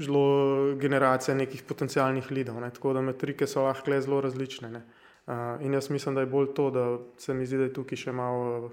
zelo 0.00 0.74
generacija 0.80 1.34
nekih 1.36 1.62
potencijalnih 1.68 2.30
lidov. 2.32 2.60
Ne? 2.60 2.70
Tako 2.70 2.94
da 2.96 3.02
metrike 3.04 3.46
so 3.46 3.66
lahko 3.66 4.00
zelo 4.00 4.20
različne. 4.20 4.70
Ne? 4.70 4.84
Uh, 5.26 5.60
in 5.60 5.74
jaz 5.74 5.90
mislim, 5.90 6.14
da 6.14 6.24
je 6.24 6.26
bolj 6.26 6.54
to, 6.54 6.70
da 6.70 6.98
se 7.18 7.34
mi 7.34 7.46
zdi, 7.46 7.58
da 7.58 7.68
je 7.68 7.74
tukaj 7.76 7.98
še 8.06 8.12
malo 8.12 8.70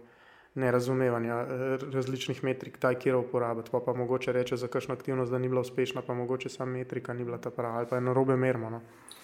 nerazumevanja 0.58 1.46
različnih 1.93 2.43
metrik, 2.43 2.78
taj, 2.78 2.96
kjer 2.96 3.15
uporabiti. 3.15 3.72
Pa, 3.72 3.80
pa 3.86 3.93
mogoče 3.93 4.32
reče 4.32 4.58
za 4.58 4.67
kakšno 4.67 4.93
aktivnost, 4.93 5.32
da 5.32 5.38
ni 5.38 5.50
bila 5.50 5.62
uspešna, 5.62 6.02
pa 6.02 6.13
mogoče 6.13 6.50
sama 6.50 6.72
metrika 6.72 7.13
ni 7.13 7.24
bila 7.24 7.38
ta 7.38 7.50
prava 7.50 7.78
ali 7.78 7.88
pa 7.89 7.96
je 7.96 8.02
na 8.02 8.13
robe 8.13 8.36
mermo. 8.36 8.70
No? 8.70 8.82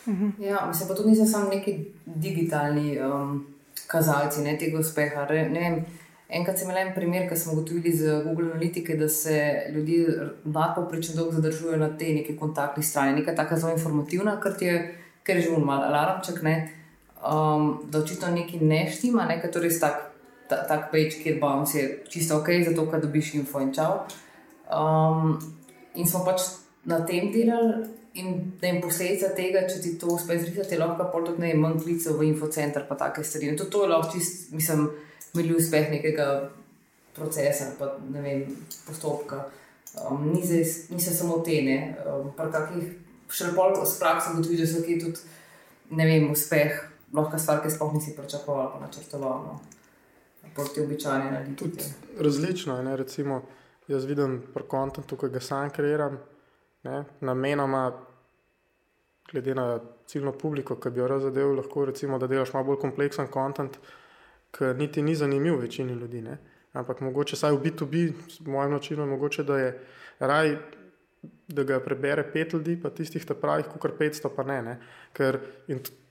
Mhm. 0.07 0.29
Ja, 0.39 0.65
mislim 0.67 0.87
pa 0.89 0.95
tudi 0.95 1.09
niso 1.09 1.25
samo 1.25 1.49
neki 1.49 1.85
digitalni 2.05 2.99
um, 3.01 3.45
kazalci 3.87 4.41
ne, 4.41 4.57
tega 4.57 4.79
uspeha. 4.79 5.25
Re, 5.29 5.49
ne 5.49 5.59
vem, 5.59 5.85
enkrat 6.29 6.59
sem 6.59 6.69
imel 6.69 6.81
en 6.87 6.93
primer, 6.95 7.27
ki 7.29 7.37
smo 7.37 7.53
ugotovili 7.53 7.91
z 7.97 8.21
Google 8.25 8.51
Analytics, 8.51 8.97
da 8.99 9.09
se 9.09 9.39
ljudje 9.73 10.29
nadpoprečno 10.43 11.15
dolgo 11.15 11.31
zadržujejo 11.31 11.77
na 11.77 11.89
tej 11.97 12.15
neki 12.21 12.37
kontaktni 12.37 12.83
strani. 12.83 13.19
Neka 13.19 13.35
taka 13.35 13.57
zelo 13.57 13.73
informativna, 13.73 14.39
ker 14.41 14.57
je, 14.61 14.79
ker 15.23 15.37
je 15.37 15.49
že 15.49 15.57
un 15.57 15.65
mal 15.65 15.83
alarmček, 15.83 16.41
ne, 16.41 16.55
um, 17.21 17.83
da 17.89 17.99
očitno 17.99 18.31
nekaj 18.33 18.59
ne 18.61 18.87
štima, 18.91 19.25
ne, 19.25 19.39
ker 19.41 19.51
torej 19.51 19.77
tak, 19.79 20.12
ta, 20.53 20.61
tak 20.69 20.91
peč, 20.91 21.17
kjer 21.23 21.39
bounce 21.41 21.79
je 21.79 21.89
čisto 22.09 22.37
ok, 22.37 22.53
zato 22.67 22.85
ker 22.91 23.01
dobiš 23.01 23.33
info 23.39 23.61
in 23.63 23.73
čau. 23.73 24.03
Um, 24.69 25.39
in 25.97 26.07
smo 26.09 26.23
pač 26.25 26.45
na 26.85 27.01
tem 27.05 27.31
delali. 27.33 27.89
In 28.13 28.35
da 28.61 28.69
jim 28.69 28.77
posledica 28.77 29.31
tega, 29.33 29.63
če 29.65 29.79
ti 29.81 29.91
to 29.97 30.11
uspe 30.13 30.35
zrisati, 30.37 30.77
lahko 30.77 31.07
pa 31.09 31.21
tudi 31.25 31.41
ne 31.41 31.55
manj 31.57 31.79
klicev 31.81 32.19
v 32.19 32.27
infocenter, 32.27 32.83
pa 32.85 32.93
take 32.99 33.23
stvari. 33.25 33.55
To, 33.57 33.65
to 33.73 33.81
je 33.81 33.89
lahko 33.89 34.11
čist, 34.13 34.51
mislim, 34.53 34.83
mili 35.33 35.55
uspeh 35.57 35.89
nekega 35.89 36.27
procesa, 37.15 37.71
pa 37.79 37.95
ne 38.13 38.21
vem, 38.21 38.43
postopka. 38.85 39.47
Um, 39.97 40.29
ni, 40.29 40.45
zdaj, 40.45 40.61
ni 40.93 41.01
se 41.01 41.15
samo 41.17 41.39
te, 41.41 41.57
ne. 41.65 41.79
Um, 42.05 42.29
kakih, 42.37 42.93
še 43.33 43.49
bolj 43.57 43.81
s 43.81 43.97
prakso 43.97 44.35
ugotoviš, 44.35 44.61
da 44.61 44.69
so 44.69 44.85
ki 44.85 45.01
tudi, 45.01 45.25
ne 45.97 46.09
vem, 46.11 46.29
uspeh, 46.37 46.77
lahko 47.17 47.41
stvar, 47.41 47.65
ki 47.65 47.73
sploh 47.73 47.97
nisi 47.97 48.13
pričakoval, 48.13 48.75
pa 48.75 48.85
načrtoval. 48.85 49.47
No. 49.49 49.72
Proti 50.55 50.81
običajni 50.81 51.27
analitiki. 51.27 51.85
Različno 52.19 52.77
je, 52.77 52.97
recimo, 52.97 53.41
jaz 53.87 54.05
vidim 54.05 54.41
pri 54.53 54.63
kontentu, 54.69 55.17
ki 55.17 55.29
ga 55.33 55.39
sam 55.39 55.69
kreiram. 55.69 56.17
Ne? 56.83 57.03
Namenoma, 57.21 57.91
glede 59.31 59.55
na 59.55 59.79
ciljno 60.05 60.31
publiko, 60.31 60.75
ki 60.75 60.89
bi 60.89 60.99
jo 60.99 61.07
razumel, 61.07 61.55
lahko 61.55 61.85
rečemo, 61.85 62.19
da 62.19 62.27
delaš 62.27 62.53
malo 62.53 62.71
bolj 62.71 62.81
kompleksen 62.81 63.27
kontent, 63.31 63.77
ki 64.53 64.73
niti 64.77 65.01
ni 65.01 65.15
zanimiv 65.15 65.59
večini 65.61 65.93
ljudi. 65.93 66.21
Ne? 66.21 66.37
Ampak 66.73 67.01
mogoče 67.01 67.37
vsaj 67.37 67.55
v 67.55 67.61
B2B, 67.63 68.05
s 68.29 68.39
mojim 68.45 68.73
načinom, 68.73 69.09
mogoče 69.09 69.43
da 69.43 69.57
je 69.57 69.73
raj, 70.19 70.55
da 71.47 71.63
ga 71.63 71.79
prebere 71.79 72.25
pet 72.33 72.53
ljudi, 72.53 72.75
pa 72.81 72.89
tistih 72.89 73.25
ta 73.25 73.35
pravih, 73.35 73.69
kot 73.79 73.99
500, 73.99 74.29
pa 74.35 74.43
ne. 74.43 74.61
ne? 74.61 74.77
Ker 75.13 75.39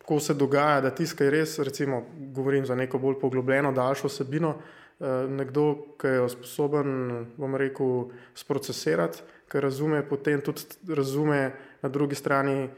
tako 0.02 0.20
se 0.20 0.34
dogaja, 0.34 0.80
da 0.82 0.90
tiskaj 0.90 1.30
res, 1.30 1.58
recimo, 1.62 2.02
govorim 2.34 2.66
za 2.66 2.74
neko 2.74 2.98
bolj 2.98 3.20
poglobljeno, 3.20 3.72
daljšo 3.72 4.10
vsebino. 4.10 4.56
Eh, 5.02 5.26
nekdo, 5.28 5.96
ki 5.98 6.06
je 6.06 6.26
sposoben, 6.30 6.90
bom 7.38 7.54
rekel, 7.58 8.12
sprocesirati, 8.38 9.22
ki 9.50 9.62
razume, 9.62 10.02
potem 10.06 10.42
tudi 10.44 10.94
razume 10.94 11.40
na 11.82 11.88
drugi 11.90 12.14
strani, 12.14 12.68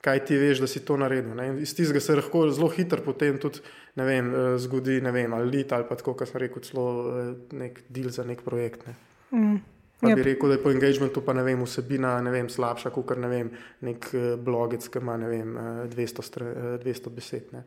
kaj 0.00 0.22
ti 0.24 0.38
veš, 0.38 0.62
da 0.64 0.68
si 0.70 0.80
to 0.84 0.96
naredil. 0.96 1.34
Ne? 1.36 1.50
Iz 1.60 1.74
tistega 1.76 2.00
se 2.00 2.16
lahko 2.16 2.46
zelo 2.48 2.70
hitro 2.72 3.02
potem 3.04 3.36
tudi 3.42 3.60
vem, 3.96 4.32
eh, 4.32 4.58
zgodi, 4.58 5.00
ne 5.04 5.12
vem, 5.12 5.34
ali 5.34 5.50
lit 5.50 5.72
ali 5.72 5.84
pa 5.88 5.96
tako, 5.98 6.14
kot 6.14 6.30
sem 6.30 6.40
rekel, 6.40 6.62
celo 6.62 6.86
eh, 7.12 7.34
nek 7.52 7.82
del 7.88 8.08
za 8.14 8.24
nek 8.24 8.44
projekt. 8.46 8.86
Ne? 8.86 8.94
Mm. 9.32 9.60
Pa 10.00 10.14
bi 10.14 10.22
rekel, 10.22 10.48
da 10.48 10.54
je 10.54 10.62
po 10.62 10.70
engagementu 10.70 11.20
pa 11.26 11.34
ne 11.34 11.42
vem, 11.42 11.62
vsebina 11.66 12.12
ne 12.22 12.30
vem, 12.30 12.48
slabša, 12.48 12.92
kot 12.94 13.16
ne 13.18 13.28
vem, 13.28 13.50
nek 13.82 14.10
eh, 14.14 14.28
blogec, 14.38 14.86
ki 14.86 15.02
ima 15.02 15.16
ne 15.18 15.30
vem, 15.30 15.56
200, 15.90 16.78
200 16.84 17.14
besed. 17.14 17.50
Ne? 17.52 17.64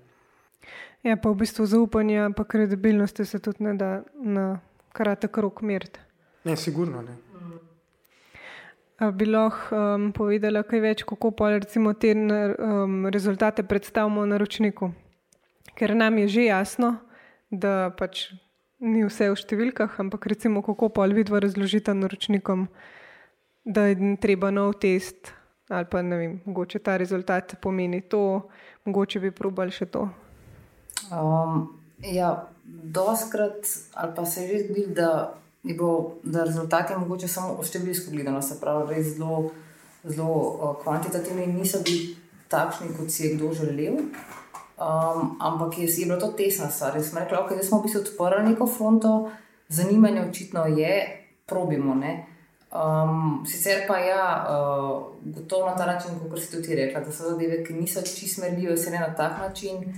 Ja, 1.04 1.18
pa 1.18 1.34
v 1.34 1.42
bistvu 1.42 1.66
zaupanje, 1.66 2.30
pa 2.38 2.46
kredibilnost 2.48 3.24
se 3.26 3.40
tudi 3.40 3.64
ne 3.68 3.74
da 3.76 4.04
na 4.16 4.62
kratek 4.94 5.38
rok 5.38 5.62
meriti. 5.62 6.00
Ne, 6.44 6.56
sigurno 6.56 7.02
ne. 7.02 7.18
Bi 9.12 9.26
lahko 9.26 9.76
um, 9.76 10.12
povedala 10.14 10.62
kaj 10.64 10.82
več, 10.82 11.04
kako 11.10 11.32
pa 11.34 11.50
recimo 11.56 11.96
te 11.98 12.14
um, 12.14 13.08
rezultate 13.10 13.64
predstavimo 13.66 14.28
naročniku? 14.30 14.92
Ker 15.74 15.96
nam 15.98 16.20
je 16.22 16.28
že 16.28 16.44
jasno, 16.46 16.92
da 17.50 17.90
pač 17.98 18.30
ni 18.82 19.04
vse 19.06 19.30
v 19.30 19.38
številkah, 19.38 20.00
ampak 20.02 20.26
recimo 20.34 20.64
kako 20.66 20.90
pa 20.90 21.06
vidva 21.06 21.42
razložita 21.44 21.94
naročnikom, 21.94 22.66
da 23.66 23.92
je 23.92 24.16
treba 24.22 24.50
nov 24.50 24.80
test 24.82 25.36
ali 25.72 25.88
pa 25.88 26.02
ne 26.02 26.18
vem, 26.18 26.32
mogoče 26.46 26.80
ta 26.84 26.98
rezultat 27.00 27.56
pomeni 27.62 28.02
to, 28.02 28.50
mogoče 28.84 29.22
bi 29.24 29.32
probali 29.32 29.72
še 29.72 29.88
to. 29.88 30.10
Um, 31.08 31.80
ja, 32.04 32.50
doskrat 32.66 33.70
ali 33.94 34.12
pa 34.16 34.26
se 34.26 34.44
je 34.44 34.48
že 34.50 34.64
zgodilo, 34.66 34.92
da, 34.96 35.12
da 36.24 36.44
rezultati 36.44 36.98
mogoče 36.98 37.28
samo 37.28 37.56
v 37.56 37.68
številsko 37.70 38.12
gledano, 38.12 38.42
se 38.44 38.60
pravi, 38.60 38.98
res 38.98 39.16
zelo, 39.16 39.54
zelo 40.04 40.36
uh, 40.36 40.76
kvantitativni 40.84 41.48
in 41.48 41.56
niso 41.62 41.80
bili 41.86 42.18
takšni, 42.52 42.92
kot 42.98 43.08
si 43.08 43.30
je 43.30 43.36
kdo 43.38 43.54
želel. 43.56 44.02
Um, 44.82 45.38
ampak 45.40 45.78
je, 45.78 45.86
je 45.86 46.06
bilo 46.06 46.20
to 46.20 46.32
tesna 46.34 46.70
stvar. 46.70 46.96
Jaz 46.98 47.10
sem 47.10 47.20
rekla, 47.22 47.46
okay, 47.46 47.58
da 47.58 47.64
smo 47.64 47.80
v 47.80 47.86
bistvu 47.86 48.02
odprli 48.02 48.50
neko 48.50 48.66
fronto, 48.68 49.30
zanimanje 49.70 50.22
očitno 50.30 50.66
je, 50.66 50.96
probimo. 51.46 51.96
Ne? 51.96 52.26
Um, 52.72 53.44
sicer 53.46 53.84
pa 53.88 54.00
ja, 54.00 54.26
uh, 54.50 55.12
gotovo 55.22 55.70
na 55.70 55.76
ta 55.76 55.86
način, 55.86 56.18
kot 56.30 56.40
si 56.42 56.52
tudi 56.52 56.76
rekla, 56.76 57.04
da 57.06 57.12
so 57.12 57.30
zadeve, 57.30 57.64
ki 57.64 57.74
niso 57.74 58.02
čisto 58.02 58.42
merljive, 58.42 58.78
se 58.78 58.92
ne 58.92 59.00
na 59.00 59.14
tak 59.16 59.38
način. 59.38 59.94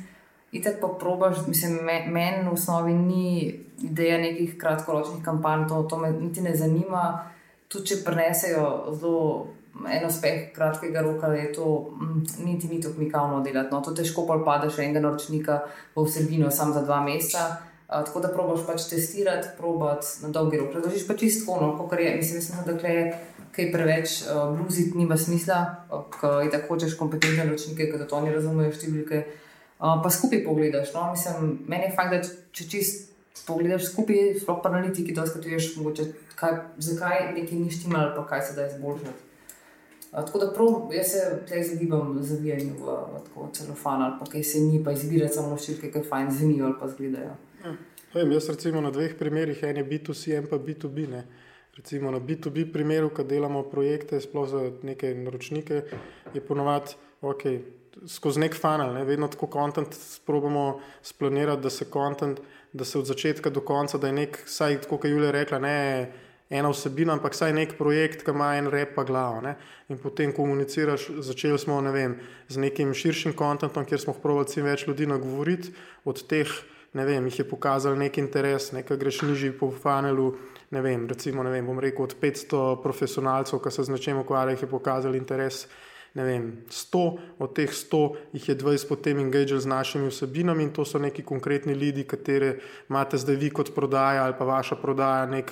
In 0.52 0.64
tako 0.64 0.88
pa 0.88 1.00
probaš, 1.00 1.48
mislim, 1.48 1.80
meni 1.84 2.12
men 2.12 2.50
v 2.50 2.54
osnovi 2.54 2.94
ni 2.94 3.60
ideja 3.84 4.18
nekih 4.18 4.58
kratkoročnih 4.58 5.24
kampanj, 5.24 5.68
to, 5.70 5.84
to 5.84 5.98
me 5.98 6.12
niti 6.12 6.42
ne 6.42 6.56
zanima. 6.56 7.30
Tudi 7.68 7.86
če 7.86 8.04
prenesejo 8.06 8.68
zelo 9.00 9.48
en 9.74 10.08
uspeh 10.08 10.54
kratkega 10.54 11.02
roka, 11.02 11.28
je 11.34 11.54
to 11.54 11.96
mm, 12.02 12.24
niti 12.46 12.68
ni 12.68 12.82
tako 12.82 13.00
mikavno 13.00 13.42
delati. 13.42 13.74
No, 13.74 13.82
to 13.82 13.92
težko 13.92 14.28
pa 14.28 14.38
padeš 14.46 14.80
enega 14.80 15.00
naročnika 15.00 15.60
v 15.96 16.06
vsebino 16.06 16.52
samo 16.52 16.74
za 16.74 16.82
dva 16.82 17.02
meseca. 17.02 17.46
Uh, 17.90 18.06
tako 18.06 18.20
da 18.20 18.32
probaš 18.34 18.66
pač 18.68 18.88
testirati, 18.90 19.48
probati 19.58 20.08
na 20.24 20.30
dolgi 20.30 20.58
rok. 20.58 20.74
Razložiš 20.74 21.08
pa 21.08 21.18
čisto 21.18 21.52
ono, 21.52 21.78
kot 21.78 22.00
je. 22.00 22.16
Mislim, 22.16 22.38
mislim 22.38 22.60
da 22.66 22.88
je 22.88 23.20
kaj 23.52 23.72
preveč 23.72 24.22
uh, 24.22 24.58
bluziti, 24.58 24.98
nima 24.98 25.18
smisla, 25.18 25.66
uh, 25.92 26.06
ker 26.20 26.52
tako 26.52 26.74
hočeš 26.74 26.98
kompetentne 26.98 27.46
naročnike, 27.46 27.92
ker 27.92 28.06
to 28.08 28.18
oni 28.18 28.34
razumejo 28.34 28.74
številke 28.74 29.26
pa 29.84 30.10
skupaj 30.10 30.46
pogledaš. 30.46 30.94
No? 30.94 31.12
Mislim, 31.12 31.58
meni 31.68 31.90
je 31.90 31.96
fakt, 31.96 32.14
da 32.14 32.22
če 32.56 32.70
čist 32.72 33.10
pogledaš 33.48 33.90
skupaj, 33.90 34.38
sploh 34.40 34.62
pa 34.64 34.72
analitiki, 34.72 35.12
da 35.12 35.26
skratuješ, 35.28 35.74
zakaj 36.78 37.34
nekaj 37.36 37.58
ni 37.60 37.72
štima 37.72 38.00
ali 38.06 38.16
pa 38.16 38.24
kaj 38.30 38.42
se 38.48 38.56
da 38.56 38.68
izboljšati. 38.70 39.33
Tako 40.14 40.40
da 40.40 40.52
prav, 40.54 40.92
jaz 40.94 41.12
se 41.12 41.22
tukaj 41.40 41.62
izogibam 41.62 42.18
zavijanju 42.22 42.74
v, 42.80 42.98
v 43.36 43.48
celofan 43.54 44.02
ali 44.02 44.20
pa 44.20 44.26
kaj 44.32 44.44
se 44.44 44.60
ni, 44.62 44.84
pa 44.84 44.94
izbirati 44.94 45.34
samo 45.34 45.58
številke, 45.58 45.90
ki 45.94 46.10
fajn 46.10 46.32
zvenijo 46.32 46.68
ali 46.70 46.78
pa 46.80 46.90
zgledajo. 46.92 47.36
Ja. 47.64 47.76
Vem, 48.14 48.34
jaz 48.36 48.50
recimo 48.54 48.82
na 48.82 48.92
dveh 48.94 49.16
primerih, 49.18 49.64
en 49.66 49.82
je 49.82 49.86
B2C, 49.90 50.36
en 50.38 50.50
pa 50.50 50.60
B2B. 50.62 51.08
Ne. 51.10 51.24
Recimo 51.74 52.12
na 52.14 52.20
B2B 52.22 52.68
primeru, 52.74 53.10
ko 53.10 53.26
delamo 53.26 53.64
projekte, 53.72 54.22
sploh 54.22 54.46
za 54.50 54.68
neke 54.86 55.16
naročnike, 55.18 55.82
je 56.34 56.44
ponovadi 56.46 56.94
ok 57.26 57.48
skozi 58.08 58.42
nek 58.42 58.56
funnel, 58.58 58.94
ne, 58.94 59.06
vedno 59.06 59.28
tako 59.28 59.48
kontent 59.48 59.94
sprobamo 59.94 60.80
splanirati, 61.02 61.62
da 61.62 61.70
se 61.70 61.86
kontent, 61.86 62.40
da 62.74 62.86
se 62.86 63.00
od 63.00 63.06
začetka 63.06 63.50
do 63.50 63.62
konca, 63.62 63.98
da 63.98 64.08
je 64.08 64.14
nek, 64.14 64.40
saj 64.46 64.82
tako, 64.82 64.98
kot 64.98 65.06
je 65.06 65.12
Julija 65.12 65.32
rekla, 65.32 65.60
ne 65.60 66.12
ena 66.50 66.70
vsebina, 66.70 67.14
ampak 67.14 67.36
saj 67.36 67.54
nek 67.54 67.78
projekt, 67.78 68.24
ki 68.26 68.34
ima 68.34 68.54
en 68.58 68.70
rep 68.72 68.96
pa 68.96 69.04
glavo. 69.08 69.42
Ne, 69.42 69.56
in 69.90 70.00
potem 70.02 70.34
komuniciraš, 70.36 71.10
začeli 71.24 71.60
smo 71.60 71.80
ne 71.82 71.92
vem, 71.92 72.18
z 72.48 72.64
nekim 72.64 72.94
širšim 72.94 73.34
kontentom, 73.38 73.86
kjer 73.86 74.02
smo 74.02 74.14
probali 74.14 74.50
čim 74.52 74.68
več 74.68 74.88
ljudi 74.88 75.08
nagovoriti, 75.10 75.74
od 76.06 76.26
teh, 76.28 76.50
ne 76.94 77.06
vem, 77.06 77.26
jih 77.30 77.40
je 77.42 77.48
pokazal 77.50 77.98
nek 77.98 78.18
interes, 78.22 78.72
nekaj 78.76 79.00
greš 79.00 79.24
nižji 79.28 79.56
po 79.58 79.72
funnelu. 79.72 80.34
Ne 80.74 80.82
vem, 80.82 81.08
recimo, 81.10 81.44
ne 81.46 81.52
vem, 81.54 81.66
bom 81.66 81.80
rekel, 81.80 82.08
od 82.08 82.16
500 82.22 82.82
profesionalcev, 82.82 83.60
ki 83.62 83.72
se 83.72 83.84
z 83.86 83.94
nečem 83.94 84.22
ukvarjajo, 84.22 84.62
je 84.62 84.70
pokazal 84.70 85.16
interes 85.16 85.68
ne 86.14 86.24
vem, 86.24 86.62
100, 86.70 87.18
od 87.42 87.54
teh 87.58 87.70
100 87.70 88.38
jih 88.38 88.50
je 88.50 88.56
20 88.58 88.86
potem 88.90 89.18
engagel 89.20 89.58
z 89.58 89.66
našimi 89.66 90.14
vsebinami 90.14 90.70
in 90.70 90.74
to 90.74 90.86
so 90.86 91.02
neki 91.02 91.26
konkretni 91.26 91.74
ljudi, 91.74 92.06
katere 92.06 92.60
imate 92.90 93.18
zdaj 93.18 93.36
vi 93.36 93.50
kot 93.50 93.74
prodaja 93.74 94.26
ali 94.26 94.38
pa 94.38 94.46
vaša 94.46 94.78
prodaja 94.78 95.26
nek, 95.26 95.50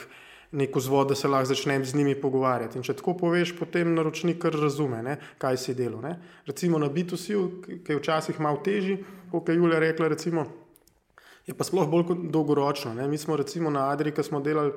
nek 0.51 0.75
vzvod, 0.75 1.07
da 1.11 1.15
se 1.15 1.27
lahko 1.27 1.47
začnem 1.53 1.85
z 1.85 1.95
njimi 1.95 2.15
pogovarjati. 2.21 2.77
In 2.77 2.83
če 2.83 2.97
tako 2.99 3.15
poveš, 3.19 3.53
potem 3.55 3.93
naročnik 3.95 4.41
kar 4.43 4.55
razume, 4.59 4.99
ne, 5.03 5.17
kaj 5.39 5.57
si 5.57 5.75
delo. 5.75 6.01
Ne. 6.03 6.17
Recimo 6.47 6.79
na 6.79 6.89
B2C, 6.91 7.37
ki 7.85 7.93
je 7.93 7.99
včasih 7.99 8.39
malo 8.43 8.59
težji, 8.63 8.99
kot 9.31 9.49
je 9.49 9.55
Julija 9.55 9.79
rekla, 9.79 10.11
recimo, 10.11 10.45
je 11.47 11.55
pa 11.55 11.67
sploh 11.67 11.87
bolj 11.89 12.27
dolgoročno. 12.33 12.93
Ne. 12.97 13.07
Mi 13.07 13.17
smo 13.17 13.39
recimo 13.39 13.71
na 13.71 13.87
Adri, 13.93 14.11
ki 14.11 14.27
smo 14.27 14.43
delali 14.43 14.75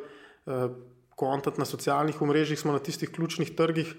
kontent 1.18 1.58
uh, 1.58 1.62
na 1.62 1.66
socialnih 1.66 2.22
omrežjih, 2.22 2.58
smo 2.60 2.72
na 2.72 2.82
tistih 2.82 3.10
ključnih 3.10 3.54
trgih, 3.58 3.90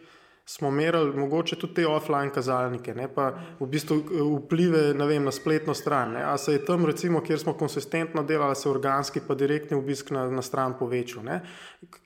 smo 0.45 0.71
merili 0.71 1.17
mogoče 1.17 1.55
tudi 1.55 1.73
te 1.73 1.87
offline 1.87 2.29
kazalnike, 2.29 2.93
ne, 2.93 3.07
pa 3.13 3.31
v 3.59 3.67
bistvu 3.69 3.95
eh, 3.97 4.21
vplive 4.37 4.81
vem, 4.93 5.23
na 5.25 5.31
spletno 5.31 5.73
stran. 5.73 6.11
Ne. 6.13 6.23
A 6.23 6.37
se 6.37 6.53
je 6.53 6.65
tam, 6.65 6.85
recimo, 6.85 7.21
kjer 7.21 7.39
smo 7.39 7.53
konsistentno 7.53 8.23
delali, 8.23 8.55
se 8.55 8.69
organski 8.69 9.21
pa 9.27 9.35
direktni 9.35 9.77
obisk 9.77 10.11
na, 10.11 10.27
na 10.29 10.41
stran 10.41 10.77
povečal, 10.79 11.23
ne, 11.25 11.41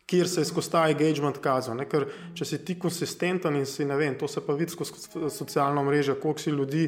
kjer 0.06 0.28
se 0.28 0.42
je 0.42 0.46
skozi 0.46 0.72
ta 0.72 0.88
engagement 0.90 1.38
kazal. 1.44 1.76
Ne, 1.76 1.86
ker 1.90 2.08
če 2.34 2.48
si 2.48 2.64
ti 2.66 2.80
konsistenten 2.80 3.60
in 3.60 3.68
si 3.68 3.86
ne 3.86 4.00
vem, 4.00 4.16
to 4.16 4.28
se 4.28 4.46
pa 4.46 4.56
vidi 4.56 4.72
skozi 4.72 5.30
socialno 5.36 5.84
mrežo, 5.84 6.16
koliko 6.22 6.40
si 6.40 6.56
ljudi 6.56 6.88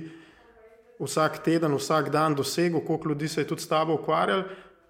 vsak 1.01 1.41
teden, 1.43 1.75
vsak 1.75 2.09
dan 2.09 2.35
dosegel, 2.35 2.79
koliko 2.85 3.09
ljudi 3.09 3.27
se 3.27 3.41
je 3.41 3.47
tudi 3.47 3.61
s 3.61 3.67
tabo 3.67 3.99
ukvarjal, 3.99 4.43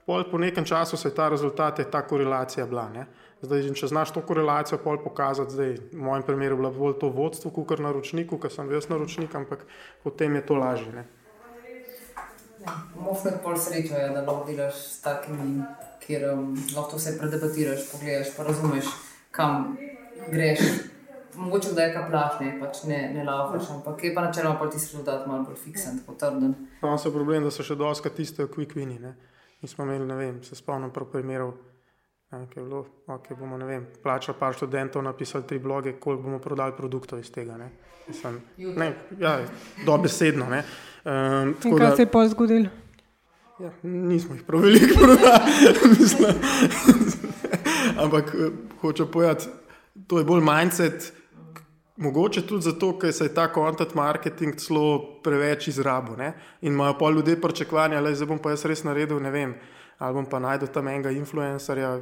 pol 0.06 0.24
po 0.30 0.38
nekem 0.38 0.66
času 0.66 0.98
se 0.98 1.10
je 1.10 1.16
ta 1.16 1.30
rezultat, 1.30 1.80
je 1.80 1.90
ta 1.92 2.06
korelacija 2.08 2.66
bila. 2.66 2.90
Ne. 2.90 3.08
Zdaj, 3.42 3.72
če 3.74 3.88
znaš 3.90 4.12
to 4.14 4.22
korelacijo 4.22 4.78
pol 4.84 5.00
pokazati, 5.02 5.52
zdaj, 5.56 5.72
v 5.92 6.04
mojem 6.06 6.24
primeru 6.28 6.56
je 6.56 6.60
bilo 6.60 6.70
bolj 6.76 7.00
to 7.02 7.10
vodstvo, 7.10 7.50
kot 7.50 7.80
naročniku, 7.82 8.38
ker 8.38 8.54
sem 8.54 8.70
jaz 8.70 8.86
naročnik, 8.92 9.34
ampak 9.36 9.66
potem 10.04 10.36
je 10.38 10.44
to 10.46 10.58
lažje. 10.62 11.06
Možno 12.94 13.32
je 13.32 13.40
pol 13.42 13.58
srečo, 13.58 13.98
ja, 13.98 14.12
da 14.14 14.22
lahko 14.22 14.46
delaš 14.46 14.78
s 14.78 15.02
takimi, 15.02 15.64
kjer 16.06 16.28
um, 16.36 16.54
lahko 16.76 17.02
vse 17.02 17.16
predebatiraš, 17.18 17.88
pogledaš, 17.90 18.30
pa 18.38 18.46
razumeš, 18.46 18.94
kam 19.34 19.74
greš. 20.30 20.62
Mogoče 21.36 21.74
da 21.74 21.88
je 21.88 21.94
kaplaš, 21.96 22.40
ne, 22.44 22.54
pač 22.60 22.84
ne, 22.86 23.00
ne 23.16 23.24
laufaš, 23.26 23.72
ampak 23.74 24.04
je 24.04 24.14
pa 24.14 24.28
načeloma 24.28 24.60
pa 24.60 24.70
ti 24.70 24.78
rezultat 24.78 25.26
malo 25.26 25.48
bolj 25.48 25.58
fiksen, 25.64 26.04
potrden. 26.06 26.54
Pa 26.82 26.92
imamo 26.92 27.14
problem, 27.16 27.48
da 27.48 27.52
so 27.56 27.66
še 27.66 27.80
doska 27.80 28.14
tiste 28.14 28.46
quick 28.52 28.78
wini. 28.78 29.00
Mi 29.62 29.70
smo 29.70 29.88
imeli, 29.88 30.06
ne 30.06 30.16
vem, 30.20 30.42
se 30.44 30.60
spomnim 30.60 30.92
prav 30.94 31.10
primerov. 31.10 31.56
Okay, 32.32 32.64
bilo, 32.64 32.86
okay, 33.08 33.36
bomo 33.36 33.58
plačali 34.04 34.38
par 34.40 34.54
študentov, 34.54 35.04
napisali 35.04 35.44
tri 35.48 35.60
bloge, 35.60 35.92
koliko 36.00 36.24
bomo 36.24 36.40
prodali 36.40 36.72
produktov 36.78 37.20
iz 37.20 37.32
tega. 37.32 37.58
Ne? 37.58 37.70
Mislim, 38.08 38.42
ne, 38.58 38.94
ja, 39.20 39.40
dobesedno. 39.86 40.46
Um, 40.46 41.56
kaj 41.62 41.90
da, 41.90 41.96
se 41.96 42.02
je 42.02 42.12
pa 42.12 42.28
zgodilo? 42.28 42.70
Ja, 43.60 43.72
nismo 43.84 44.36
jih 44.36 44.44
prav 44.48 44.62
veliko 44.62 44.96
prodali. 45.00 45.52
Ampak 48.04 48.32
eh, 48.36 48.50
hoče 48.82 49.06
povedati, 49.06 49.46
to 50.08 50.20
je 50.20 50.26
bolj 50.26 50.42
mindset. 50.42 51.14
Mogoče 51.98 52.48
tudi 52.48 52.64
zato, 52.64 52.94
ker 53.00 53.14
se 53.14 53.26
je 53.26 53.34
ta 53.34 53.50
content 53.54 53.94
marketing 53.94 54.56
celo 54.56 55.20
preveč 55.24 55.68
izrabil 55.68 56.16
in 56.62 56.74
imajo 56.74 56.98
pa 56.98 57.10
ljudje 57.10 57.42
pričakovanja, 57.42 58.02
da 58.02 58.16
zdaj 58.16 58.28
bom 58.28 58.40
pa 58.40 58.50
jaz 58.50 58.66
res 58.66 58.84
naredil, 58.84 59.20
ne 59.20 59.32
vem, 59.32 59.54
ali 59.98 60.14
bom 60.14 60.26
pa 60.26 60.40
najdel 60.40 60.68
tam 60.68 60.88
enega 60.88 61.12
influencerja, 61.12 62.00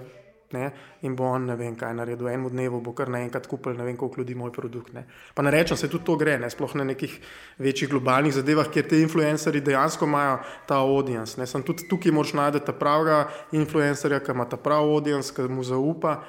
ne, 0.53 0.71
in 1.01 1.15
bo 1.15 1.27
on 1.29 1.45
ne 1.49 1.55
vem, 1.59 1.75
kaj 1.77 1.93
naredil. 1.97 2.25
V 2.27 2.33
enem 2.33 2.49
dnevu 2.53 2.81
bo 2.81 2.93
kar 2.97 3.11
naenkrat 3.11 3.47
kupil 3.47 3.77
ne 3.77 3.85
vem, 3.87 3.97
koliko 3.97 4.21
ljudi 4.21 4.35
moj 4.35 4.51
produkt. 4.55 4.93
Ne. 4.93 5.05
Pa 5.35 5.45
ne 5.45 5.51
rečem, 5.53 5.77
se 5.77 5.89
tudi 5.89 6.05
to 6.07 6.17
gre, 6.19 6.37
ne, 6.39 6.49
sploh 6.49 6.75
na 6.79 6.87
nekih 6.91 7.19
večjih 7.59 7.91
globalnih 7.91 8.33
zadevah, 8.33 8.69
kjer 8.71 8.87
te 8.89 9.01
influencerji 9.03 9.61
dejansko 9.65 10.09
imajo 10.09 10.39
ta 10.67 10.81
audience. 10.81 11.39
Ne. 11.39 11.47
Sem 11.47 11.63
tudi 11.63 11.87
tukaj 11.89 12.15
moč 12.15 12.33
najti 12.37 12.63
ta 12.65 12.75
pravega 12.75 13.23
influencerja, 13.51 14.23
ki 14.25 14.35
ima 14.35 14.49
ta 14.49 14.57
pravi 14.57 14.93
audience, 14.97 15.33
ki 15.35 15.47
mu 15.51 15.63
zaupa. 15.63 16.19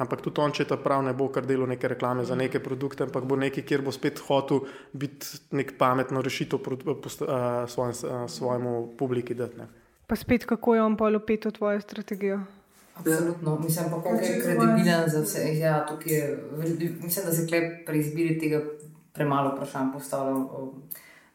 Ampak 0.00 0.22
tudi 0.24 0.40
on, 0.40 0.54
če 0.54 0.64
ta 0.66 0.78
prav 0.80 1.02
ne 1.04 1.12
bo 1.14 1.28
kar 1.30 1.46
delo 1.46 1.66
neke 1.68 1.88
reklame 1.90 2.24
za 2.26 2.34
neke 2.38 2.62
produkte, 2.64 3.04
ampak 3.06 3.26
bo 3.28 3.36
nekaj, 3.38 3.64
kjer 3.68 3.84
bo 3.84 3.92
spet 3.94 4.22
hotel 4.26 4.64
biti 4.96 5.42
nek 5.54 5.76
pametno 5.78 6.22
rešitev 6.24 6.64
svojemu 8.26 8.72
publiki. 8.98 9.36
Dati, 9.38 9.68
pa 10.08 10.16
spet, 10.16 10.48
kako 10.48 10.74
je 10.74 10.82
on 10.82 10.96
pa 10.96 11.12
lopet 11.12 11.46
v 11.46 11.54
tvojo 11.54 11.84
strategijo? 11.84 12.40
Absolutno, 12.94 13.58
mislim 13.58 13.84
pa, 13.90 14.02
koliko 14.02 14.24
je 14.24 14.42
kredibilen 14.42 15.04
za 15.06 15.20
vse. 15.20 15.58
Ja, 15.58 15.86
je, 16.04 16.44
mislim, 17.02 17.26
da 17.26 17.32
se 17.32 17.46
klep 17.46 17.86
pri 17.86 17.98
izbiri 17.98 18.38
tega 18.38 18.62
premalo 19.12 19.56
vprašanj 19.56 19.92
postavlja. 19.92 20.34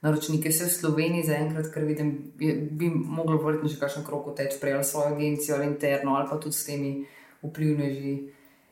naročnike. 0.01 0.51
Se 0.51 0.66
v 0.66 0.70
Sloveniji 0.70 1.26
zaenkrat, 1.26 1.72
ker 1.74 1.86
vidim, 1.86 2.32
je, 2.39 2.55
bi 2.55 2.89
moglo 2.89 3.38
verjetno 3.41 3.70
že 3.70 3.80
kakšen 3.80 4.05
krok 4.05 4.36
teč 4.38 4.60
prej 4.62 4.78
ali 4.78 4.84
svojo 4.84 5.16
agencijo 5.16 5.55
ali 5.55 5.66
interno 5.66 6.16
ali 6.16 6.30
pa 6.30 6.39
tudi 6.39 6.55
s 6.55 6.66
temi 6.66 7.05
vplivneži, 7.41 8.30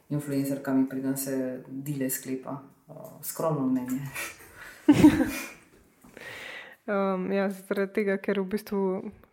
influencerkami, 0.10 0.90
preden 0.90 1.18
se 1.18 1.64
dile 1.68 2.10
sklepa. 2.10 2.62
Skromno 3.22 3.68
mnenje. 3.68 4.02
um, 6.88 7.32
ja, 7.32 7.50
zaradi 7.50 7.94
tega, 7.94 8.18
ker 8.22 8.40
v 8.40 8.46
bistvu 8.46 8.82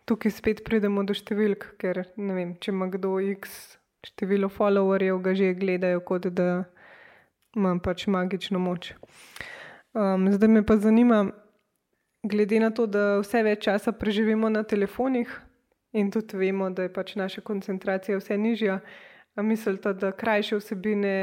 tukaj 0.05 0.31
spet 0.31 0.63
pridemo 0.65 1.03
do 1.07 1.15
številk, 1.15 1.73
ker 1.79 2.03
ne 2.17 2.35
vem, 2.35 2.55
če 2.59 2.71
ima 2.73 2.89
kdo 2.91 3.15
X 3.35 3.77
število 4.03 4.49
followerjev, 4.51 5.21
ga 5.23 5.33
že 5.37 5.53
gledajo 5.55 6.01
kot 6.03 6.27
da 6.35 6.65
ima 7.55 7.77
pač 7.79 8.07
magično 8.07 8.59
moč. 8.59 8.93
Um, 9.93 10.27
zdaj 10.33 10.49
me 10.49 10.63
pa 10.65 10.77
zanima, 10.81 11.27
glede 12.23 12.59
na 12.59 12.71
to, 12.73 12.87
da 12.89 13.19
vse 13.21 13.43
več 13.45 13.63
časa 13.67 13.93
preživimo 13.93 14.49
na 14.49 14.63
telefonih 14.63 15.29
in 15.93 16.09
tudi 16.11 16.37
vemo, 16.37 16.69
da 16.73 16.87
je 16.87 16.93
pač 16.93 17.15
naša 17.15 17.43
koncentracija 17.45 18.17
vse 18.17 18.37
nižja, 18.37 18.79
mislite, 19.37 19.93
da 19.93 20.11
krajše 20.11 20.57
vsebine 20.57 21.15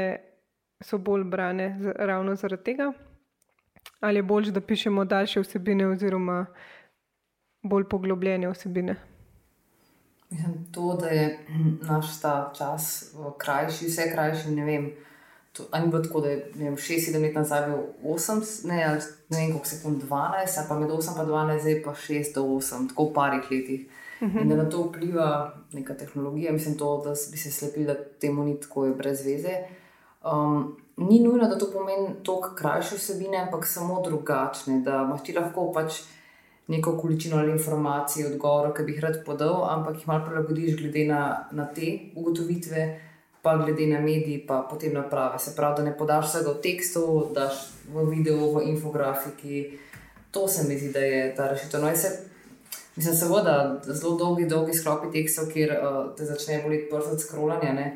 so 0.81 0.97
bolj 0.97 1.23
brane 1.23 1.75
ravno 1.95 2.35
zaradi 2.35 2.63
tega? 2.63 2.91
Ali 4.01 4.19
je 4.19 4.23
bolj, 4.23 4.51
da 4.51 4.61
pišemo 4.61 5.05
daljše 5.05 5.43
vsebine 5.43 5.87
oziroma 5.87 6.45
bolj 7.61 7.87
poglobljene 7.89 8.49
vsebine? 8.49 8.95
Mislim, 10.29 10.65
to, 10.71 10.97
da 11.01 11.07
je 11.07 11.39
naš 11.81 12.21
ta 12.21 12.53
čas 12.57 13.13
krajši, 13.37 13.85
vse 13.85 14.11
krajši, 14.11 14.51
ne 14.51 14.65
vem. 14.65 14.91
Ali 15.71 15.89
bo 15.89 15.99
tako, 15.99 16.21
da 16.21 16.29
je 16.29 16.51
6-7 16.55 17.21
let 17.21 17.35
nazaj 17.35 17.65
bil 17.67 17.77
8, 18.13 18.67
ne, 18.67 18.75
ne 19.29 19.37
vem, 19.37 19.49
koliko 19.51 19.67
sekund 19.67 20.03
12, 20.03 20.67
pa 20.69 20.79
med 20.79 20.89
8 20.89 21.19
in 21.23 21.27
12, 21.27 21.59
zdaj 21.61 21.81
pa 21.83 21.95
6 21.95 22.35
do 22.35 22.43
8, 22.43 22.87
tako 22.89 23.09
v 23.09 23.13
parih 23.13 23.51
letih. 23.51 23.81
Uh 24.21 24.27
-huh. 24.27 24.41
In 24.41 24.49
da 24.49 24.55
na 24.55 24.69
to 24.69 24.83
vpliva 24.83 25.53
neka 25.73 25.93
tehnologija, 25.93 26.51
mislim, 26.51 26.77
to, 26.77 27.01
da 27.05 27.09
bi 27.09 27.37
se 27.37 27.51
slepili, 27.51 27.85
da 27.85 27.95
temu 28.19 28.43
ni 28.43 28.59
tako, 28.59 28.85
je 28.85 28.93
brez 28.93 29.25
veze. 29.25 29.57
Um, 30.33 30.77
ni 30.97 31.19
nujno, 31.19 31.47
da 31.47 31.57
to 31.57 31.71
pomeni 31.73 32.07
toliko 32.23 32.55
krajše 32.55 32.95
vsebine, 32.95 33.37
ampak 33.37 33.65
samo 33.65 34.01
drugačne, 34.01 34.79
da 34.79 35.03
imaš 35.07 35.23
ti 35.23 35.33
lahko 35.33 35.71
pač 35.71 35.93
neko 36.71 36.97
količino 36.97 37.37
ali 37.37 37.51
informacij, 37.51 38.25
odgovorov, 38.31 38.73
ki 38.73 38.83
bi 38.87 38.95
jih 38.95 39.03
rad 39.03 39.21
podal, 39.25 39.65
ampak 39.69 39.99
jih 39.99 40.07
malo 40.07 40.25
prilagodiš 40.25 40.77
glede 40.79 41.05
na, 41.09 41.21
na 41.51 41.67
te 41.75 41.91
ugotovitve, 42.15 42.85
pa 43.41 43.57
glede 43.57 43.87
na 43.87 43.99
medije, 43.99 44.45
pa 44.47 44.61
potem 44.69 44.93
naprave. 44.93 45.39
Se 45.39 45.55
pravi, 45.55 45.77
da 45.77 45.83
ne 45.89 45.97
podaš 45.97 46.29
vsega 46.29 46.51
v 46.51 46.61
tekstu, 46.63 47.05
daš 47.35 47.63
v 47.91 48.05
videu, 48.09 48.51
v 48.55 48.67
infografiki. 48.69 49.63
To 50.31 50.47
se 50.47 50.67
mi 50.67 50.77
zdi, 50.77 50.91
da 50.93 50.99
je 50.99 51.23
ta 51.35 51.49
rešitev. 51.51 51.81
No, 51.81 51.95
se, 51.95 52.11
mislim, 52.95 53.15
seveda, 53.15 53.81
zelo 53.83 54.15
dolgi, 54.17 54.45
dolgi 54.45 54.77
sklopi 54.77 55.11
tekstov, 55.11 55.49
kjer 55.51 55.73
uh, 55.75 55.99
te 56.15 56.25
začne 56.25 56.61
boleti 56.63 56.87
prst 56.91 57.17
od 57.17 57.25
scrollanja. 57.25 57.91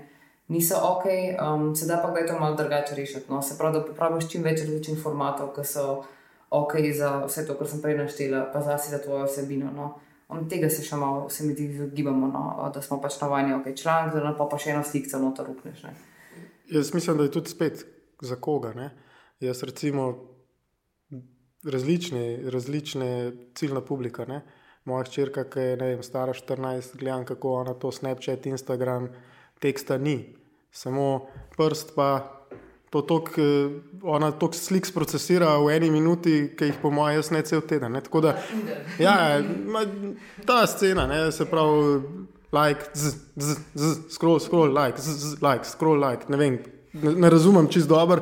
Niso 0.47 0.77
ok, 0.77 1.05
um, 1.41 1.71
sedaj 1.75 2.01
pa 2.03 2.11
gledaj 2.11 2.27
to 2.33 2.39
malo 2.39 2.55
drugače 2.55 2.95
rešiti. 2.95 3.31
No? 3.31 3.41
Se 3.41 3.57
pravi, 3.57 3.79
da 3.79 3.85
popraviš 3.85 4.27
čim 4.29 4.43
več 4.43 4.59
različnih 4.65 4.99
formatov, 5.01 5.53
ki 5.55 5.63
so 5.65 6.03
ok 6.49 6.73
za 6.97 7.25
vse 7.25 7.45
to, 7.47 7.55
kar 7.57 7.67
sem 7.67 7.81
prej 7.81 7.97
naštela, 7.97 8.45
pa 8.53 8.61
zase 8.61 8.91
za 8.91 8.99
tvojo 9.03 9.23
osebino. 9.25 9.71
No. 9.75 9.93
Om 10.27 10.47
tega 10.49 10.69
se 10.73 10.83
še 10.83 10.97
malo, 10.97 11.29
se 11.29 11.45
mi 11.45 11.53
zdi, 11.53 11.69
izogibamo, 11.75 12.27
no, 12.33 12.69
da 12.73 12.81
smo 12.81 12.97
pač 13.01 13.19
navajeni, 13.21 13.53
ok, 13.59 13.73
članek, 13.77 14.15
da 14.17 14.33
pa, 14.37 14.47
pa 14.49 14.57
še 14.57 14.71
eno 14.73 14.83
sliko 14.83 15.21
noter 15.21 15.45
rupneš. 15.45 15.83
Ne. 15.85 15.93
Jaz 16.73 16.93
mislim, 16.93 17.17
da 17.17 17.27
je 17.27 17.35
tudi 17.35 17.53
spet 17.53 17.85
za 18.21 18.35
koga. 18.41 18.73
Ne? 18.73 18.89
Jaz 19.39 19.61
recimo 19.63 20.07
različne, 21.63 22.49
različne 22.49 23.09
ciljna 23.55 23.81
publika. 23.81 24.25
Ne? 24.25 24.41
Moja 24.85 25.05
hčerka, 25.05 25.45
ki 25.49 25.59
je 25.59 25.75
vem, 25.81 26.03
stara 26.03 26.33
14, 26.33 26.97
gledam, 26.97 27.25
kako 27.25 27.53
ona 27.61 27.73
to 27.73 27.91
Snapchat, 27.91 28.45
Instagram, 28.45 29.09
teksta 29.59 29.97
ni. 29.97 30.35
Samo 30.71 31.27
prst 31.57 31.95
pa 31.95 32.09
to 32.95 33.01
tok, 33.01 33.29
eh, 33.37 33.69
ona 34.03 34.31
toliko 34.31 34.57
slik 34.57 34.87
procesira 34.93 35.57
v 35.59 35.73
eni 35.75 35.89
minuti, 35.91 36.35
ki 36.55 36.69
jih 36.71 36.77
po 36.81 36.91
mojem 36.91 37.19
jaz 37.19 37.31
ne 37.31 37.41
cel 37.43 37.61
teden. 37.61 37.91
Ne? 37.91 38.01
Da, 38.21 38.35
ja, 38.99 39.15
ta 40.45 40.63
scena, 40.67 41.07
ne? 41.07 41.31
se 41.31 41.45
pravi, 41.45 41.99
like, 42.55 42.87
z, 42.93 43.15
z, 43.35 43.57
z, 43.73 43.91
scroll, 44.15 44.39
scroll, 44.39 44.71
like, 44.71 45.01
z, 45.01 45.11
z, 45.11 45.41
like, 45.43 45.67
scroll, 45.67 45.99
like. 45.99 46.29
Ne, 46.31 46.39
vem, 46.39 46.59
ne, 46.93 47.15
ne 47.25 47.29
razumem 47.29 47.67
čist 47.67 47.91
dobro, 47.91 48.21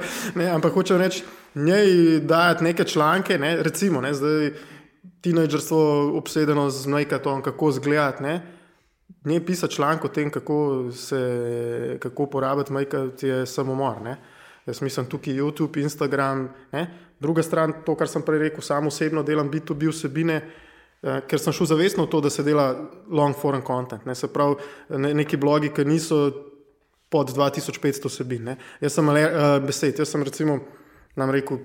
ampak 0.55 0.74
hočem 0.74 0.97
reči, 0.97 1.21
njej 1.55 2.19
dajati 2.26 2.63
neke 2.63 2.84
članke, 2.84 3.38
ne? 3.38 3.55
recimo, 3.61 4.01
ne? 4.01 4.13
zdaj 4.13 4.53
tinejdžerstvo 5.21 6.17
obsedeno 6.17 6.69
z 6.69 6.88
Mejkatom, 6.88 7.45
kako 7.45 7.71
zgledati. 7.71 8.24
Ne 8.24 8.41
pisati 9.45 9.74
članek 9.74 10.05
o 10.05 10.07
tem, 10.07 10.32
kako 10.32 10.91
se 10.91 11.97
kako 11.99 12.24
uporabiti 12.24 12.74
Mejkat, 12.74 13.24
je 13.24 13.45
samomor. 13.45 14.01
Ne? 14.01 14.17
Jaz 14.66 14.82
mislim 14.82 15.05
tukaj 15.05 15.34
YouTube, 15.34 15.82
Instagram. 15.82 16.49
Ne? 16.72 16.88
Druga 17.20 17.43
stran, 17.43 17.74
to, 17.86 17.95
kar 17.95 18.07
sem 18.07 18.22
prej 18.24 18.39
rekel, 18.39 18.61
samo 18.64 18.88
osebno 18.88 19.24
delam 19.24 19.51
B2B 19.51 19.91
vsebine, 19.91 20.39
eh, 21.03 21.20
ker 21.28 21.39
sem 21.39 21.53
šel 21.53 21.68
zavestno 21.74 22.05
v 22.05 22.11
to, 22.11 22.22
da 22.22 22.30
se 22.30 22.43
dela 22.43 22.70
long 23.11 23.36
form 23.36 23.61
content. 23.68 24.05
Ne? 24.05 24.16
Se 24.16 24.28
pravi, 24.28 24.55
ne, 24.89 25.14
neki 25.14 25.38
blogi, 25.38 25.74
ki 25.76 25.86
niso 25.86 26.24
pod 27.11 27.36
2500 27.36 28.09
vsebin. 28.09 28.43
Ne? 28.43 28.57
Jaz 28.82 28.95
sem 28.97 29.09
le 29.09 29.24
uh, 29.28 29.57
besed, 29.66 29.99
jaz 29.99 30.09
sem 30.09 30.24
recimo 30.24 30.59
nam 31.16 31.32
rekel. 31.32 31.59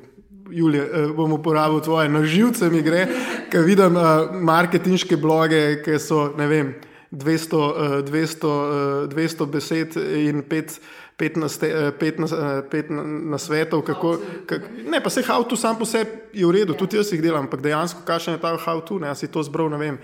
Julija, 0.51 0.85
eh, 0.85 1.11
bom 1.13 1.33
uporabil 1.37 1.81
tvoje 1.85 2.09
naživce, 2.09 2.71
mi 2.73 2.83
gre, 2.83 3.07
ker 3.53 3.67
vidim 3.67 3.97
uh, 3.97 4.29
marketinške 4.33 5.17
bloge, 5.21 5.83
ki 5.85 5.99
so, 6.01 6.31
ne 6.39 6.47
vem, 6.49 6.75
200, 7.13 7.57
uh, 7.57 7.99
200, 8.05 8.49
uh, 8.49 9.09
200 9.13 9.47
besed 9.53 9.97
in 9.97 10.43
5 10.49 10.81
pet 11.19 11.37
na, 11.37 11.51
ste, 11.51 11.67
eh, 11.67 11.91
pet 11.91 12.19
na, 12.23 12.27
eh, 12.31 12.63
pet 12.71 12.91
na, 12.91 13.03
na 13.03 13.39
svetov. 13.43 13.83
Kako, 13.83 14.23
kak, 14.47 14.71
ne, 14.87 15.03
pa 15.03 15.11
se 15.11 15.27
how 15.27 15.43
to 15.43 15.59
sam 15.59 15.75
po 15.75 15.85
sebi 15.85 16.31
je 16.33 16.47
v 16.47 16.55
redu, 16.55 16.79
tudi 16.79 16.97
jaz 16.97 17.11
jih 17.11 17.23
delam, 17.23 17.51
ampak 17.51 17.61
dejansko, 17.61 18.07
kakšen 18.07 18.39
je 18.39 18.43
ta 18.43 18.55
how 18.55 18.79
to, 18.79 19.03
ne, 19.03 19.11
si 19.19 19.27
to 19.27 19.43
zbral, 19.43 19.67
ne 19.67 19.79
vem, 19.83 19.99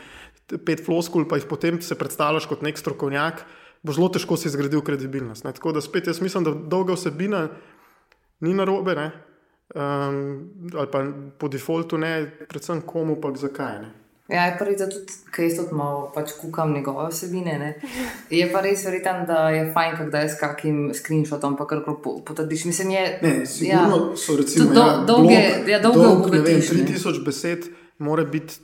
pet 0.66 0.82
floskul, 0.82 1.28
pa 1.30 1.38
jih 1.38 1.46
potem 1.46 1.78
se 1.78 1.94
predstavljaš 1.94 2.50
kot 2.50 2.66
nek 2.66 2.74
strokovnjak, 2.74 3.46
bo 3.86 3.94
zelo 3.94 4.10
težko 4.10 4.34
si 4.34 4.50
zgradil 4.50 4.82
kredibilnost. 4.82 5.46
Ne. 5.46 5.54
Tako 5.54 5.78
da 5.78 5.80
spet 5.80 6.10
jaz 6.10 6.18
mislim, 6.18 6.44
da 6.44 6.50
dolga 6.50 6.98
vsebina 6.98 7.46
ni 8.42 8.50
narobe, 8.50 8.98
ne, 8.98 9.08
um, 9.78 10.18
ali 10.74 10.88
pa 10.90 11.06
po 11.38 11.48
defaultu 11.48 11.94
ne, 11.94 12.26
predvsem 12.50 12.82
komu, 12.82 13.20
pa 13.22 13.30
zakaj. 13.38 13.78
Ne. 13.86 14.03
Ja, 14.28 14.46
je 14.46 14.54
pa 14.56 14.64
res, 14.64 14.78
da 14.80 14.86
tudi, 14.88 15.12
ker 15.34 15.44
jaz 15.44 15.58
tudi 15.58 15.76
malo 15.76 16.06
pač 16.14 16.30
kukam 16.40 16.70
njegove 16.72 17.10
vsebine. 17.10 17.58
Ne? 17.60 17.70
Je 18.32 18.46
pa 18.48 18.62
res 18.64 18.86
verjeten, 18.86 19.26
da 19.28 19.50
je 19.52 19.66
fajn, 19.74 20.06
da 20.12 20.22
je 20.24 20.30
s 20.32 20.38
kakim 20.40 20.78
screenshotom, 20.96 21.58
pa 21.58 21.66
kar 21.68 21.82
potrdiš. 21.84 22.64
Mislim, 22.70 22.94
je, 22.96 23.02
ne, 23.20 23.32
sigurno 23.44 23.98
ja, 23.98 24.16
so 24.16 24.38
recimo 24.40 24.70
do, 24.72 24.80
ja, 24.80 24.94
dolge, 25.04 25.40
blog, 25.42 25.68
ja, 25.68 25.82
dolge 25.84 26.06
dolg, 26.06 26.30
ne 26.32 26.40
vem, 26.46 26.62
3000 26.64 27.20
besed 27.26 27.68
mora 27.98 28.24
biti 28.24 28.62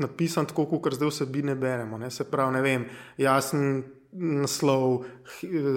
napisan 0.00 0.48
tako, 0.48 0.64
kot 0.80 0.96
zdaj 0.96 1.12
vsebine 1.12 1.58
beremo. 1.60 2.00
Ne? 2.00 2.08
Se 2.10 2.24
pravi, 2.24 2.56
ne 2.56 2.64
vem, 2.64 2.88
jasen 3.20 3.82
naslov, 4.14 5.04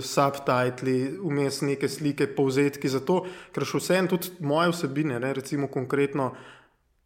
subtitli, 0.02 1.18
vmes 1.20 1.62
neke 1.66 1.90
slike, 1.90 2.30
povzetki. 2.38 2.88
Zato, 2.88 3.24
ker 3.52 3.66
še 3.66 3.82
vse 3.82 3.98
en 4.00 4.10
tudi 4.12 4.32
moje 4.46 4.72
vsebine, 4.76 5.20
ne? 5.20 5.34
recimo 5.36 5.68
konkretno 5.74 6.32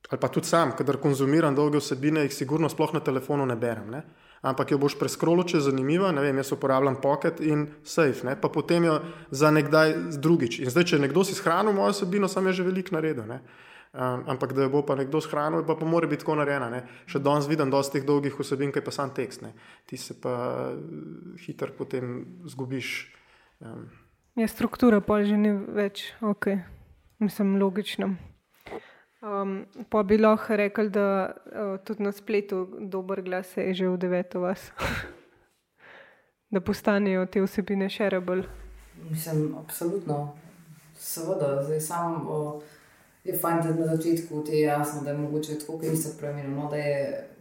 ali 0.09 0.19
pa 0.19 0.27
tudi 0.27 0.47
sam, 0.47 0.73
kadar 0.77 0.97
konzumiram 0.97 1.55
dolge 1.55 1.79
vsebine, 1.79 2.25
jih 2.25 2.33
sigurno 2.33 2.69
sploh 2.69 2.93
na 2.93 2.99
telefonu 2.99 3.45
ne 3.45 3.55
berem. 3.55 3.89
Ne? 3.91 4.01
Ampak 4.41 4.71
jo 4.73 4.79
boš 4.81 4.95
preskrolil, 4.97 5.45
če 5.45 5.59
je 5.59 5.67
zanimiva. 5.67 6.09
Ne 6.11 6.23
vem, 6.25 6.39
jaz 6.41 6.51
uporabljam 6.55 6.97
Pocket 7.01 7.41
in 7.45 7.67
Safe, 7.83 8.25
ne? 8.25 8.33
pa 8.35 8.49
potem 8.49 8.87
jo 8.89 8.97
za 9.29 9.51
nekdaj 9.53 9.93
drugič. 10.17 10.59
In 10.63 10.73
zdaj, 10.73 10.87
če 10.91 11.01
nekdo 11.03 11.23
si 11.27 11.37
shranil 11.37 11.75
mojo 11.77 11.93
vsebino, 11.93 12.29
sem 12.31 12.49
jo 12.49 12.55
že 12.57 12.65
veliko 12.65 12.97
naredil. 12.97 13.27
Ne? 13.29 13.37
Um, 13.91 14.23
ampak 14.33 14.55
da 14.57 14.69
bo 14.71 14.81
pa 14.87 14.95
nekdo 14.95 15.21
shranil, 15.21 15.61
pa, 15.67 15.75
pa 15.75 15.85
mora 15.85 16.09
biti 16.09 16.23
tako 16.23 16.39
narejena. 16.39 16.71
Ne? 16.73 16.81
Še 17.11 17.21
danes 17.21 17.45
vidim 17.51 17.69
dosti 17.69 17.99
teh 17.99 18.07
dolgih 18.07 18.39
vsebin, 18.39 18.73
ki 18.73 18.81
pa 18.81 18.95
sam 18.95 19.13
tekst. 19.13 19.45
Ne? 19.45 19.53
Ti 19.85 19.99
se 19.99 20.17
pa 20.17 20.33
hitro 21.45 21.69
potem 21.77 22.23
zgubiš. 22.49 23.11
Um. 23.61 23.85
Je 24.39 24.47
ja, 24.47 24.49
struktura 24.49 25.03
pa 25.03 25.21
že 25.27 25.37
ni 25.37 25.51
več, 25.53 26.07
ok, 26.23 26.55
mislim, 27.19 27.59
logično. 27.59 28.15
Um, 29.21 29.65
pa 29.89 30.01
bi 30.03 30.17
lahko 30.17 30.55
rekel, 30.57 30.89
da 30.89 31.29
uh, 31.29 31.77
tudi 31.85 32.03
na 32.03 32.11
spletu 32.11 32.67
dober 32.79 33.21
glas 33.21 33.57
je 33.57 33.73
že 33.73 33.89
v 33.89 33.97
deveto 33.97 34.39
vas, 34.41 34.71
da 36.53 36.61
postanejo 36.61 37.25
te 37.25 37.41
vsebine 37.41 37.89
še 37.89 38.09
rebel. 38.09 38.43
Mislim, 39.09 39.53
absolutno. 39.61 40.33
Seveda, 40.97 41.61
zdaj 41.63 41.81
sam 41.81 42.27
uh, 42.27 42.63
je 43.23 43.37
fajn, 43.37 43.61
da 43.61 43.73
na 43.73 43.95
začetku 43.95 44.43
ti 44.43 44.51
je 44.51 44.61
jasno, 44.61 45.01
da 45.05 45.11
je 45.11 45.17
mogoče 45.17 45.59
tako, 45.59 45.77
kot 45.77 46.01
se 46.01 46.17
premijo. 46.17 46.49
No, 46.49 46.69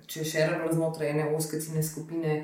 če 0.07 0.25
še 0.25 0.47
rebel 0.53 0.73
znotraj 0.77 1.15
ene 1.15 1.31
oske 1.37 1.61
ciljne 1.61 1.83
skupine, 1.83 2.37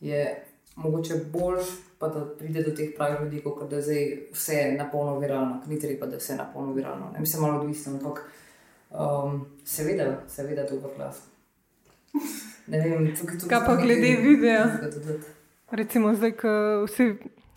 je 0.00 0.44
mogoče 0.76 1.22
boljš, 1.32 1.72
pa 1.98 2.08
da 2.12 2.24
pride 2.38 2.62
do 2.62 2.76
teh 2.76 2.92
pravih 2.96 3.24
ljudi, 3.24 3.42
kot 3.44 3.70
da 3.70 3.80
je 3.80 3.82
zdaj 3.88 4.06
vse 4.32 4.62
na 4.76 4.90
polno 4.92 5.18
viralno, 5.18 5.62
ni 5.66 5.80
treba, 5.80 6.06
da 6.06 6.18
je 6.18 6.24
vse 6.24 6.36
na 6.36 6.50
polno 6.52 6.76
viralno. 6.76 7.12
Ne? 7.14 7.20
Mislim, 7.20 7.42
malo 7.42 7.60
odvisno. 7.60 7.96
Ampak, 7.96 8.26
Um, 8.94 9.46
seveda, 9.64 10.22
seveda, 10.28 10.62
dober 10.70 10.90
glas. 10.96 11.22
Ne 12.66 12.78
vem, 12.78 13.08
tukaj 13.16 13.38
tudi. 13.38 13.48
Kaj 13.50 13.64
pa 13.66 13.74
glede 13.76 14.12
videa? 14.22 14.68
Recimo 15.70 16.14
zdaj, 16.14 16.32
ko 16.38 16.52
vsi, 16.86 17.08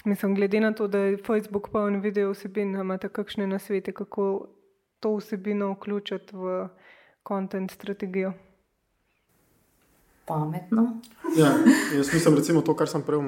mislim, 0.05 0.35
glede 0.35 0.59
na 0.59 0.73
to, 0.73 0.87
da 0.87 0.97
je 0.97 1.17
Facebook 1.17 1.69
poln 1.69 2.01
video 2.01 2.31
vsebin, 2.33 2.73
imate 2.75 3.09
kakšne 3.09 3.47
nasvete, 3.47 3.93
kako 3.93 4.47
to 4.99 5.13
vsebino 5.15 5.71
vključiti 5.75 6.35
v 6.35 6.67
kontent 7.23 7.71
strategijo? 7.71 8.33
Pametno. 10.25 11.01
Ja, 11.37 11.53
jaz 11.97 12.13
mislim, 12.13 12.35
recimo 12.35 12.61
to, 12.61 12.73
kar 12.75 12.89
sem 12.89 13.05
prej 13.05 13.21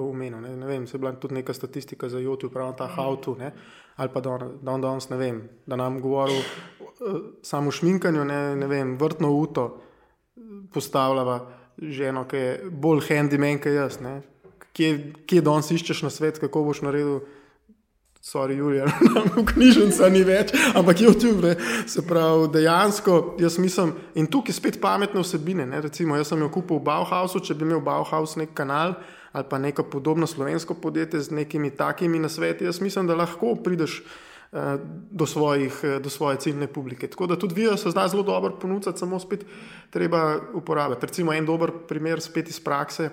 omenil. 0.00 0.40
Ne, 0.40 0.56
ne 0.56 0.66
vem, 0.66 0.86
se 0.86 0.94
je 0.94 1.02
bila 1.02 1.12
tudi 1.12 1.34
neka 1.34 1.52
statistika 1.52 2.08
za 2.08 2.18
YouTube, 2.18 2.52
pravi 2.52 2.76
ta 2.78 2.86
how-to, 2.96 3.36
ali 3.96 4.10
pa 4.14 4.20
da 4.20 4.72
on 4.72 4.80
danes, 4.80 5.10
ne 5.10 5.16
vem, 5.16 5.48
da 5.66 5.76
nam 5.76 6.00
govoril 6.00 6.38
uh, 6.38 6.77
samo 7.42 7.70
šminkanju, 7.70 8.24
ne, 8.24 8.56
ne 8.56 8.66
vem, 8.66 8.96
vrtno 8.98 9.30
uto 9.32 9.68
postavljava 10.72 11.40
ženo, 11.78 12.24
ki 12.28 12.36
je 12.36 12.70
bolj 12.70 13.04
handyman, 13.08 13.60
kot 13.62 13.72
jaz. 13.72 14.00
Ne. 14.02 14.20
Kje, 14.72 14.92
kje 15.26 15.42
danes 15.42 15.70
iščeš 15.74 16.04
na 16.06 16.10
svet, 16.10 16.40
kako 16.42 16.64
boš 16.68 16.82
naredil? 16.86 17.20
Sorry, 18.28 18.58
Julija, 18.58 18.84
v 19.36 19.44
knjižnici 19.46 20.08
ni 20.12 20.24
več, 20.26 20.50
ampak 20.76 20.98
YouTube, 21.00 21.38
ne, 21.46 21.52
se 21.88 22.02
pravi, 22.04 22.48
dejansko, 22.52 23.36
jaz 23.40 23.56
mislim, 23.62 23.94
in 24.18 24.26
tukaj 24.28 24.56
spet 24.56 24.80
pametne 24.82 25.22
vsebine. 25.22 25.64
Ne, 25.70 25.80
recimo, 25.86 26.18
jaz 26.18 26.32
sem 26.32 26.42
jo 26.42 26.50
kupil 26.52 26.80
v 26.80 26.84
Bauhausu, 26.90 27.40
če 27.40 27.56
bi 27.56 27.64
imel 27.64 27.80
Bauhaus 27.86 28.36
nek 28.36 28.52
kanal 28.58 28.98
ali 29.36 29.44
pa 29.44 29.58
neko 29.60 29.84
podobno 29.92 30.26
slovensko 30.26 30.74
podjetje 30.80 31.20
z 31.20 31.34
nekimi 31.36 31.70
takimi 31.70 32.18
nasveti, 32.18 32.64
jaz 32.64 32.80
mislim, 32.80 33.06
da 33.06 33.14
lahko 33.14 33.52
prideš 33.64 34.00
do, 35.10 35.26
svojih, 35.26 35.80
eh, 35.82 35.98
do 36.00 36.10
svoje 36.10 36.38
ciljne 36.40 36.66
publike. 36.66 37.08
Tako 37.08 37.26
da 37.26 37.38
tudi 37.38 37.54
video 37.54 37.76
se 37.76 37.90
zna 37.90 38.08
zelo 38.08 38.22
dobro 38.22 38.56
ponuditi, 38.60 38.98
samo 38.98 39.18
spet 39.20 39.44
treba 39.90 40.40
uporabiti. 40.54 41.06
Recimo 41.06 41.32
en 41.32 41.46
dober 41.46 41.72
primer 41.88 42.20
spet 42.20 42.48
iz 42.48 42.60
prakse, 42.60 43.04
eh, 43.04 43.10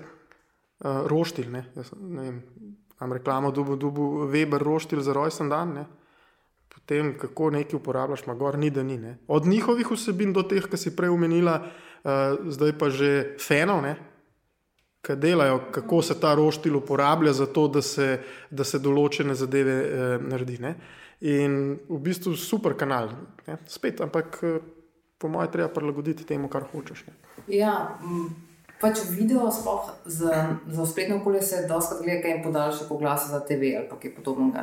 roštilj. 1.06 1.52
Ne, 1.52 1.66
jaz, 1.76 1.92
ne 2.00 2.22
vem, 2.22 2.44
Am 3.00 3.14
reklamo, 3.14 3.52
da 3.52 3.62
bo 3.62 4.02
Weber 4.32 4.64
roštilj 4.64 5.02
za 5.04 5.14
rojsten 5.14 5.50
dan. 5.50 5.74
Ne? 5.74 5.86
Potem, 6.72 7.18
kako 7.20 7.50
nekaj 7.50 7.76
uporabljaš, 7.76 8.24
ima 8.24 8.36
gor 8.36 8.58
ni, 8.58 8.70
da 8.70 8.84
ni. 8.84 8.98
Ne? 8.98 9.18
Od 9.28 9.46
njihovih 9.46 9.92
vsebin 9.92 10.34
do 10.34 10.44
teh, 10.44 10.64
ki 10.64 10.78
si 10.78 10.96
prej 10.96 11.12
omenila, 11.12 11.60
uh, 11.60 12.12
zdaj 12.48 12.78
pa 12.80 12.90
že 12.90 13.36
fenov, 13.40 13.84
ki 15.04 15.16
delajo, 15.16 15.60
kako 15.72 16.02
se 16.02 16.20
ta 16.20 16.34
roštilj 16.36 16.76
uporablja 16.76 17.34
za 17.34 17.46
to, 17.46 17.68
da 17.68 17.82
se, 17.82 18.22
da 18.50 18.64
se 18.64 18.80
določene 18.80 19.36
zadeve 19.36 19.76
uh, 19.84 20.16
naredi. 20.24 20.58
Ne? 20.64 20.76
In 21.26 21.80
v 21.90 22.00
bistvu 22.06 22.36
super 22.38 22.76
kanal, 22.78 23.10
ne? 23.48 23.58
spet, 23.66 24.02
ampak 24.06 24.40
uh, 24.46 24.60
po 25.18 25.32
mojem, 25.32 25.52
treba 25.52 25.74
prilagoditi 25.74 26.28
temu, 26.28 26.52
kar 26.52 26.68
hočeš. 26.70 27.08
Ne? 27.08 27.14
Ja, 27.50 27.98
Pač 28.76 29.06
video, 29.08 29.48
sploh 29.56 29.88
za, 30.04 30.60
za 30.68 30.84
spletno 30.86 31.16
okolje, 31.22 31.42
se 31.42 31.62
dosta 31.68 31.96
gleda, 31.96 32.20
kaj 32.22 32.32
jim 32.32 32.42
podaljša 32.44 32.88
po 32.90 32.98
glasu 33.00 33.32
za 33.32 33.40
TV 33.40 33.72
ali 33.80 34.00
kaj 34.02 34.12
podobnega. 34.18 34.62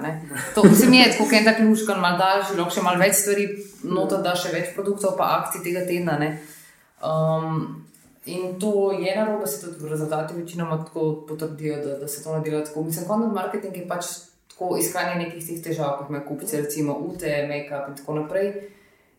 To 0.54 0.62
se 0.68 0.86
mi 0.86 1.00
je, 1.00 1.14
kot 1.16 1.32
en 1.32 1.46
tak 1.48 1.62
luškan, 1.64 2.00
malo 2.00 2.20
daljši, 2.20 2.58
lahko 2.58 2.74
še 2.76 2.84
malo 2.84 3.00
več 3.00 3.16
stvari, 3.22 3.46
nota 3.88 4.20
da 4.20 4.34
še 4.36 4.52
več 4.52 4.74
produktov, 4.76 5.16
pa 5.16 5.30
akcij 5.38 5.64
tega 5.64 5.86
tedna. 5.88 6.18
Um, 7.00 7.86
in 8.28 8.60
to 8.60 8.92
je 8.92 9.16
narobe, 9.16 9.48
se 9.48 9.64
tudi 9.64 9.88
rezultati 9.88 10.36
večinoma 10.36 10.82
tako 10.84 11.24
potrdijo, 11.28 11.80
da, 11.80 11.96
da 12.04 12.08
se 12.08 12.20
to 12.20 12.36
ne 12.36 12.44
dela 12.44 12.60
tako. 12.68 12.84
Mislim, 12.84 13.08
content 13.08 13.32
marketing 13.32 13.80
je 13.80 13.88
pač 13.88 14.12
tako 14.62 14.76
iskanje 14.78 15.14
nekih 15.24 15.46
teh 15.46 15.62
težav, 15.62 15.96
kot 15.98 16.10
imajo 16.10 16.26
kupci, 16.28 16.56
recimo 16.56 16.94
UT, 16.94 17.22
make-up 17.48 17.88
in 17.88 17.96
tako 17.96 18.14
naprej. 18.14 18.52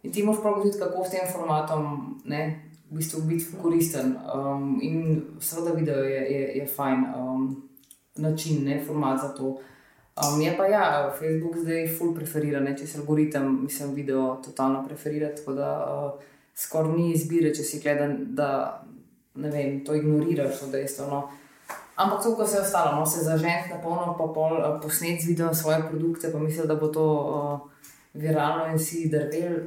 In 0.03 0.11
ti 0.11 0.23
moraš 0.23 0.41
prav 0.41 0.61
videti, 0.63 0.79
kako 0.79 1.03
s 1.05 1.11
tem 1.11 1.27
formatom. 1.31 2.21
Ne, 2.25 2.69
v 2.91 2.97
bistvu 2.97 3.21
biti 3.27 3.45
koristen. 3.61 4.15
Um, 4.35 4.79
in 4.81 5.21
seveda, 5.39 5.73
video 5.75 6.03
je, 6.03 6.21
je, 6.31 6.41
je 6.57 6.67
fajn 6.67 7.05
um, 7.15 7.69
način, 8.15 8.65
ne 8.65 8.83
format 8.87 9.21
za 9.21 9.33
to. 9.33 9.57
Um, 10.15 10.41
je 10.41 10.57
pa 10.57 10.65
ja, 10.65 11.13
Facebook 11.19 11.57
zdaj 11.57 11.87
full 11.97 12.15
preferira, 12.15 12.59
ne, 12.59 12.77
če 12.77 12.87
se 12.87 12.99
algoritem, 12.99 13.63
mislim, 13.63 13.95
video 13.95 14.41
totalno 14.45 14.85
preferira. 14.87 15.35
Tako 15.35 15.53
da 15.53 15.69
uh, 15.89 16.33
skoraj 16.55 16.95
ni 16.97 17.11
izbire, 17.11 17.53
če 17.55 17.63
si 17.63 17.81
gledal, 17.81 18.15
da 18.27 18.83
ne 19.35 19.49
vem, 19.49 19.81
to 19.85 19.95
ignoriraš, 19.95 20.59
to 20.59 20.71
dejstvo. 20.71 21.07
No. 21.09 21.23
Ampak 21.95 22.23
to, 22.23 22.35
ko 22.35 22.47
se 22.47 22.57
je 22.57 22.61
ostalo, 22.61 22.99
no, 22.99 23.05
se 23.05 23.21
zažene 23.23 23.67
na 23.69 23.77
polno, 23.81 24.15
pa 24.17 24.25
pol 24.33 24.57
uh, 24.57 24.79
posnet 24.81 25.21
z 25.21 25.29
videom 25.29 25.53
svoje 25.53 25.83
produkte, 25.89 26.31
pa 26.31 26.39
mislim, 26.39 26.67
da 26.67 26.75
bo 26.75 26.87
to 26.87 27.05
uh, 27.05 27.59
viralno 28.13 28.71
in 28.73 28.79
si 28.79 29.09
drvel, 29.09 29.59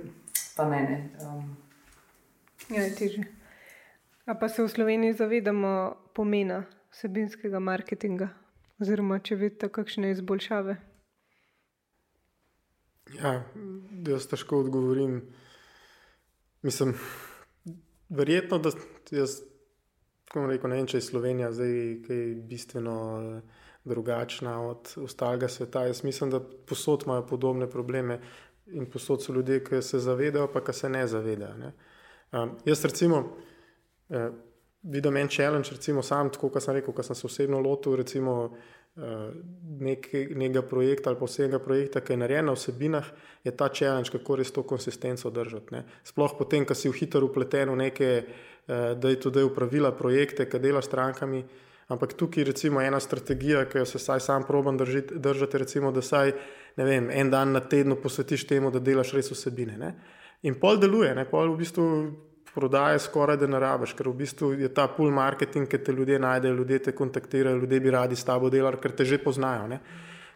pa 0.57 0.67
ne. 0.69 0.83
ne. 0.83 0.99
Um, 1.23 1.57
Ja, 2.69 2.83
je 2.83 2.95
teže. 2.95 3.23
A 4.27 4.35
pa 4.35 4.49
se 4.49 4.63
v 4.63 4.69
Sloveniji 4.69 5.15
zavedamo 5.15 5.95
pomena 6.15 6.65
vsebinskega 6.91 7.61
marketinga, 7.63 8.33
oziroma 8.83 9.21
če 9.23 9.39
vidite, 9.39 9.71
kakšne 9.71 10.11
izboljšave? 10.11 10.75
Ja, 13.15 13.37
jaz 14.09 14.27
težko 14.27 14.65
odgovorim. 14.65 15.21
Mislim, 16.67 16.97
verjetno, 18.11 18.59
da 18.59 18.75
jaz, 19.15 19.39
rekel, 20.35 20.71
ne 20.71 20.77
vem, 20.77 20.87
če 20.87 20.99
je 20.99 21.07
Slovenija 21.07 21.53
zdaj 21.53 21.77
kaj 22.07 22.23
bistveno 22.49 22.97
eh, 23.21 23.63
drugačna 23.87 24.57
od 24.69 24.95
ostalega 25.03 25.49
sveta. 25.49 25.87
Jaz 25.87 26.03
mislim, 26.05 26.31
da 26.31 26.41
posod 26.41 27.07
imajo 27.07 27.27
podobne 27.27 27.71
probleme 27.71 28.21
in 28.67 28.91
posod 28.91 29.23
so 29.23 29.33
ljudje, 29.33 29.63
ki 29.65 29.83
se 29.83 29.99
zavedajo, 30.03 30.49
pa 30.53 30.65
ki 30.65 30.73
se 30.73 30.89
ne 30.89 31.07
zavedajo. 31.07 31.57
Ne. 31.57 31.73
Um, 32.33 32.57
jaz, 32.67 32.85
recimo, 32.85 33.21
uh, 34.09 34.35
vidim 34.83 35.17
en 35.17 35.29
challenge, 35.31 35.71
recimo, 35.71 36.03
sam, 36.03 36.33
tako 36.35 36.51
kot 36.51 36.63
sem 36.63 36.75
rekel, 36.75 36.95
ko 36.95 37.03
sem 37.07 37.15
se 37.15 37.27
osebno 37.27 37.61
lotil 37.63 37.95
recimo, 37.97 38.35
uh, 38.45 38.76
nek, 38.97 40.09
nekega 40.13 40.63
projekta 40.63 41.11
ali 41.11 41.19
posebnega 41.21 41.61
projekta, 41.65 42.01
ki 42.01 42.15
je 42.15 42.21
narejen 42.23 42.49
na 42.49 42.55
vsebinah, 42.57 43.11
je 43.45 43.53
ta 43.53 43.69
challenge, 43.69 44.11
kako 44.13 44.37
res 44.41 44.53
to 44.53 44.63
konsistenco 44.63 45.31
držati. 45.31 45.75
Ne. 45.75 45.85
Sploh 46.05 46.37
potem, 46.39 46.65
ko 46.65 46.75
si 46.75 46.89
v 46.89 46.97
hitro 46.97 47.27
upleten 47.29 47.71
v 47.75 47.77
neke, 47.85 48.11
uh, 48.25 48.93
da 48.97 49.13
je 49.13 49.21
tudi 49.21 49.45
upravila 49.45 49.93
projekte, 49.97 50.49
ki 50.49 50.63
delaš 50.63 50.89
strankami. 50.89 51.45
Ampak 51.93 52.17
tukaj 52.19 52.43
je 52.43 52.47
recimo 52.51 52.81
ena 52.83 52.99
strategija, 53.01 53.67
ki 53.71 53.79
jo 53.79 53.85
se 53.87 54.01
saj 54.03 54.21
sam 54.21 54.47
probam 54.47 54.79
držati, 54.79 55.21
držati 55.23 55.59
recimo, 55.59 55.93
da 55.93 56.03
saj 56.03 56.33
vem, 56.77 57.11
en 57.11 57.31
dan 57.31 57.53
na 57.53 57.61
tednu 57.61 57.97
posvetiš 58.03 58.47
temu, 58.47 58.73
da 58.75 58.83
delaš 58.83 59.13
res 59.15 59.31
vsebine. 59.31 59.77
Ne. 59.79 59.93
In 60.43 60.59
pol 60.61 60.81
deluje, 60.83 61.15
ne? 61.15 61.25
pol 61.31 61.53
v 61.53 61.61
bistvu 61.61 61.87
prodaje 62.57 62.99
skoraj 63.05 63.37
da 63.37 63.47
ne 63.47 63.61
rabiš, 63.61 63.93
ker 63.93 64.09
v 64.09 64.17
bistvu 64.23 64.51
je 64.57 64.69
ta 64.73 64.87
pull 64.89 65.13
marketing, 65.13 65.69
ki 65.69 65.83
te 65.85 65.93
ljudje 65.93 66.17
najdejo, 66.25 66.57
ljudje 66.57 66.79
te 66.89 66.95
kontaktirajo, 66.97 67.61
ljudje 67.61 67.81
bi 67.85 67.93
radi 67.93 68.17
s 68.17 68.25
tabo 68.25 68.49
delali, 68.51 68.81
ker 68.81 68.95
te 68.97 69.05
že 69.05 69.19
poznajo. 69.21 69.67
Ne? 69.69 69.81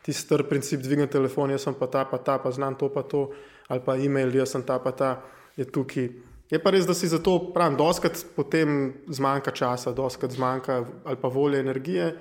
Ti 0.04 0.12
star 0.12 0.44
princip, 0.48 0.82
dvigni 0.84 1.08
telefon, 1.08 1.54
jaz 1.56 1.64
sem 1.64 1.76
pa 1.80 1.88
ta, 1.88 2.04
pa 2.04 2.20
ta, 2.20 2.36
pa 2.38 2.52
znam 2.52 2.76
to, 2.76 2.90
pa 2.92 3.02
to, 3.08 3.30
ali 3.72 3.80
pa 3.86 3.96
e-mail, 3.96 4.34
jaz 4.36 4.52
sem 4.52 4.66
ta, 4.68 4.76
pa 4.84 4.92
ta, 4.92 5.14
je 5.56 5.64
tukaj. 5.64 6.10
Je 6.50 6.60
pa 6.60 6.74
res, 6.74 6.84
da 6.84 6.94
si 6.98 7.08
za 7.08 7.22
to 7.24 7.38
pravim, 7.54 7.78
doskrat 7.78 8.20
potem 8.36 8.92
zmanjka 9.08 9.54
časa, 9.56 9.94
doskrat 9.96 10.36
zmanjka 10.36 10.80
ali 11.04 11.20
pa 11.22 11.28
volje 11.32 11.64
energije. 11.64 12.12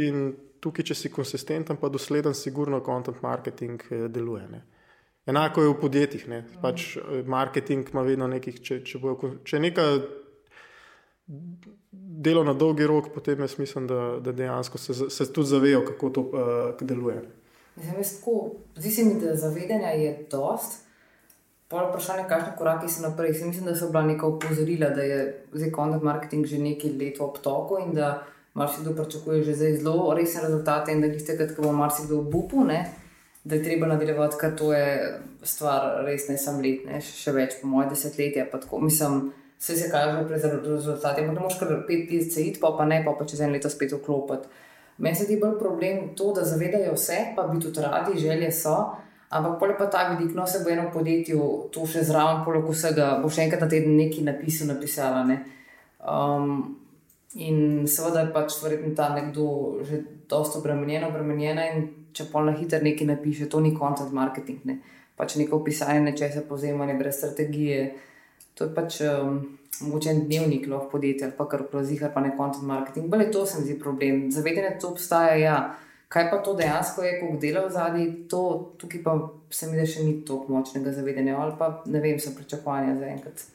In 0.00 0.30
tukaj, 0.62 0.88
če 0.88 0.96
si 0.96 1.12
konsistenten, 1.12 1.76
pa 1.76 1.92
dosleden, 1.92 2.32
sigurno 2.38 2.80
content 2.86 3.20
marketing 3.20 3.82
eh, 3.90 4.06
deluje. 4.08 4.46
Ne? 4.48 4.62
Enako 5.26 5.62
je 5.62 5.68
v 5.68 5.80
podjetjih. 5.80 6.28
Ne. 6.28 6.42
Pač 6.62 6.96
eh, 6.96 7.22
marketing 7.26 7.88
ima 7.92 8.02
vedno 8.02 8.26
nekaj, 8.26 8.58
če, 8.58 8.80
če, 8.86 8.98
če 9.44 9.62
nekaj 9.62 10.00
dela 12.22 12.44
na 12.44 12.54
dolgi 12.54 12.86
rok, 12.86 13.12
potem 13.14 13.40
je 13.40 13.48
smisel, 13.48 13.86
da, 13.86 14.00
da 14.20 14.32
dejansko 14.32 14.78
se, 14.78 14.94
se 15.10 15.32
tudi 15.32 15.48
zavejo, 15.48 15.84
kako 15.86 16.10
to 16.10 16.20
uh, 16.20 16.80
deluje. 16.80 17.22
Zdi 18.76 18.90
se 18.90 19.04
mi, 19.04 19.20
da 19.20 19.36
zavedanja 19.36 19.94
je 19.96 20.26
dost. 20.30 20.82
Polo 21.68 21.88
vprašanje, 21.88 22.26
kakšne 22.28 22.52
korake 22.58 22.88
so 22.88 23.02
naprej. 23.02 23.34
Se 23.34 23.46
mislim, 23.46 23.70
da 23.70 23.76
so 23.76 23.88
bila 23.88 24.02
neka 24.06 24.26
opozorila, 24.26 24.90
da 24.92 25.02
je 25.02 25.22
zdaj 25.52 25.70
content 25.72 26.02
marketing 26.02 26.46
že 26.46 26.58
nekaj 26.58 26.92
let 26.98 27.18
v 27.18 27.24
obtoku 27.24 27.78
in 27.80 27.94
da 27.96 28.26
marsikdo 28.54 28.92
pričakuje 28.92 29.42
že 29.42 29.54
zelo 29.54 30.12
resne 30.14 30.42
rezultate 30.42 30.92
in 30.92 31.00
da 31.00 31.08
jih 31.08 31.24
tega, 31.26 31.48
ko 31.54 31.62
bo 31.62 31.72
marsikdo 31.72 32.18
obupu 32.20 32.66
da 33.44 33.54
je 33.54 33.62
treba 33.62 33.86
nadaljevati, 33.86 34.38
ker 34.40 34.56
to 34.56 34.72
je 34.72 35.20
stvar 35.42 36.04
res 36.06 36.28
ne 36.28 36.38
samo 36.38 36.62
let, 36.62 36.84
ne, 36.86 37.00
še 37.02 37.34
več, 37.34 37.58
po 37.60 37.70
mojem, 37.70 37.90
desetletje. 37.90 38.46
Mislim, 38.82 39.32
vse 39.58 39.76
se 39.76 39.88
kaže 39.90 40.26
pri 40.28 40.38
rezultatih, 40.38 41.24
ampak 41.26 41.40
ne 41.40 41.46
moš 41.46 41.58
kar 41.58 41.72
pet 41.88 42.10
let 42.12 42.32
se 42.32 42.44
iti, 42.46 42.60
pa, 42.62 42.74
pa 42.78 42.86
ne, 42.86 43.02
pa, 43.04 43.16
pa 43.18 43.26
čez 43.26 43.42
en 43.42 43.54
leto 43.54 43.70
spet 43.70 43.94
vklopiti. 43.98 44.60
Meni 45.02 45.18
se 45.18 45.26
ti 45.26 45.38
bolj 45.40 45.56
problem 45.58 46.12
to, 46.16 46.30
da 46.36 46.44
zavedajo 46.46 46.92
vse, 46.94 47.32
pa 47.36 47.48
bi 47.48 47.58
tudi 47.60 47.82
radi, 47.82 48.18
želje 48.20 48.52
so. 48.54 48.76
Ampak 49.32 49.56
pole 49.58 49.74
pa 49.78 49.86
ta 49.90 50.04
vidik, 50.10 50.34
no 50.36 50.44
se 50.46 50.60
bo 50.62 50.70
eno 50.70 50.90
podjetje, 50.92 51.38
to 51.72 51.86
še 51.88 52.04
zraven, 52.04 52.42
poleg 52.44 52.66
vsega, 52.68 53.16
bo 53.22 53.30
še 53.32 53.46
enkrat 53.46 53.64
na 53.64 53.68
teden 53.72 53.96
nekaj 53.96 54.26
napisal, 54.26 54.68
napisala. 54.74 55.22
Ne. 55.24 55.38
Um, 56.04 56.76
in 57.34 57.88
seveda 57.88 58.26
je 58.26 58.32
pač 58.34 58.58
verjetno 58.60 58.92
ta 58.94 59.08
nekdo 59.14 59.80
že 59.88 60.02
dosto 60.28 60.60
obremenjen, 60.60 61.08
obremenjena 61.08 61.64
in 61.72 61.88
če 62.12 62.28
pa 62.32 62.42
na 62.44 62.52
hitro 62.56 62.80
nekaj 62.82 63.06
napiše, 63.06 63.48
to 63.48 63.60
ni 63.60 63.76
content 63.78 64.12
marketing. 64.12 64.64
Ne. 64.64 64.78
pač 65.16 65.36
neko 65.36 65.60
pisanje 65.64 66.00
nečesa, 66.00 66.42
povzemanje 66.48 66.96
brez 66.98 67.20
strategije. 67.20 67.92
To 68.58 68.66
je 68.66 68.74
pač 68.74 69.00
um, 69.06 69.38
mogoče 69.80 70.10
en 70.10 70.24
dnevnik 70.26 70.66
lahko 70.68 70.96
podjetja 70.96 71.28
ali 71.28 71.36
pa 71.36 71.46
kar 71.48 71.62
prozih 71.70 72.02
ali 72.02 72.14
pa 72.14 72.20
ne 72.24 72.32
content 72.36 72.66
marketing. 72.66 73.08
Bele 73.12 73.30
to 73.30 73.46
se 73.46 73.60
mi 73.60 73.66
zdi 73.68 73.78
problem. 73.78 74.24
Zavedanje, 74.32 74.74
da 74.74 74.80
to 74.80 74.92
obstaja, 74.96 75.36
ja. 75.38 75.56
Kaj 76.12 76.26
pa 76.30 76.42
to 76.44 76.52
dejansko 76.56 77.04
je, 77.06 77.12
koliko 77.20 77.38
dela 77.40 77.62
v 77.66 77.72
zadnji, 77.72 78.06
to 78.28 78.42
tukaj 78.78 79.02
pa 79.04 79.14
se 79.50 79.70
mi 79.70 79.78
da 79.80 79.86
še 79.88 80.04
ni 80.04 80.18
tako 80.28 80.52
močnega 80.52 80.92
zavedanja 80.92 81.38
ali 81.40 81.56
pa 81.58 81.70
ne 81.86 82.02
vem, 82.04 82.18
so 82.20 82.34
pričakovanja 82.36 82.98
za 82.98 83.08
enkrat. 83.14 83.46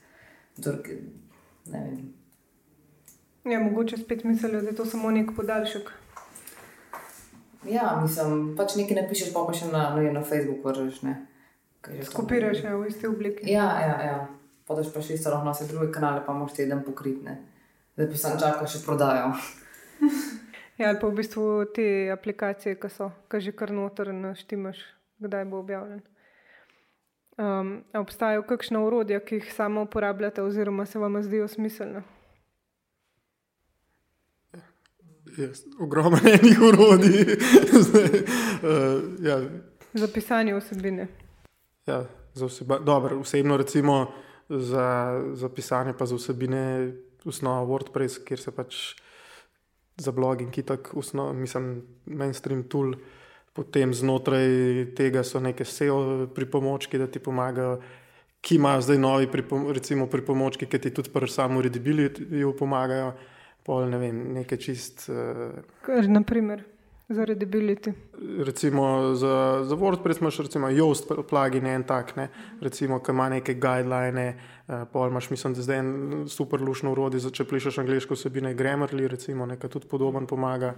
Ne 1.67 1.83
vem. 1.83 1.99
Ja, 3.45 3.59
mogoče 3.59 3.97
spet 3.97 4.23
mislijo, 4.23 4.61
da 4.61 4.71
je 4.73 4.75
to 4.75 4.85
samo 4.85 5.11
nek 5.11 5.35
podaljšek. 5.35 5.91
Ja, 7.70 7.99
mislim, 8.01 8.55
pač 8.57 8.76
nekaj 8.80 9.01
napišeš, 9.01 9.34
pa 9.36 9.43
pa 9.47 9.53
še 9.55 9.70
na, 9.72 9.89
no, 9.95 10.03
na 10.13 10.24
Facebooku 10.24 10.68
vržeš. 10.68 11.03
Skopiraš 12.09 12.63
ja, 12.63 12.76
v 12.76 12.88
isti 12.89 13.07
obliki. 13.07 13.47
Ja, 13.51 13.68
ja, 13.84 13.95
ja. 14.03 14.18
Podaš 14.68 14.91
pa 14.91 15.03
še 15.03 15.15
isto 15.15 15.32
lahko 15.32 15.47
na 15.47 15.53
vse 15.55 15.70
druge 15.70 15.88
kanale, 15.95 16.24
pa 16.26 16.36
moš 16.36 16.57
teden 16.57 16.84
pokritne. 16.84 17.38
Zdaj 17.95 18.09
pa 18.11 18.20
sem 18.20 18.36
čakal 18.41 18.68
še 18.68 18.84
prodajo. 18.84 19.32
ja, 20.82 20.91
ali 20.91 20.99
pa 20.99 21.07
v 21.07 21.15
bistvu 21.22 21.45
te 21.76 21.88
aplikacije, 22.11 22.76
ki 22.82 22.91
so, 22.91 23.09
ki 23.32 23.39
že 23.45 23.55
kar 23.55 23.72
noter 23.72 24.11
naštimaš, 24.11 24.84
kdaj 25.24 25.47
bo 25.47 25.63
objavljen. 25.63 26.03
Um, 27.38 27.86
obstajajo 27.93 28.43
kakšna 28.49 28.82
urodja, 28.82 29.22
ki 29.22 29.39
jih 29.39 29.49
samo 29.53 29.86
uporabljate, 29.86 30.41
oziroma 30.41 30.88
se 30.89 30.99
vam 30.99 31.22
zdijo 31.22 31.47
smiselna? 31.47 32.01
Ogromno 35.79 36.19
enih 36.23 36.61
urodij. 36.61 37.21
uh, 37.21 39.03
ja. 39.29 39.41
Za 39.93 40.07
pisanje 40.13 40.55
vsebine. 40.55 41.07
Ja, 41.85 42.05
za 42.33 42.45
vseba, 42.45 42.79
dobro, 42.79 43.19
osebno 43.19 43.57
recimo 43.57 44.11
za, 44.49 45.21
za 45.33 45.49
pisanje, 45.49 45.93
pa 45.97 46.05
za 46.05 46.15
vsebine, 46.15 46.93
osnova 47.25 47.65
WordPress, 47.65 48.23
kjer 48.25 48.39
se 48.39 48.51
pač 48.51 48.75
za 49.97 50.11
blogging, 50.11 50.51
ki 50.51 50.63
tako, 50.63 51.01
mislim, 51.33 51.81
mainstream 52.05 52.63
tool. 52.63 52.93
Potem 53.53 53.93
znotraj 53.93 54.45
tega 54.95 55.23
so 55.25 55.39
neke 55.39 55.65
SEO 55.65 56.27
pripomočke, 56.35 56.97
da 56.97 57.07
ti 57.07 57.19
pomagajo, 57.19 57.79
ki 58.41 58.55
imajo 58.55 58.81
zdaj 58.81 58.97
novi 58.97 59.31
pripom 59.31 59.71
recimo, 59.73 60.05
pripomočki, 60.07 60.67
ki 60.69 60.79
ti 60.79 60.91
tudi 60.93 61.09
pri 61.09 61.27
samem 61.27 61.63
readability 61.65 62.27
pomagajo 62.59 63.15
pol, 63.68 63.89
ne 63.91 63.99
vem, 63.99 64.24
nekaj 64.39 64.59
čist. 64.63 65.09
Uh, 65.11 65.59
Kaj, 65.84 66.07
naprimer, 66.07 66.63
za 67.09 67.26
readability. 67.28 67.91
Recimo 68.47 69.13
za, 69.15 69.63
za 69.68 69.76
WordPress 69.76 70.22
imaš 70.22 70.39
recimo 70.47 70.70
Yoast 70.72 71.11
plugin, 71.30 71.68
en 71.68 71.84
tak, 71.84 72.15
ne? 72.15 72.30
recimo, 72.61 72.99
ki 73.03 73.11
ima 73.11 73.30
neke 73.30 73.57
guideline, 73.59 74.28
uh, 74.68 74.88
pol 74.91 75.11
imaš, 75.11 75.30
mislim, 75.30 75.53
da 75.53 75.68
zdaj 75.68 75.80
en 75.80 75.91
super 76.32 76.63
lušno 76.63 76.91
urodje, 76.91 77.22
če 77.32 77.47
pišeš 77.47 77.82
angliško 77.84 78.15
vsebine, 78.15 78.55
Grammarly, 78.55 79.07
recimo, 79.07 79.45
nekaj 79.45 79.76
tudi 79.76 79.91
podoben 79.91 80.28
pomaga. 80.28 80.74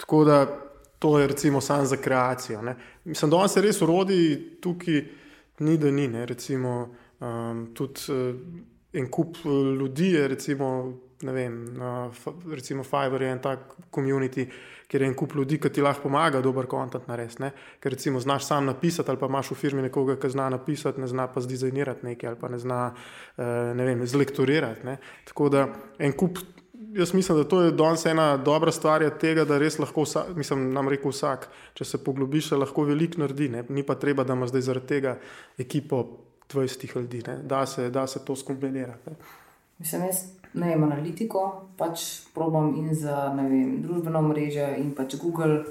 Tako 0.00 0.24
da 0.24 0.44
to 0.98 1.18
je 1.18 1.26
recimo 1.26 1.60
samo 1.60 1.84
za 1.84 1.96
kreacijo. 1.96 2.62
Ne? 2.62 2.76
Mislim, 3.04 3.30
da 3.30 3.48
se 3.48 3.60
res 3.60 3.82
urodi 3.82 4.58
tukaj, 4.60 5.02
ni 5.58 5.76
da 5.78 5.90
ni, 5.90 6.08
ne? 6.08 6.26
recimo 6.26 6.94
um, 7.20 7.68
tudi. 7.74 8.08
Uh, 8.08 8.72
En 8.94 9.08
kup 9.10 9.36
ljudi 9.78 10.12
je, 10.12 10.28
recimo, 10.28 10.66
vem, 11.22 11.64
na, 11.78 12.10
recimo 12.50 12.84
Fiverr 12.84 13.22
je 13.22 13.30
en 13.32 13.40
tak 13.42 13.74
komunity, 13.90 14.46
kjer 14.88 15.02
je 15.02 15.08
en 15.08 15.14
kup 15.16 15.34
ljudi, 15.34 15.58
ki 15.60 15.70
ti 15.72 15.82
lahko 15.82 16.08
pomaga, 16.08 16.40
dober 16.44 16.66
kontent 16.70 17.06
narediti. 17.08 17.50
Ker 17.80 17.94
recimo 17.94 18.20
znaš 18.20 18.46
sam 18.46 18.66
napisati, 18.66 19.10
ali 19.10 19.20
pa 19.20 19.26
imaš 19.30 19.50
v 19.50 19.58
firmi 19.58 19.82
nekoga, 19.82 20.16
ki 20.20 20.30
zna 20.34 20.48
napisati, 20.54 21.00
ne 21.00 21.08
zna 21.10 21.28
pa 21.32 21.40
zdizajnirati 21.40 22.06
nekaj, 22.06 22.28
ali 22.28 22.40
pa 22.40 22.48
ne 22.48 22.58
zna 22.58 22.80
eh, 23.36 23.72
ne 23.74 23.86
vem, 23.86 24.06
zlektorirati. 24.06 24.86
Ne? 24.86 24.98
Tako 25.30 25.48
da 25.48 25.68
en 25.98 26.12
kup. 26.12 26.38
Jaz 26.94 27.10
mislim, 27.14 27.40
da 27.40 27.44
to 27.48 27.62
je 27.64 27.72
danes 27.74 28.04
ena 28.06 28.36
dobra 28.36 28.70
stvar 28.72 29.02
tega, 29.18 29.42
da 29.44 29.56
res 29.58 29.80
lahko, 29.82 30.04
vsa, 30.06 30.28
mislim, 30.36 30.68
nam 30.70 30.86
rekel 30.88 31.10
vsak, 31.10 31.48
če 31.74 31.84
se 31.84 31.98
poglobiš, 31.98 32.52
lahko 32.54 32.84
veliko 32.86 33.18
naredi. 33.18 33.48
Ne? 33.50 33.64
Ni 33.68 33.82
pa 33.82 33.96
treba, 33.98 34.22
da 34.22 34.36
ima 34.38 34.46
zdaj 34.46 34.62
zaradi 34.68 34.86
tega 34.92 35.16
ekipo 35.58 36.04
20 36.54 36.86
ljudi, 36.94 37.24
da 37.42 37.66
se, 37.66 37.90
da 37.90 38.06
se 38.06 38.22
to 38.24 38.36
skombinira. 38.36 38.94
Mislim, 39.78 40.06
jaz 40.06 40.22
ne 40.54 40.68
vem, 40.70 40.84
analitiko, 40.86 41.44
pač 41.78 42.04
probam 42.34 42.74
in 42.78 42.94
za 42.94 43.32
vem, 43.36 43.80
družbeno 43.82 44.22
mrežo 44.28 44.68
in 44.78 44.94
pač 44.94 45.16
Google. 45.22 45.64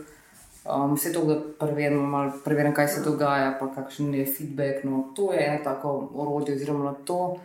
Um, 0.64 0.94
vse 0.96 1.12
to, 1.12 1.26
da 1.28 1.36
preverim, 1.60 2.14
preverim, 2.46 2.74
kaj 2.76 2.88
se 2.88 3.02
dogaja, 3.04 3.58
pa 3.60 3.68
kakšen 3.76 4.14
je 4.16 4.26
feedback. 4.26 4.86
No, 4.88 5.10
to 5.16 5.34
je 5.34 5.42
eno 5.44 5.60
tako 5.64 5.96
orodje, 6.16 6.56
oziroma 6.56 6.96
to. 7.06 7.36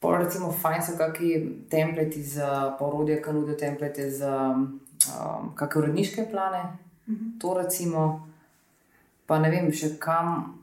Pa 0.00 0.16
recimo, 0.18 0.50
fajn 0.50 0.82
so 0.82 0.96
kakšni 0.98 1.66
templeti 1.70 2.22
za 2.22 2.76
orodje, 2.80 3.20
ki 3.22 3.34
nudijo 3.36 3.58
templete 3.58 4.10
za 4.10 4.32
um, 4.54 5.52
kakšne 5.54 5.82
uredniške 5.82 6.26
plane. 6.30 6.62
Mm 7.06 7.14
-hmm. 7.14 7.40
To 7.40 7.54
recimo, 7.54 8.26
pa 9.26 9.38
ne 9.38 9.50
vem 9.50 9.72
še 9.72 9.96
kam. 9.98 10.56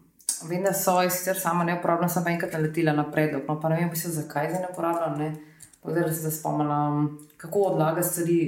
Vem, 0.50 0.64
da 0.64 0.74
so 0.74 1.02
jih 1.02 1.12
sicer 1.12 1.40
sama 1.40 1.64
ne 1.64 1.80
uporabljam, 1.80 2.10
sem 2.10 2.24
pa 2.24 2.30
enkrat 2.30 2.54
naletela 2.54 2.94
na 2.94 3.12
predlog. 3.12 3.44
No, 3.48 3.62
pa 3.62 3.70
ne 3.70 3.76
vem, 3.76 3.96
se, 3.96 4.10
zakaj 4.10 4.50
zdaj 4.50 4.62
ne 4.62 4.68
uporabljam. 4.72 5.18
Ne? 5.18 5.36
Zdaj 5.84 6.14
se 6.14 6.32
spomnim, 6.32 7.18
kako 7.38 7.60
odlagati 7.60 8.08
stvari, 8.08 8.40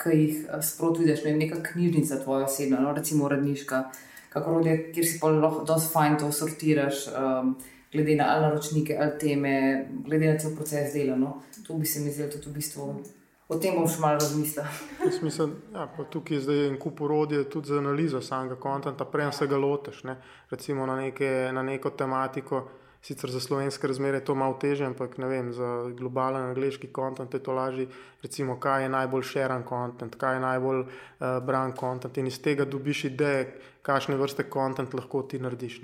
ki 0.00 0.14
jih 0.16 0.46
eh, 0.48 0.62
sproti 0.62 1.04
vidiš, 1.04 1.24
ne 1.24 1.34
neka 1.36 1.62
knjižnica, 1.72 2.22
tvoja 2.24 2.44
osebna, 2.44 2.80
no, 2.80 2.92
recimo 2.92 3.24
uredniška, 3.24 3.84
kako 4.30 4.54
rodje, 4.54 4.92
kjer 4.94 5.06
si 5.06 5.18
pa 5.20 5.28
lahko 5.28 5.64
dosti 5.64 5.92
fajn 5.92 6.18
to 6.18 6.32
sortiraš, 6.32 7.06
um, 7.08 7.56
glede 7.92 8.14
na 8.16 8.26
ali 8.28 8.42
naročnike, 8.42 8.96
ali 9.00 9.18
teme, 9.18 9.54
glede 10.04 10.32
na 10.32 10.38
cel 10.38 10.54
proces 10.56 10.92
dela. 10.94 11.16
No. 11.16 11.42
To 11.66 11.74
bi 11.74 11.86
se 11.86 12.00
mi 12.00 12.10
zdelo 12.10 12.30
tudi 12.30 12.50
v 12.50 12.52
bistvu. 12.52 12.94
O 13.50 13.56
tem 13.58 13.74
bom 13.74 13.88
še 13.90 13.98
malo 13.98 14.20
razmislil. 14.22 14.66
Mislim, 15.26 15.56
ja, 15.74 15.88
tukaj 16.10 16.36
je 16.36 16.42
zdaj 16.44 16.60
en 16.68 16.76
kup 16.78 17.00
urodje 17.02 17.42
tudi 17.50 17.72
za 17.72 17.80
analizo 17.82 18.20
samega 18.22 18.54
konta, 18.56 18.92
prej 19.04 19.32
se 19.34 19.48
ga 19.50 19.58
loteš, 19.58 20.04
ne? 20.06 20.16
recimo 20.50 20.86
na, 20.86 20.96
neke, 21.00 21.50
na 21.52 21.62
neko 21.62 21.90
tematiko. 21.90 22.68
Sicer 23.02 23.30
za 23.30 23.40
slovenske 23.40 23.86
razmere 23.88 24.18
je 24.18 24.24
to 24.24 24.34
malo 24.34 24.58
težje, 24.60 24.84
ampak 24.86 25.16
ne 25.18 25.28
vem, 25.28 25.52
za 25.56 25.88
globalen 25.96 26.50
angliški 26.50 26.90
kontent 26.92 27.34
je 27.34 27.40
to 27.42 27.52
lažje. 27.56 27.86
Recimo, 28.22 28.58
kaj 28.60 28.82
je 28.82 28.90
najbolj 28.92 29.22
šeren 29.22 29.62
kontent, 29.64 30.18
kaj 30.20 30.36
je 30.36 30.40
najbolj 30.40 30.80
uh, 30.80 30.90
bran 31.46 31.72
kontent 31.72 32.18
in 32.20 32.28
iz 32.28 32.36
tega 32.44 32.66
dobiš 32.68 33.04
ideje, 33.08 33.46
kakšne 33.82 34.18
vrste 34.20 34.44
kontent 34.52 34.94
lahko 34.94 35.22
ti 35.22 35.40
narediš. 35.40 35.80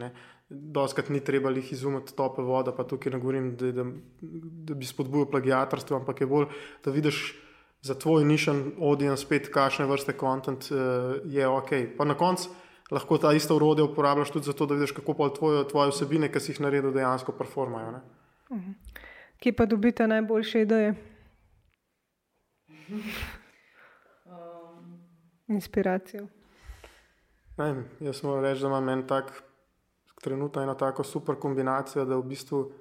Doskrat 0.49 1.09
ni 1.09 1.23
treba 1.25 1.51
jih 1.57 1.73
izumiti 1.73 2.15
tople 2.15 2.45
vode, 2.45 2.77
pa 2.77 2.85
tukaj 2.85 3.17
ne 3.17 3.23
govorim, 3.23 3.49
da, 3.57 3.73
da, 3.73 3.89
da 4.69 4.75
bi 4.77 4.85
spodbujal 4.87 5.31
plagiatorstvo, 5.33 5.97
ampak 5.97 6.21
je 6.21 6.31
bolj, 6.31 6.47
da 6.85 6.93
vidiš 6.93 7.25
za 7.83 7.95
tvoj 7.95 8.29
nišen 8.29 8.63
audience 8.77 9.25
spet, 9.25 9.49
kakšne 9.55 9.89
vrste 9.89 10.13
kontent 10.13 10.69
uh, 10.69 11.17
je 11.25 11.49
ok. 11.49 11.73
Pa 11.97 12.05
na 12.05 12.15
koncu 12.15 12.53
lahko 12.91 13.19
ta 13.19 13.33
ista 13.33 13.55
urodja 13.55 13.85
uporabljaš 13.85 14.31
tudi 14.31 14.45
zato, 14.47 14.67
da 14.67 14.75
vidiš, 14.75 14.93
kako 14.93 15.15
pa 15.15 15.29
tvoje, 15.35 15.69
tvoje 15.69 15.91
vsebine, 15.91 16.33
ki 16.33 16.41
si 16.41 16.53
jih 16.53 16.61
naredil, 16.61 16.93
dejansko 16.95 17.33
performajo. 17.33 17.91
Ne? 17.91 18.01
Mhm. 18.53 18.71
Kje 19.39 19.53
pa 19.53 19.67
dobite 19.67 20.07
najboljše 20.07 20.61
ideje? 20.61 20.95
Inspiracijo. 25.47 26.27
Ne, 27.57 27.85
jaz 28.01 28.23
moram 28.23 28.45
reči, 28.45 28.61
da 28.61 28.67
imam 28.67 28.89
en 28.89 29.07
tak 29.07 29.43
trenutek, 30.23 30.63
eno 30.63 30.75
tako 30.75 31.05
super 31.05 31.35
kombinacijo, 31.35 32.05
da 32.05 32.17
v 32.17 32.23
bistvu 32.23 32.73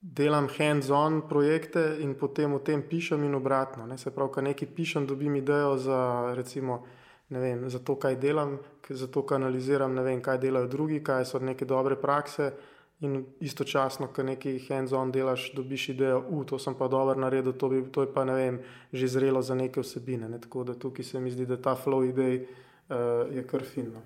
delam 0.00 0.48
hands-on 0.58 1.20
projekte 1.28 1.96
in 2.00 2.14
potem 2.18 2.54
o 2.54 2.58
tem 2.58 2.82
pišem 2.88 3.24
in 3.24 3.34
obratno. 3.34 3.86
Ne? 3.86 3.98
Se 3.98 4.10
pravi, 4.14 4.32
ko 4.32 4.40
nekaj 4.40 4.68
pišem, 4.74 5.06
dobim 5.06 5.36
idejo 5.36 5.76
za 5.76 6.32
recimo 6.34 6.84
vem, 7.30 7.70
za 7.70 7.78
to, 7.78 7.96
kaj 7.96 8.16
delam, 8.16 8.58
za 8.88 9.06
to, 9.06 9.22
kaj 9.22 9.36
analiziram, 9.36 9.94
vem, 10.04 10.22
kaj 10.22 10.38
delajo 10.38 10.66
drugi, 10.66 11.02
kaj 11.04 11.24
so 11.24 11.38
neke 11.38 11.64
dobre 11.64 11.96
prakse. 11.96 12.52
In 13.00 13.20
istočasno, 13.40 14.08
ko 14.10 14.24
nekaj 14.26 14.56
hands-on 14.68 15.12
delaš, 15.14 15.52
dobiš 15.54 15.88
idejo, 15.88 16.24
da 16.30 16.44
to 16.44 16.58
sem 16.58 16.74
pa 16.74 16.88
dobro 16.88 17.20
naredil, 17.20 17.52
to, 17.52 17.68
bi, 17.68 17.84
to 17.92 18.02
je 18.02 18.12
pa 18.14 18.24
vem, 18.24 18.58
že 18.92 19.08
zrelo 19.08 19.42
za 19.42 19.54
neke 19.54 19.80
vsebine. 19.80 20.28
Ne? 20.28 20.40
Tako 20.40 20.64
da 20.64 20.74
tukaj 20.74 21.04
se 21.04 21.20
mi 21.20 21.30
zdi, 21.30 21.46
da 21.46 21.60
ta 21.62 21.76
flow 21.76 22.08
idej 22.08 22.42
uh, 22.42 23.30
je 23.30 23.46
kar 23.46 23.62
fino. 23.62 24.02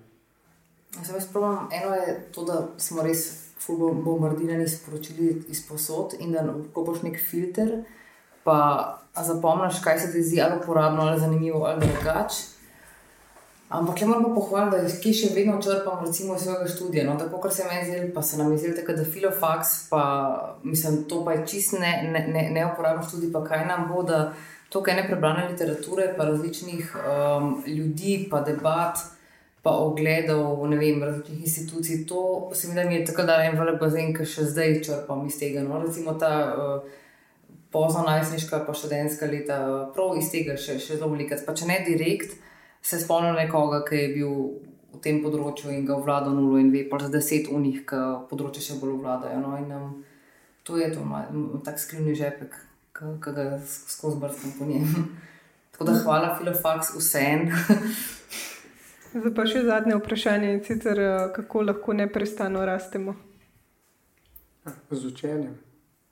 Jaz 0.97 1.09
se 1.09 1.21
spomnim, 1.21 1.73
eno 1.73 1.95
je 1.95 2.29
to, 2.31 2.45
da 2.45 2.67
smo 2.77 3.01
res 3.01 3.49
bombardirani 4.05 4.67
s 4.67 4.85
poročili 4.85 5.43
iz 5.49 5.67
posod 5.67 6.13
in 6.19 6.31
da 6.31 6.45
ko 6.73 6.83
boš 6.83 7.01
nek 7.01 7.17
filter, 7.17 7.83
pa 8.43 8.99
zapomniš, 9.17 9.81
kaj 9.81 9.99
se 9.99 10.11
ti 10.11 10.21
zdi 10.23 10.41
ali 10.41 10.59
uporabno, 10.61 11.01
ali 11.01 11.19
zanimivo, 11.19 11.65
ali 11.65 11.87
drugače. 11.87 12.52
Ampak 13.73 14.01
le 14.01 14.07
moramo 14.07 14.35
pohvaliti, 14.35 14.77
da 14.77 14.89
jih 15.01 15.15
še 15.17 15.27
vedno 15.33 15.55
črpam 15.57 16.03
recimo, 16.05 16.35
iz 16.37 16.43
svojega 16.45 16.67
študija. 16.69 17.05
No, 17.07 17.15
tako 17.17 17.39
kot 17.41 17.55
se 17.55 17.63
meni 17.65 17.87
zdi, 17.87 18.11
pa 18.13 18.21
se 18.21 18.37
nam 18.37 18.51
je 18.53 18.59
zdelo, 18.61 18.93
da 18.99 19.05
filofax, 19.05 19.71
pa 19.89 20.03
mislim, 20.63 20.99
to 21.09 21.23
pa 21.25 21.33
je 21.33 21.47
čist 21.49 21.73
neuporabno 21.79 23.01
ne, 23.01 23.07
ne 23.07 23.07
študij, 23.07 23.31
pa 23.33 23.41
kaj 23.47 23.65
nam 23.65 23.87
bo, 23.89 24.03
da 24.05 24.19
to, 24.69 24.83
kaj 24.85 24.99
ne 24.99 25.07
prebrane 25.07 25.47
literature, 25.49 26.05
pa 26.17 26.29
različnih 26.29 26.93
um, 27.01 27.63
ljudi, 27.65 28.27
pa 28.29 28.43
debat, 28.45 29.01
pa 29.65 29.73
ogledov 29.87 30.69
ne 30.69 30.77
vem, 30.77 31.01
različnih 31.01 31.41
institucij. 31.41 32.05
To 32.13 32.51
se 32.53 32.67
mi 32.67 32.77
da 32.77 32.81
je 32.81 33.05
tako 33.05 33.25
da 33.25 33.41
en 33.41 33.57
velik 33.57 33.81
bazen, 33.81 34.13
ki 34.13 34.25
še 34.25 34.51
zdaj 34.53 34.81
črpam 34.85 35.25
iz 35.25 35.41
tega. 35.41 35.65
No? 35.65 35.81
Recimo 35.81 36.13
ta 36.13 36.33
uh, 36.53 36.95
pozna 37.73 38.05
najstniška, 38.05 38.67
pa 38.67 38.77
študentska 38.77 39.33
leta, 39.33 39.61
uh, 39.65 39.85
prav 39.97 40.13
iz 40.21 40.29
tega 40.29 40.61
še, 40.61 40.77
še 40.77 41.01
zelo 41.01 41.09
veliko. 41.17 41.41
Pa 41.41 41.57
če 41.57 41.73
ne 41.73 41.81
direkt, 41.89 42.37
se 42.83 42.99
spomnim 42.99 43.35
nekoga, 43.35 43.83
ki 43.87 43.95
je 43.95 44.07
bil 44.13 44.33
v 44.93 45.01
tem 45.01 45.21
področju 45.23 45.71
in 45.73 45.85
ga 45.87 45.97
vlada 45.97 46.33
nulo 46.35 46.59
in 46.61 46.71
ve, 46.73 46.83
pa 46.89 46.99
za 47.01 47.09
deset 47.13 47.49
unih, 47.49 47.81
ki 47.87 48.01
področje 48.29 48.67
še 48.67 48.79
bolj 48.81 48.99
vladajo. 49.01 49.39
No? 49.41 49.55
In, 49.57 49.71
um, 49.71 50.03
to 50.67 50.77
je 50.77 50.91
to, 50.93 51.03
tak 51.65 51.79
skrivni 51.81 52.15
žepek, 52.15 52.55
ki 52.93 53.35
ga 53.35 53.47
skozi 53.65 54.19
brskam 54.21 54.55
po 54.59 54.67
njem. 54.69 54.87
Tako 55.73 55.89
da 55.89 55.97
hvala, 56.03 56.35
Filofax, 56.37 56.93
vsem. 56.99 57.47
Zdaj 59.13 59.33
pa 59.33 59.45
še 59.49 59.63
zadnje 59.65 59.97
vprašanje, 59.97 60.51
in 60.53 60.61
sicer 60.65 60.99
kako 61.33 61.63
lahko 61.65 61.93
neprestano 61.97 62.65
rastemo. 62.65 63.15
Z 64.91 65.05
učenjem. 65.09 65.55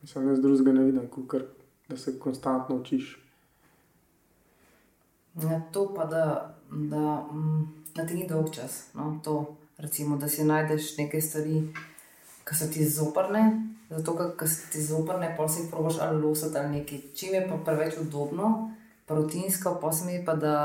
Mislim, 0.02 0.28
da 0.28 0.36
z 0.36 0.42
drugega 0.42 0.74
ne 0.74 0.84
vidim, 0.88 1.08
kukar, 1.08 1.46
da 1.90 1.98
se 1.98 2.18
konstantno 2.20 2.76
učiš. 2.82 3.20
Ja, 5.44 5.62
to 5.72 5.94
pa 5.94 6.06
da, 6.06 6.56
da, 6.72 7.28
mm, 7.32 7.74
da 7.96 8.06
ti 8.06 8.14
ni 8.14 8.28
dolg 8.28 8.54
čas. 8.56 8.86
No? 8.94 9.20
To, 9.24 9.56
recimo, 9.78 10.18
da 10.18 10.28
si 10.28 10.44
najdeš 10.44 10.98
neke 10.98 11.22
stvari, 11.22 11.64
ki 12.48 12.56
so 12.56 12.68
ti 12.74 12.90
zoprne. 12.90 13.68
Zato, 13.90 14.16
ker 14.40 14.48
si 14.48 14.72
ti 14.72 14.82
zoprne, 14.84 15.34
pa 15.38 15.48
si 15.48 15.62
jih 15.62 15.72
probiš 15.72 16.00
ali 16.00 16.22
losati 16.22 16.58
ali 16.58 16.78
nekaj. 16.80 17.00
Čim 17.16 17.34
je 17.34 17.48
pa 17.50 17.58
preveč 17.66 17.98
udobno, 18.00 18.72
rutinsko, 19.10 19.80
pa 19.82 19.92
se 19.92 20.06
mi 20.06 20.26
pa 20.26 20.36
da 20.36 20.56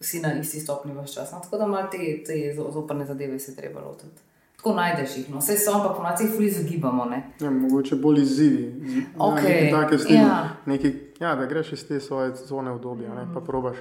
si 0.00 0.20
na 0.20 0.34
isti 0.38 0.60
stopni 0.60 0.92
vse 0.92 1.14
čas. 1.14 1.32
No, 1.32 1.40
tako 1.40 1.58
da 1.58 1.66
malo 1.66 1.88
te, 1.90 2.24
te 2.26 2.54
zoprne 2.72 3.06
zadeve 3.06 3.38
se 3.38 3.56
treba 3.56 3.80
lotiti. 3.80 4.22
Tako 4.56 4.74
najdeš 4.74 5.16
jih, 5.16 5.30
no. 5.30 5.38
vse 5.38 5.58
so, 5.58 5.72
ampak 5.74 5.96
ponavadi 5.96 6.24
jih 6.24 6.32
fuli 6.36 6.50
zagibamo. 6.50 7.06
Ja, 7.40 7.50
mogoče 7.50 7.96
bolj 7.96 8.22
izzivi. 8.22 8.74
Okay. 9.16 9.70
Ja, 9.70 9.80
nekaj, 9.80 10.14
ja. 10.14 10.48
Nekaj, 10.66 10.94
ja, 11.20 11.34
da 11.34 11.46
greš 11.46 11.72
iz 11.72 11.88
te 11.88 12.00
svoje 12.00 12.34
zone 12.36 12.70
obdobja, 12.70 13.08
mm. 13.08 13.34
pa 13.34 13.40
probaš. 13.40 13.76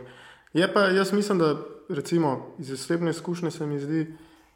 Je 0.54 0.74
pa, 0.74 0.88
jaz 0.94 1.14
mislim, 1.14 1.40
da 1.40 1.56
recimo, 1.90 2.56
iz 2.60 2.72
osebne 2.72 3.12
izkušnje 3.12 3.52
se 3.52 3.66
mi 3.66 3.80
zdi, 3.80 4.14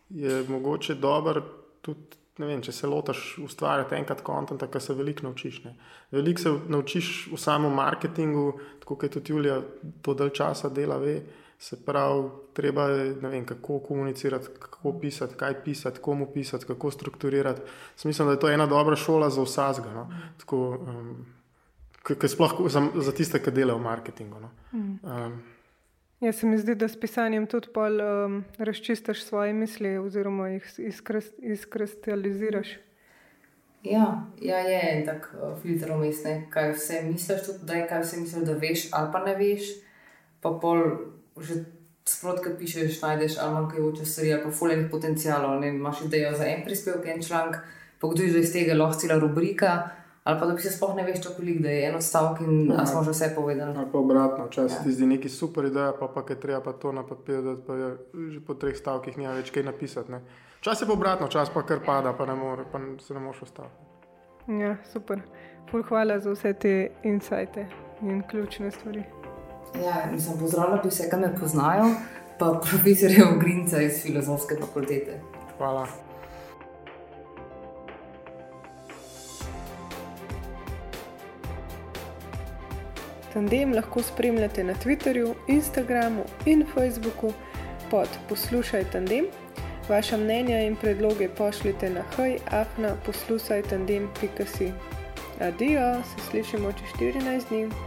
je 0.09 0.43
mogoče 0.49 0.95
dober 0.95 1.41
tudi 1.81 2.17
vem, 2.45 2.61
če 2.61 2.71
se 2.71 2.87
lotiš 2.87 3.37
ustvarjati 3.43 3.95
enkrat 3.97 4.21
kontent, 4.25 4.63
ki 4.71 4.81
se 4.81 4.93
veliko 4.93 5.25
naučiš. 5.27 5.63
Ne. 5.65 5.73
Veliko 6.11 6.41
se 6.41 6.53
naučiš 6.69 7.29
v 7.31 7.39
samem 7.41 7.73
marketingu, 7.73 8.51
tako 8.81 8.99
kot 9.01 9.17
tudi 9.17 9.33
Julija 9.33 9.61
to 10.01 10.13
dalj 10.13 10.33
časa 10.37 10.69
dela. 10.69 10.97
Ve. 11.01 11.21
Se 11.57 11.73
pravi, 11.81 12.27
treba 12.53 12.83
je 12.91 13.05
vem, 13.17 13.45
kako 13.45 13.79
komunicirati, 13.87 14.51
kako 14.59 14.91
pisati, 15.01 15.33
kaj 15.35 15.55
pisati, 15.63 15.99
komu 16.05 16.27
pisati, 16.33 16.67
kako 16.69 16.91
strukturirati. 16.91 17.61
Mislim, 18.05 18.27
da 18.27 18.35
je 18.35 18.39
to 18.39 18.49
ena 18.49 18.67
dobra 18.69 18.95
šola 18.95 19.29
za 19.33 19.41
vsakega. 19.41 19.93
No. 19.93 20.03
Um, 20.51 21.25
Sploh 22.27 22.53
za, 22.69 22.83
za 22.95 23.11
tiste, 23.11 23.41
ki 23.43 23.51
delajo 23.51 23.79
v 23.79 23.83
marketingu. 23.83 24.39
No. 24.39 24.51
Um, 24.71 25.41
Jaz 26.19 26.35
se 26.35 26.47
mi 26.47 26.57
zdi, 26.57 26.75
da 26.75 26.87
s 26.87 26.97
pisanjem 26.99 27.45
tudi 27.45 27.69
pol, 27.73 27.99
um, 28.01 28.37
razčistiš 28.57 29.21
svoje 29.23 29.53
misli, 29.53 29.97
oziroma 29.97 30.47
jih 30.49 30.65
izkristaliziraš. 31.37 32.67
Ja, 33.83 34.25
ja, 34.41 34.57
je 34.57 34.79
en 34.91 35.05
tak 35.05 35.29
uh, 35.35 35.53
filter 35.61 35.91
umestne, 35.93 36.47
kaj 36.49 36.71
vse 36.73 37.03
misliš, 37.05 37.43
tudi 37.45 37.69
da 37.69 37.77
je 37.77 37.87
kaj 37.87 38.01
vse 38.01 38.21
misliš, 38.23 38.47
da 38.49 38.55
veš 38.57 38.87
ali 38.91 39.11
pa 39.13 39.21
ne 39.25 39.35
veš. 39.35 39.69
Pa 40.41 40.55
pol 40.61 40.81
že 41.37 41.59
sproti, 42.09 42.43
ki 42.47 42.55
pišeš, 42.59 43.01
najdeš 43.01 43.37
ali 43.37 43.53
manjkajoče 43.53 44.05
stvari, 44.05 44.33
ali 44.33 44.43
pa 44.43 44.51
fulejnih 44.51 44.89
potencijalov. 44.91 45.63
Imáš 45.63 46.01
idejo 46.07 46.33
za 46.33 46.49
en 46.49 46.65
prispevek, 46.65 47.05
en 47.05 47.23
članek, 47.23 47.61
pa 48.01 48.09
kdo 48.09 48.23
je 48.23 48.33
že 48.33 48.39
iz 48.39 48.53
tega 48.53 48.73
lahko 48.73 48.99
cela 48.99 49.19
rubrika 49.19 49.96
ali 50.27 50.39
pa 50.39 50.45
da 50.45 50.53
bi 50.53 50.61
se 50.61 50.69
sploh 50.69 50.95
ne 50.95 51.03
veš, 51.03 51.21
kako 51.23 51.41
velik 51.41 51.65
je 51.65 51.87
en 51.87 51.95
odstavek 51.95 52.41
in 52.41 52.71
ja. 52.71 52.85
smo 52.85 53.03
že 53.03 53.11
vse 53.11 53.29
povedali. 53.35 53.77
Ali 53.77 53.87
pa 53.91 53.97
obratno, 53.97 54.47
če 54.51 54.61
ja. 54.61 54.79
ti 54.83 54.91
zdi 54.91 55.05
neki 55.07 55.29
super 55.29 55.65
ideja, 55.65 55.93
pa, 55.99 56.07
pa 56.07 56.23
je 56.29 56.35
treba 56.39 56.59
pa 56.61 56.73
to 56.73 56.91
na 56.91 57.05
papir, 57.07 57.39
da 57.41 57.53
pa 57.67 57.73
je 57.73 57.91
že 58.33 58.41
po 58.47 58.53
treh 58.53 58.75
stavkih 58.75 59.17
nima 59.17 59.31
več 59.37 59.51
kaj 59.55 59.63
napisati. 59.63 60.11
Ne. 60.11 60.19
Čas 60.59 60.81
je 60.81 60.87
pa 60.87 60.93
obratno, 60.93 61.27
čas 61.27 61.49
pa 61.53 61.63
kar 61.63 61.79
pada, 61.85 62.11
pa, 62.13 62.25
ne 62.25 62.35
more, 62.35 62.65
pa 62.71 62.81
se 62.99 63.13
ne 63.13 63.19
moreš 63.19 63.45
ostaviti. 63.47 63.87
Ja, 64.47 64.75
super. 64.91 65.21
Pol 65.71 65.83
hvala 65.87 66.19
za 66.19 66.31
vse 66.31 66.53
te 66.53 66.73
insajte 67.03 67.67
in 68.01 68.23
ključne 68.27 68.71
stvari. 68.71 69.03
Ja, 69.83 70.09
nisem 70.11 70.39
pozdravila 70.39 70.81
bi 70.83 70.91
vse, 70.91 71.07
ki 71.11 71.21
me 71.23 71.31
poznajo, 71.39 71.87
pa 72.39 72.51
profesorjev 72.63 73.39
Grinca 73.39 73.81
iz 73.81 74.03
filozofske 74.03 74.59
fakultete. 74.59 75.21
Hvala. 75.57 75.87
Tandem 83.37 83.73
lahko 83.73 84.01
spremljate 84.03 84.63
na 84.63 84.73
Twitterju, 84.73 85.33
Instagramu 85.47 86.23
in 86.45 86.65
Facebooku 86.73 87.33
pod 87.91 88.07
Poslušaj 88.29 88.83
Tandem. 88.91 89.25
Vaša 89.89 90.17
mnenja 90.17 90.61
in 90.61 90.75
predloge 90.75 91.29
pošljite 91.29 91.89
na 91.89 92.01
hajafna 92.15 92.95
poslušaj 93.05 93.61
tandem.si. 93.61 94.71
Adijo, 95.41 96.01
se 96.03 96.29
slišimo 96.29 96.71
čez 96.71 97.11
14 97.13 97.49
dni. 97.49 97.86